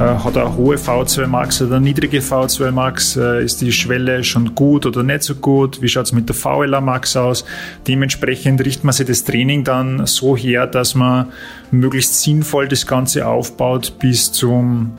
Hat 0.01 0.37
er 0.37 0.57
hohe 0.57 0.77
V2 0.77 1.27
Max 1.27 1.61
oder 1.61 1.79
niedrige 1.79 2.21
V2 2.21 2.71
Max? 2.71 3.17
Äh, 3.17 3.45
ist 3.45 3.61
die 3.61 3.71
Schwelle 3.71 4.25
schon 4.25 4.55
gut 4.55 4.87
oder 4.87 5.03
nicht 5.03 5.23
so 5.23 5.35
gut? 5.35 5.83
Wie 5.83 5.89
schaut 5.89 6.07
es 6.07 6.13
mit 6.13 6.27
der 6.27 6.35
VLA 6.35 6.81
Max 6.81 7.17
aus? 7.17 7.45
Dementsprechend 7.87 8.65
richtet 8.65 8.85
man 8.85 8.95
sich 8.95 9.07
das 9.07 9.25
Training 9.25 9.63
dann 9.63 10.07
so 10.07 10.37
her, 10.37 10.67
dass 10.67 10.95
man 10.95 11.27
möglichst 11.71 12.23
sinnvoll 12.23 12.67
das 12.67 12.87
Ganze 12.87 13.27
aufbaut 13.27 13.99
bis 13.99 14.33
zum, 14.33 14.93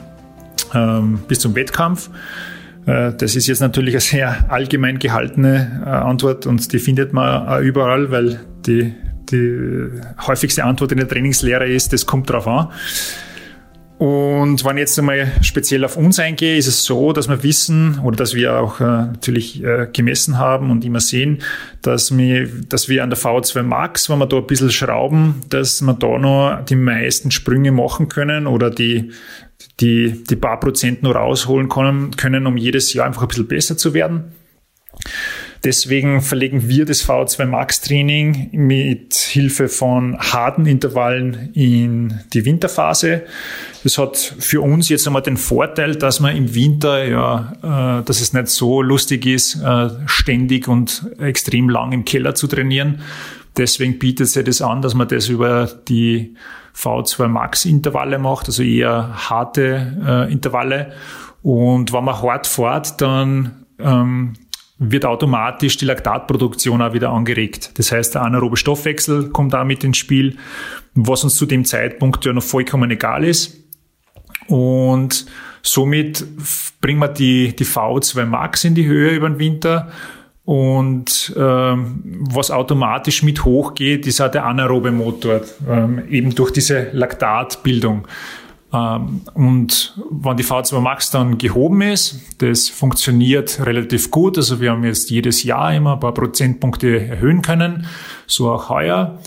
ähm, 0.75 1.19
bis 1.27 1.39
zum 1.39 1.55
Wettkampf. 1.55 2.11
Äh, 2.85 3.13
das 3.17 3.35
ist 3.35 3.47
jetzt 3.47 3.59
natürlich 3.59 3.95
eine 3.95 4.01
sehr 4.01 4.51
allgemein 4.51 4.99
gehaltene 4.99 5.81
Antwort 5.83 6.45
und 6.45 6.71
die 6.71 6.79
findet 6.79 7.11
man 7.11 7.47
auch 7.47 7.59
überall, 7.59 8.11
weil 8.11 8.39
die, 8.67 8.93
die 9.31 9.89
häufigste 10.27 10.63
Antwort 10.63 10.91
in 10.91 10.99
der 10.99 11.07
Trainingslehre 11.07 11.67
ist, 11.67 11.91
das 11.91 12.05
kommt 12.05 12.29
drauf 12.29 12.47
an. 12.47 12.67
Und 14.01 14.65
wenn 14.65 14.77
ich 14.77 14.81
jetzt 14.81 14.97
einmal 14.97 15.31
speziell 15.43 15.85
auf 15.85 15.95
uns 15.95 16.17
eingehe, 16.17 16.57
ist 16.57 16.65
es 16.65 16.83
so, 16.85 17.13
dass 17.13 17.29
wir 17.29 17.43
wissen 17.43 17.99
oder 17.99 18.15
dass 18.15 18.33
wir 18.33 18.57
auch 18.57 18.79
äh, 18.79 18.83
natürlich 18.83 19.63
äh, 19.63 19.89
gemessen 19.93 20.39
haben 20.39 20.71
und 20.71 20.83
immer 20.83 20.99
sehen, 20.99 21.43
dass 21.83 22.17
wir, 22.17 22.49
dass 22.67 22.89
wir 22.89 23.03
an 23.03 23.11
der 23.11 23.19
V2 23.19 23.61
Max, 23.61 24.09
wenn 24.09 24.17
wir 24.17 24.25
da 24.25 24.37
ein 24.37 24.47
bisschen 24.47 24.71
schrauben, 24.71 25.41
dass 25.49 25.83
wir 25.83 25.93
da 25.93 26.17
noch 26.17 26.65
die 26.65 26.77
meisten 26.77 27.29
Sprünge 27.29 27.71
machen 27.71 28.09
können 28.09 28.47
oder 28.47 28.71
die, 28.71 29.11
die, 29.79 30.23
die 30.23 30.35
paar 30.35 30.59
Prozent 30.59 31.03
nur 31.03 31.15
rausholen 31.15 31.69
können, 31.69 32.09
können, 32.17 32.47
um 32.47 32.57
jedes 32.57 32.95
Jahr 32.95 33.05
einfach 33.05 33.21
ein 33.21 33.27
bisschen 33.27 33.47
besser 33.47 33.77
zu 33.77 33.93
werden. 33.93 34.31
Deswegen 35.63 36.21
verlegen 36.21 36.67
wir 36.67 36.85
das 36.85 37.07
V2 37.07 37.45
Max 37.45 37.81
Training 37.81 38.49
mit 38.51 39.13
Hilfe 39.13 39.67
von 39.67 40.17
harten 40.17 40.65
Intervallen 40.65 41.51
in 41.53 42.19
die 42.33 42.45
Winterphase. 42.45 43.23
Das 43.83 43.99
hat 43.99 44.17
für 44.17 44.61
uns 44.61 44.89
jetzt 44.89 45.05
einmal 45.05 45.21
den 45.21 45.37
Vorteil, 45.37 45.95
dass 45.95 46.19
man 46.19 46.35
im 46.35 46.55
Winter, 46.55 47.05
ja, 47.07 47.99
äh, 47.99 48.03
dass 48.03 48.21
es 48.21 48.33
nicht 48.33 48.47
so 48.47 48.81
lustig 48.81 49.27
ist, 49.27 49.61
äh, 49.61 49.89
ständig 50.07 50.67
und 50.67 51.05
extrem 51.19 51.69
lang 51.69 51.91
im 51.91 52.05
Keller 52.05 52.33
zu 52.33 52.47
trainieren. 52.47 53.01
Deswegen 53.55 53.99
bietet 53.99 54.29
sich 54.29 54.43
das 54.43 54.63
an, 54.63 54.81
dass 54.81 54.95
man 54.95 55.09
das 55.09 55.27
über 55.29 55.69
die 55.87 56.35
V2 56.75 57.27
Max 57.27 57.65
Intervalle 57.65 58.17
macht, 58.17 58.47
also 58.47 58.63
eher 58.63 59.29
harte 59.29 59.97
äh, 60.03 60.31
Intervalle. 60.31 60.93
Und 61.43 61.93
wenn 61.93 62.03
man 62.03 62.19
hart 62.19 62.47
fährt, 62.47 62.99
dann 62.99 63.65
ähm, 63.77 64.33
wird 64.83 65.05
automatisch 65.05 65.77
die 65.77 65.85
Laktatproduktion 65.85 66.81
auch 66.81 66.93
wieder 66.93 67.11
angeregt. 67.11 67.77
Das 67.77 67.91
heißt, 67.91 68.15
der 68.15 68.23
anaerobe 68.23 68.57
Stoffwechsel 68.57 69.29
kommt 69.29 69.53
da 69.53 69.63
mit 69.63 69.83
ins 69.83 69.97
Spiel, 69.97 70.37
was 70.95 71.23
uns 71.23 71.35
zu 71.35 71.45
dem 71.45 71.65
Zeitpunkt 71.65 72.25
ja 72.25 72.33
noch 72.33 72.41
vollkommen 72.41 72.89
egal 72.89 73.23
ist. 73.23 73.57
Und 74.47 75.27
somit 75.61 76.25
bringen 76.81 76.99
wir 76.99 77.09
die, 77.09 77.55
die 77.55 77.65
V2 77.65 78.25
Max 78.25 78.63
in 78.63 78.73
die 78.73 78.87
Höhe 78.87 79.11
über 79.11 79.29
den 79.29 79.37
Winter. 79.37 79.91
Und 80.45 81.31
ähm, 81.37 82.23
was 82.31 82.49
automatisch 82.49 83.21
mit 83.21 83.45
hochgeht, 83.45 84.07
ist 84.07 84.19
auch 84.19 84.31
der 84.31 84.45
anaerobe 84.47 84.91
Motor, 84.91 85.41
ähm, 85.69 86.01
eben 86.09 86.33
durch 86.33 86.49
diese 86.49 86.89
Laktatbildung. 86.91 88.07
Ähm, 88.73 89.21
und 89.33 89.95
wenn 90.09 90.37
die 90.37 90.43
V2 90.43 90.79
Max 90.79 91.11
dann 91.11 91.37
gehoben 91.37 91.81
ist, 91.81 92.19
das 92.39 92.69
funktioniert 92.69 93.65
relativ 93.65 94.11
gut. 94.11 94.37
Also 94.37 94.61
wir 94.61 94.71
haben 94.71 94.83
jetzt 94.83 95.09
jedes 95.09 95.43
Jahr 95.43 95.73
immer 95.73 95.93
ein 95.93 95.99
paar 95.99 96.13
Prozentpunkte 96.13 97.07
erhöhen 97.07 97.41
können, 97.41 97.87
so 98.27 98.51
auch 98.51 98.69
heuer. 98.69 99.19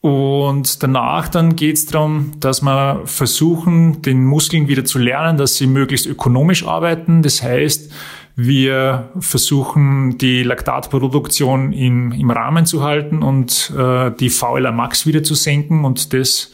Und 0.00 0.84
danach 0.84 1.28
dann 1.28 1.56
geht 1.56 1.78
es 1.78 1.86
darum, 1.86 2.32
dass 2.38 2.62
wir 2.62 3.02
versuchen, 3.06 4.02
den 4.02 4.24
Muskeln 4.24 4.68
wieder 4.68 4.84
zu 4.84 4.98
lernen, 4.98 5.36
dass 5.36 5.56
sie 5.56 5.66
möglichst 5.66 6.06
ökonomisch 6.06 6.64
arbeiten. 6.64 7.22
Das 7.22 7.42
heißt, 7.42 7.90
wir 8.36 9.08
versuchen, 9.18 10.18
die 10.18 10.42
Laktatproduktion 10.42 11.72
im, 11.72 12.12
im 12.12 12.30
Rahmen 12.30 12.66
zu 12.66 12.82
halten 12.84 13.22
und 13.22 13.72
äh, 13.76 14.12
die 14.12 14.28
VLA 14.28 14.70
Max 14.70 15.06
wieder 15.06 15.22
zu 15.22 15.34
senken 15.34 15.84
und 15.84 16.12
das 16.12 16.52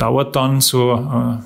dauert 0.00 0.34
dann 0.34 0.60
so 0.60 0.94
äh, 0.94 1.42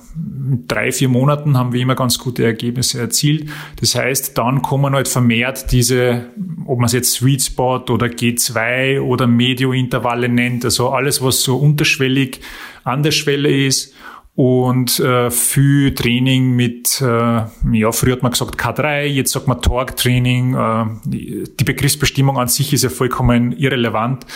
drei, 0.68 0.92
vier 0.92 1.08
Monaten 1.08 1.58
haben 1.58 1.72
wir 1.72 1.80
immer 1.80 1.94
ganz 1.94 2.18
gute 2.18 2.44
Ergebnisse 2.44 3.00
erzielt. 3.00 3.50
Das 3.80 3.94
heißt, 3.94 4.38
dann 4.38 4.62
kommen 4.62 4.94
halt 4.94 5.08
vermehrt 5.08 5.72
diese, 5.72 6.26
ob 6.66 6.78
man 6.78 6.86
es 6.86 6.92
jetzt 6.92 7.12
Sweet 7.12 7.42
Spot 7.42 7.84
oder 7.90 8.06
G2 8.06 9.00
oder 9.00 9.26
Medio-Intervalle 9.26 10.28
nennt, 10.28 10.64
also 10.64 10.90
alles, 10.90 11.22
was 11.22 11.42
so 11.42 11.56
unterschwellig 11.56 12.40
an 12.84 13.02
der 13.02 13.12
Schwelle 13.12 13.50
ist 13.50 13.94
und 14.36 14.98
äh, 14.98 15.30
viel 15.30 15.94
Training 15.94 16.56
mit, 16.56 17.00
äh, 17.00 17.04
ja, 17.06 17.92
früher 17.92 18.14
hat 18.14 18.24
man 18.24 18.32
gesagt 18.32 18.56
K3, 18.60 19.04
jetzt 19.04 19.30
sagt 19.30 19.46
man 19.46 19.62
Torque-Training. 19.62 20.54
Äh, 20.54 20.86
die 21.04 21.64
Begriffsbestimmung 21.64 22.36
an 22.36 22.48
sich 22.48 22.72
ist 22.72 22.82
ja 22.82 22.90
vollkommen 22.90 23.52
irrelevant. 23.52 24.26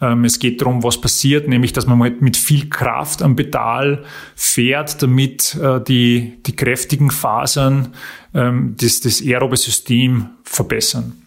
Ähm, 0.00 0.24
es 0.24 0.40
geht 0.40 0.60
darum, 0.60 0.82
was 0.82 1.00
passiert, 1.00 1.46
nämlich, 1.46 1.72
dass 1.72 1.86
man 1.86 1.98
mit 2.18 2.36
viel 2.36 2.68
Kraft 2.68 3.22
am 3.22 3.36
Pedal 3.36 4.04
fährt, 4.34 5.00
damit 5.02 5.54
äh, 5.54 5.80
die, 5.80 6.42
die 6.44 6.56
kräftigen 6.56 7.12
Fasern 7.12 7.94
ähm, 8.34 8.74
das, 8.80 9.00
das 9.00 9.22
aerobe 9.22 9.56
System 9.56 10.30
verbessern. 10.42 11.23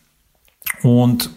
Und 0.84 1.32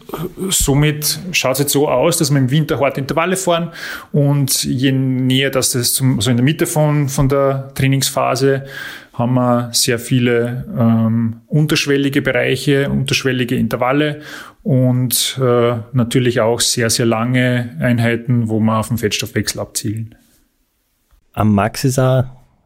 somit 0.51 1.19
schaut 1.33 1.53
es 1.53 1.59
jetzt 1.61 1.73
so 1.73 1.89
aus, 1.89 2.19
dass 2.19 2.31
wir 2.31 2.39
im 2.39 2.51
Winter 2.51 2.79
harte 2.79 3.01
Intervalle 3.01 3.37
fahren 3.37 3.71
und 4.13 4.65
je 4.65 4.93
näher 4.93 5.51
dass 5.51 5.73
das 5.73 5.95
zum, 5.95 6.21
so 6.21 6.31
in 6.31 6.37
der 6.37 6.45
Mitte 6.45 6.67
von, 6.67 7.09
von 7.09 7.29
der 7.29 7.73
Trainingsphase 7.75 8.67
haben 9.15 9.35
wir 9.35 9.71
sehr 9.73 9.99
viele 9.99 10.67
ähm, 10.79 11.41
unterschwellige 11.47 12.23
Bereiche, 12.23 12.91
unterschwellige 12.91 13.57
Intervalle 13.57 14.21
und 14.63 15.39
äh, 15.41 15.77
natürlich 15.93 16.41
auch 16.41 16.61
sehr, 16.61 16.91
sehr 16.91 17.07
lange 17.07 17.77
Einheiten, 17.81 18.49
wo 18.49 18.61
wir 18.61 18.79
auf 18.79 18.89
den 18.89 18.99
Fettstoffwechsel 18.99 19.61
abzielen. 19.61 20.15
Am 21.33 21.55
Max 21.55 21.85
ist 21.85 21.99
auch 21.99 22.25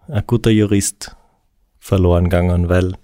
ein 0.08 0.22
guter 0.26 0.50
Jurist 0.50 1.16
verloren 1.78 2.24
gegangen, 2.24 2.68
weil 2.68 2.94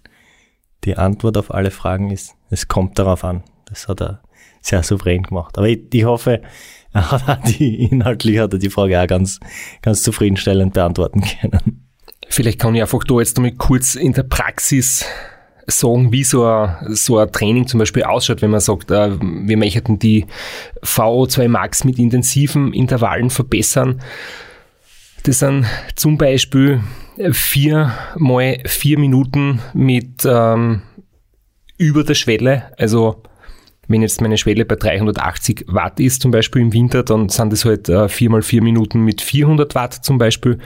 die 0.84 0.96
Antwort 0.96 1.36
auf 1.36 1.52
alle 1.52 1.70
Fragen 1.70 2.10
ist, 2.10 2.34
es 2.50 2.68
kommt 2.68 2.98
darauf 2.98 3.24
an. 3.24 3.42
Das 3.66 3.88
hat 3.88 4.00
er 4.00 4.20
sehr 4.60 4.82
souverän 4.82 5.22
gemacht. 5.22 5.56
Aber 5.56 5.68
ich, 5.68 5.80
ich 5.92 6.04
hoffe, 6.04 6.42
er 6.92 7.10
hat 7.10 7.28
auch 7.28 7.42
die, 7.44 7.84
inhaltlich 7.84 8.38
hat 8.38 8.52
er 8.52 8.58
die 8.58 8.70
Frage 8.70 9.00
auch 9.00 9.06
ganz, 9.06 9.40
ganz 9.82 10.02
zufriedenstellend 10.02 10.74
beantworten 10.74 11.22
können. 11.22 11.86
Vielleicht 12.28 12.60
kann 12.60 12.74
ich 12.74 12.82
einfach 12.82 13.04
da 13.04 13.18
jetzt 13.18 13.38
damit 13.38 13.58
kurz 13.58 13.94
in 13.94 14.12
der 14.12 14.22
Praxis 14.24 15.04
sagen, 15.66 16.12
wie 16.12 16.24
so 16.24 16.44
ein, 16.44 16.76
so 16.94 17.18
ein 17.18 17.30
Training 17.30 17.66
zum 17.66 17.78
Beispiel 17.78 18.02
ausschaut, 18.02 18.42
wenn 18.42 18.50
man 18.50 18.60
sagt, 18.60 18.90
äh, 18.90 19.16
wir 19.20 19.56
möchten 19.56 19.98
die 19.98 20.26
VO2 20.82 21.48
Max 21.48 21.84
mit 21.84 21.98
intensiven 21.98 22.72
Intervallen 22.72 23.30
verbessern. 23.30 24.00
Das 25.24 25.40
sind 25.40 25.66
zum 25.96 26.18
Beispiel 26.18 26.80
vier 27.32 27.92
mal 28.16 28.58
vier 28.64 28.98
Minuten 28.98 29.60
mit 29.74 30.24
ähm, 30.24 30.82
über 31.80 32.04
der 32.04 32.14
Schwelle, 32.14 32.64
also 32.78 33.22
wenn 33.88 34.02
jetzt 34.02 34.20
meine 34.20 34.38
Schwelle 34.38 34.64
bei 34.66 34.76
380 34.76 35.64
Watt 35.66 35.98
ist, 35.98 36.22
zum 36.22 36.30
Beispiel 36.30 36.62
im 36.62 36.72
Winter, 36.72 37.02
dann 37.02 37.28
sind 37.28 37.52
das 37.52 37.64
halt 37.64 37.88
äh, 37.88 38.08
4 38.08 38.30
mal 38.30 38.42
4 38.42 38.62
Minuten 38.62 39.00
mit 39.00 39.20
400 39.20 39.74
Watt 39.74 39.94
zum 39.94 40.18
Beispiel. 40.18 40.58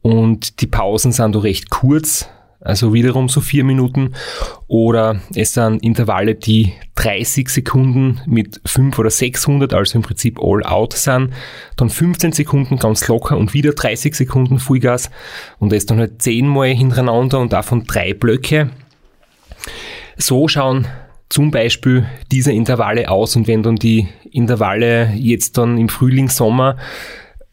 Und 0.00 0.60
die 0.62 0.66
Pausen 0.66 1.12
sind 1.12 1.34
da 1.34 1.40
recht 1.40 1.70
kurz, 1.70 2.28
also 2.60 2.94
wiederum 2.94 3.28
so 3.28 3.42
4 3.42 3.64
Minuten. 3.64 4.14
Oder 4.68 5.20
es 5.34 5.54
sind 5.54 5.82
Intervalle, 5.82 6.36
die 6.36 6.72
30 6.94 7.48
Sekunden 7.48 8.22
mit 8.24 8.60
5 8.64 8.98
oder 8.98 9.10
600, 9.10 9.74
also 9.74 9.98
im 9.98 10.02
Prinzip 10.02 10.38
all 10.40 10.62
out 10.62 10.94
sind. 10.94 11.34
Dann 11.76 11.90
15 11.90 12.32
Sekunden 12.32 12.78
ganz 12.78 13.06
locker 13.08 13.36
und 13.36 13.52
wieder 13.54 13.72
30 13.72 14.14
Sekunden 14.14 14.58
Vollgas. 14.60 15.10
Und 15.58 15.72
das 15.72 15.84
dann 15.84 15.98
halt 15.98 16.22
10 16.22 16.46
Mal 16.46 16.68
hintereinander 16.68 17.40
und 17.40 17.52
davon 17.52 17.84
drei 17.84 18.14
Blöcke. 18.14 18.70
So 20.16 20.48
schauen 20.48 20.86
zum 21.28 21.50
Beispiel 21.50 22.06
diese 22.30 22.52
Intervalle 22.52 23.10
aus 23.10 23.34
und 23.36 23.48
wenn 23.48 23.62
dann 23.62 23.76
die 23.76 24.08
Intervalle 24.30 25.12
jetzt 25.14 25.58
dann 25.58 25.78
im 25.78 25.88
Frühling, 25.88 26.28
Sommer 26.28 26.76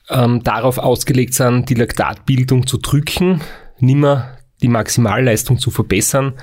ähm, 0.10 0.44
darauf 0.44 0.78
ausgelegt 0.78 1.34
sind, 1.34 1.70
die 1.70 1.76
Laktatbildung 1.76 2.68
zu 2.68 2.78
drücken, 2.78 3.42
nimmer 3.80 4.38
die 4.62 4.68
Maximalleistung 4.68 5.58
zu 5.58 5.72
verbessern, 5.72 6.34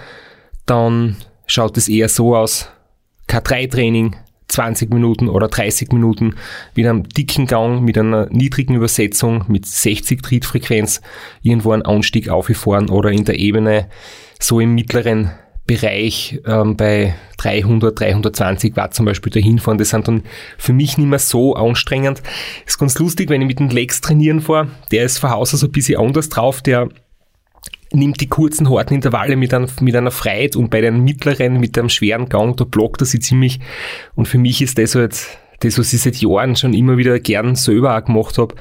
dann 0.66 1.16
schaut 1.46 1.76
es 1.76 1.88
eher 1.88 2.08
so 2.08 2.34
aus, 2.36 2.68
K3-Training, 3.28 4.16
20 4.48 4.90
Minuten 4.92 5.28
oder 5.28 5.48
30 5.48 5.92
Minuten 5.92 6.34
mit 6.74 6.86
einem 6.86 7.06
dicken 7.08 7.46
Gang, 7.46 7.82
mit 7.82 7.98
einer 7.98 8.26
niedrigen 8.30 8.74
Übersetzung, 8.74 9.44
mit 9.48 9.66
60 9.66 10.22
Trittfrequenz 10.22 11.02
irgendwo 11.42 11.72
einen 11.72 11.82
Anstieg 11.82 12.30
aufgefahren 12.30 12.88
oder 12.88 13.10
in 13.10 13.24
der 13.24 13.38
Ebene 13.38 13.88
so 14.40 14.58
im 14.58 14.74
mittleren 14.74 15.32
Bereich 15.68 16.40
ähm, 16.46 16.76
bei 16.76 17.14
300, 17.36 18.00
320 18.00 18.74
Watt 18.74 18.94
zum 18.94 19.06
Beispiel 19.06 19.30
dahin 19.30 19.60
fahren. 19.60 19.78
Das 19.78 19.90
sind 19.90 20.08
dann 20.08 20.22
für 20.56 20.72
mich 20.72 20.98
nicht 20.98 21.06
mehr 21.06 21.18
so 21.20 21.54
anstrengend. 21.54 22.22
Ist 22.66 22.78
ganz 22.78 22.98
lustig, 22.98 23.28
wenn 23.28 23.42
ich 23.42 23.46
mit 23.46 23.60
dem 23.60 23.68
Lex 23.68 24.00
trainieren 24.00 24.40
fahre. 24.40 24.68
Der 24.90 25.04
ist 25.04 25.18
von 25.18 25.30
Haus 25.30 25.52
aus 25.52 25.62
ein 25.62 25.70
bisschen 25.70 26.00
anders 26.00 26.30
drauf. 26.30 26.62
Der 26.62 26.88
nimmt 27.92 28.20
die 28.20 28.28
kurzen, 28.28 28.70
harten 28.70 28.94
Intervalle 28.94 29.36
mit, 29.36 29.52
ein, 29.52 29.68
mit 29.80 29.94
einer 29.94 30.10
Freiheit 30.10 30.56
und 30.56 30.70
bei 30.70 30.80
den 30.80 31.04
mittleren, 31.04 31.60
mit 31.60 31.78
einem 31.78 31.90
schweren 31.90 32.28
Gang, 32.28 32.56
da 32.56 32.64
blockt 32.64 33.02
er 33.02 33.06
sie 33.06 33.20
ziemlich. 33.20 33.60
Und 34.14 34.26
für 34.26 34.38
mich 34.38 34.62
ist 34.62 34.78
das 34.78 34.94
halt 34.94 35.18
das, 35.60 35.78
was 35.78 35.92
ich 35.92 36.00
seit 36.00 36.16
Jahren 36.16 36.56
schon 36.56 36.72
immer 36.72 36.96
wieder 36.96 37.20
gern 37.20 37.56
selber 37.56 37.96
auch 37.96 38.04
gemacht 38.04 38.38
habe 38.38 38.54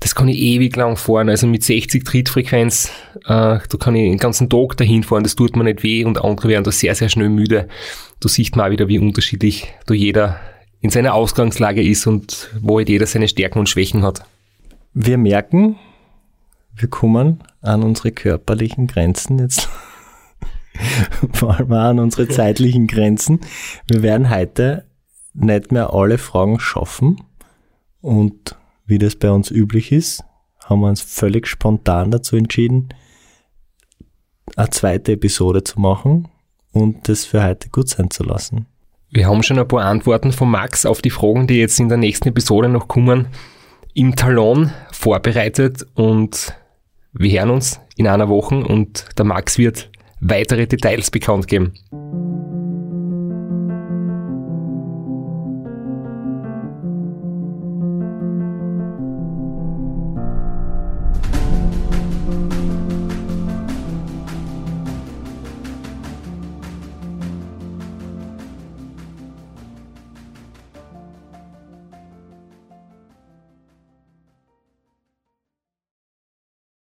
das 0.00 0.14
kann 0.14 0.28
ich 0.28 0.38
ewig 0.38 0.76
lang 0.76 0.96
fahren. 0.96 1.28
Also 1.28 1.46
mit 1.46 1.64
60 1.64 2.04
Trittfrequenz, 2.04 2.90
äh, 3.24 3.58
da 3.58 3.78
kann 3.78 3.94
ich 3.94 4.02
den 4.02 4.18
ganzen 4.18 4.48
Tag 4.48 4.76
dahin 4.76 5.02
fahren, 5.02 5.22
das 5.22 5.36
tut 5.36 5.56
mir 5.56 5.64
nicht 5.64 5.82
weh 5.82 6.04
und 6.04 6.22
andere 6.22 6.48
werden 6.48 6.64
da 6.64 6.72
sehr, 6.72 6.94
sehr 6.94 7.08
schnell 7.08 7.28
müde. 7.28 7.68
Da 8.20 8.28
sieht 8.28 8.56
man 8.56 8.66
auch 8.66 8.70
wieder, 8.70 8.88
wie 8.88 8.98
unterschiedlich 8.98 9.72
da 9.86 9.94
jeder 9.94 10.40
in 10.80 10.90
seiner 10.90 11.14
Ausgangslage 11.14 11.82
ist 11.82 12.06
und 12.06 12.50
wo 12.60 12.78
halt 12.78 12.88
jeder 12.88 13.06
seine 13.06 13.28
Stärken 13.28 13.58
und 13.58 13.68
Schwächen 13.68 14.02
hat. 14.02 14.22
Wir 14.92 15.18
merken, 15.18 15.76
wir 16.74 16.88
kommen 16.88 17.42
an 17.62 17.82
unsere 17.82 18.12
körperlichen 18.12 18.86
Grenzen 18.86 19.38
jetzt. 19.38 19.68
Vor 21.32 21.56
allem 21.56 21.72
an 21.72 21.98
unsere 21.98 22.28
zeitlichen 22.28 22.86
Grenzen. 22.86 23.40
Wir 23.88 24.02
werden 24.02 24.30
heute 24.30 24.84
nicht 25.32 25.72
mehr 25.72 25.92
alle 25.92 26.18
Fragen 26.18 26.60
schaffen 26.60 27.22
und 28.00 28.56
wie 28.86 28.98
das 28.98 29.16
bei 29.16 29.30
uns 29.30 29.50
üblich 29.50 29.92
ist, 29.92 30.24
haben 30.64 30.80
wir 30.80 30.88
uns 30.88 31.00
völlig 31.00 31.46
spontan 31.46 32.10
dazu 32.10 32.36
entschieden, 32.36 32.88
eine 34.56 34.70
zweite 34.70 35.12
Episode 35.12 35.64
zu 35.64 35.80
machen 35.80 36.28
und 36.72 37.08
das 37.08 37.24
für 37.24 37.44
heute 37.44 37.68
gut 37.68 37.88
sein 37.88 38.10
zu 38.10 38.22
lassen. 38.22 38.66
Wir 39.10 39.28
haben 39.28 39.42
schon 39.42 39.58
ein 39.58 39.68
paar 39.68 39.84
Antworten 39.84 40.32
von 40.32 40.50
Max 40.50 40.84
auf 40.84 41.00
die 41.00 41.10
Fragen, 41.10 41.46
die 41.46 41.58
jetzt 41.58 41.78
in 41.80 41.88
der 41.88 41.98
nächsten 41.98 42.28
Episode 42.28 42.68
noch 42.68 42.88
kommen, 42.88 43.28
im 43.94 44.14
Talon 44.14 44.72
vorbereitet 44.92 45.86
und 45.94 46.54
wir 47.12 47.40
hören 47.40 47.50
uns 47.50 47.80
in 47.96 48.06
einer 48.06 48.28
Woche 48.28 48.56
und 48.56 49.06
der 49.16 49.24
Max 49.24 49.58
wird 49.58 49.90
weitere 50.20 50.66
Details 50.66 51.10
bekannt 51.10 51.48
geben. 51.48 52.25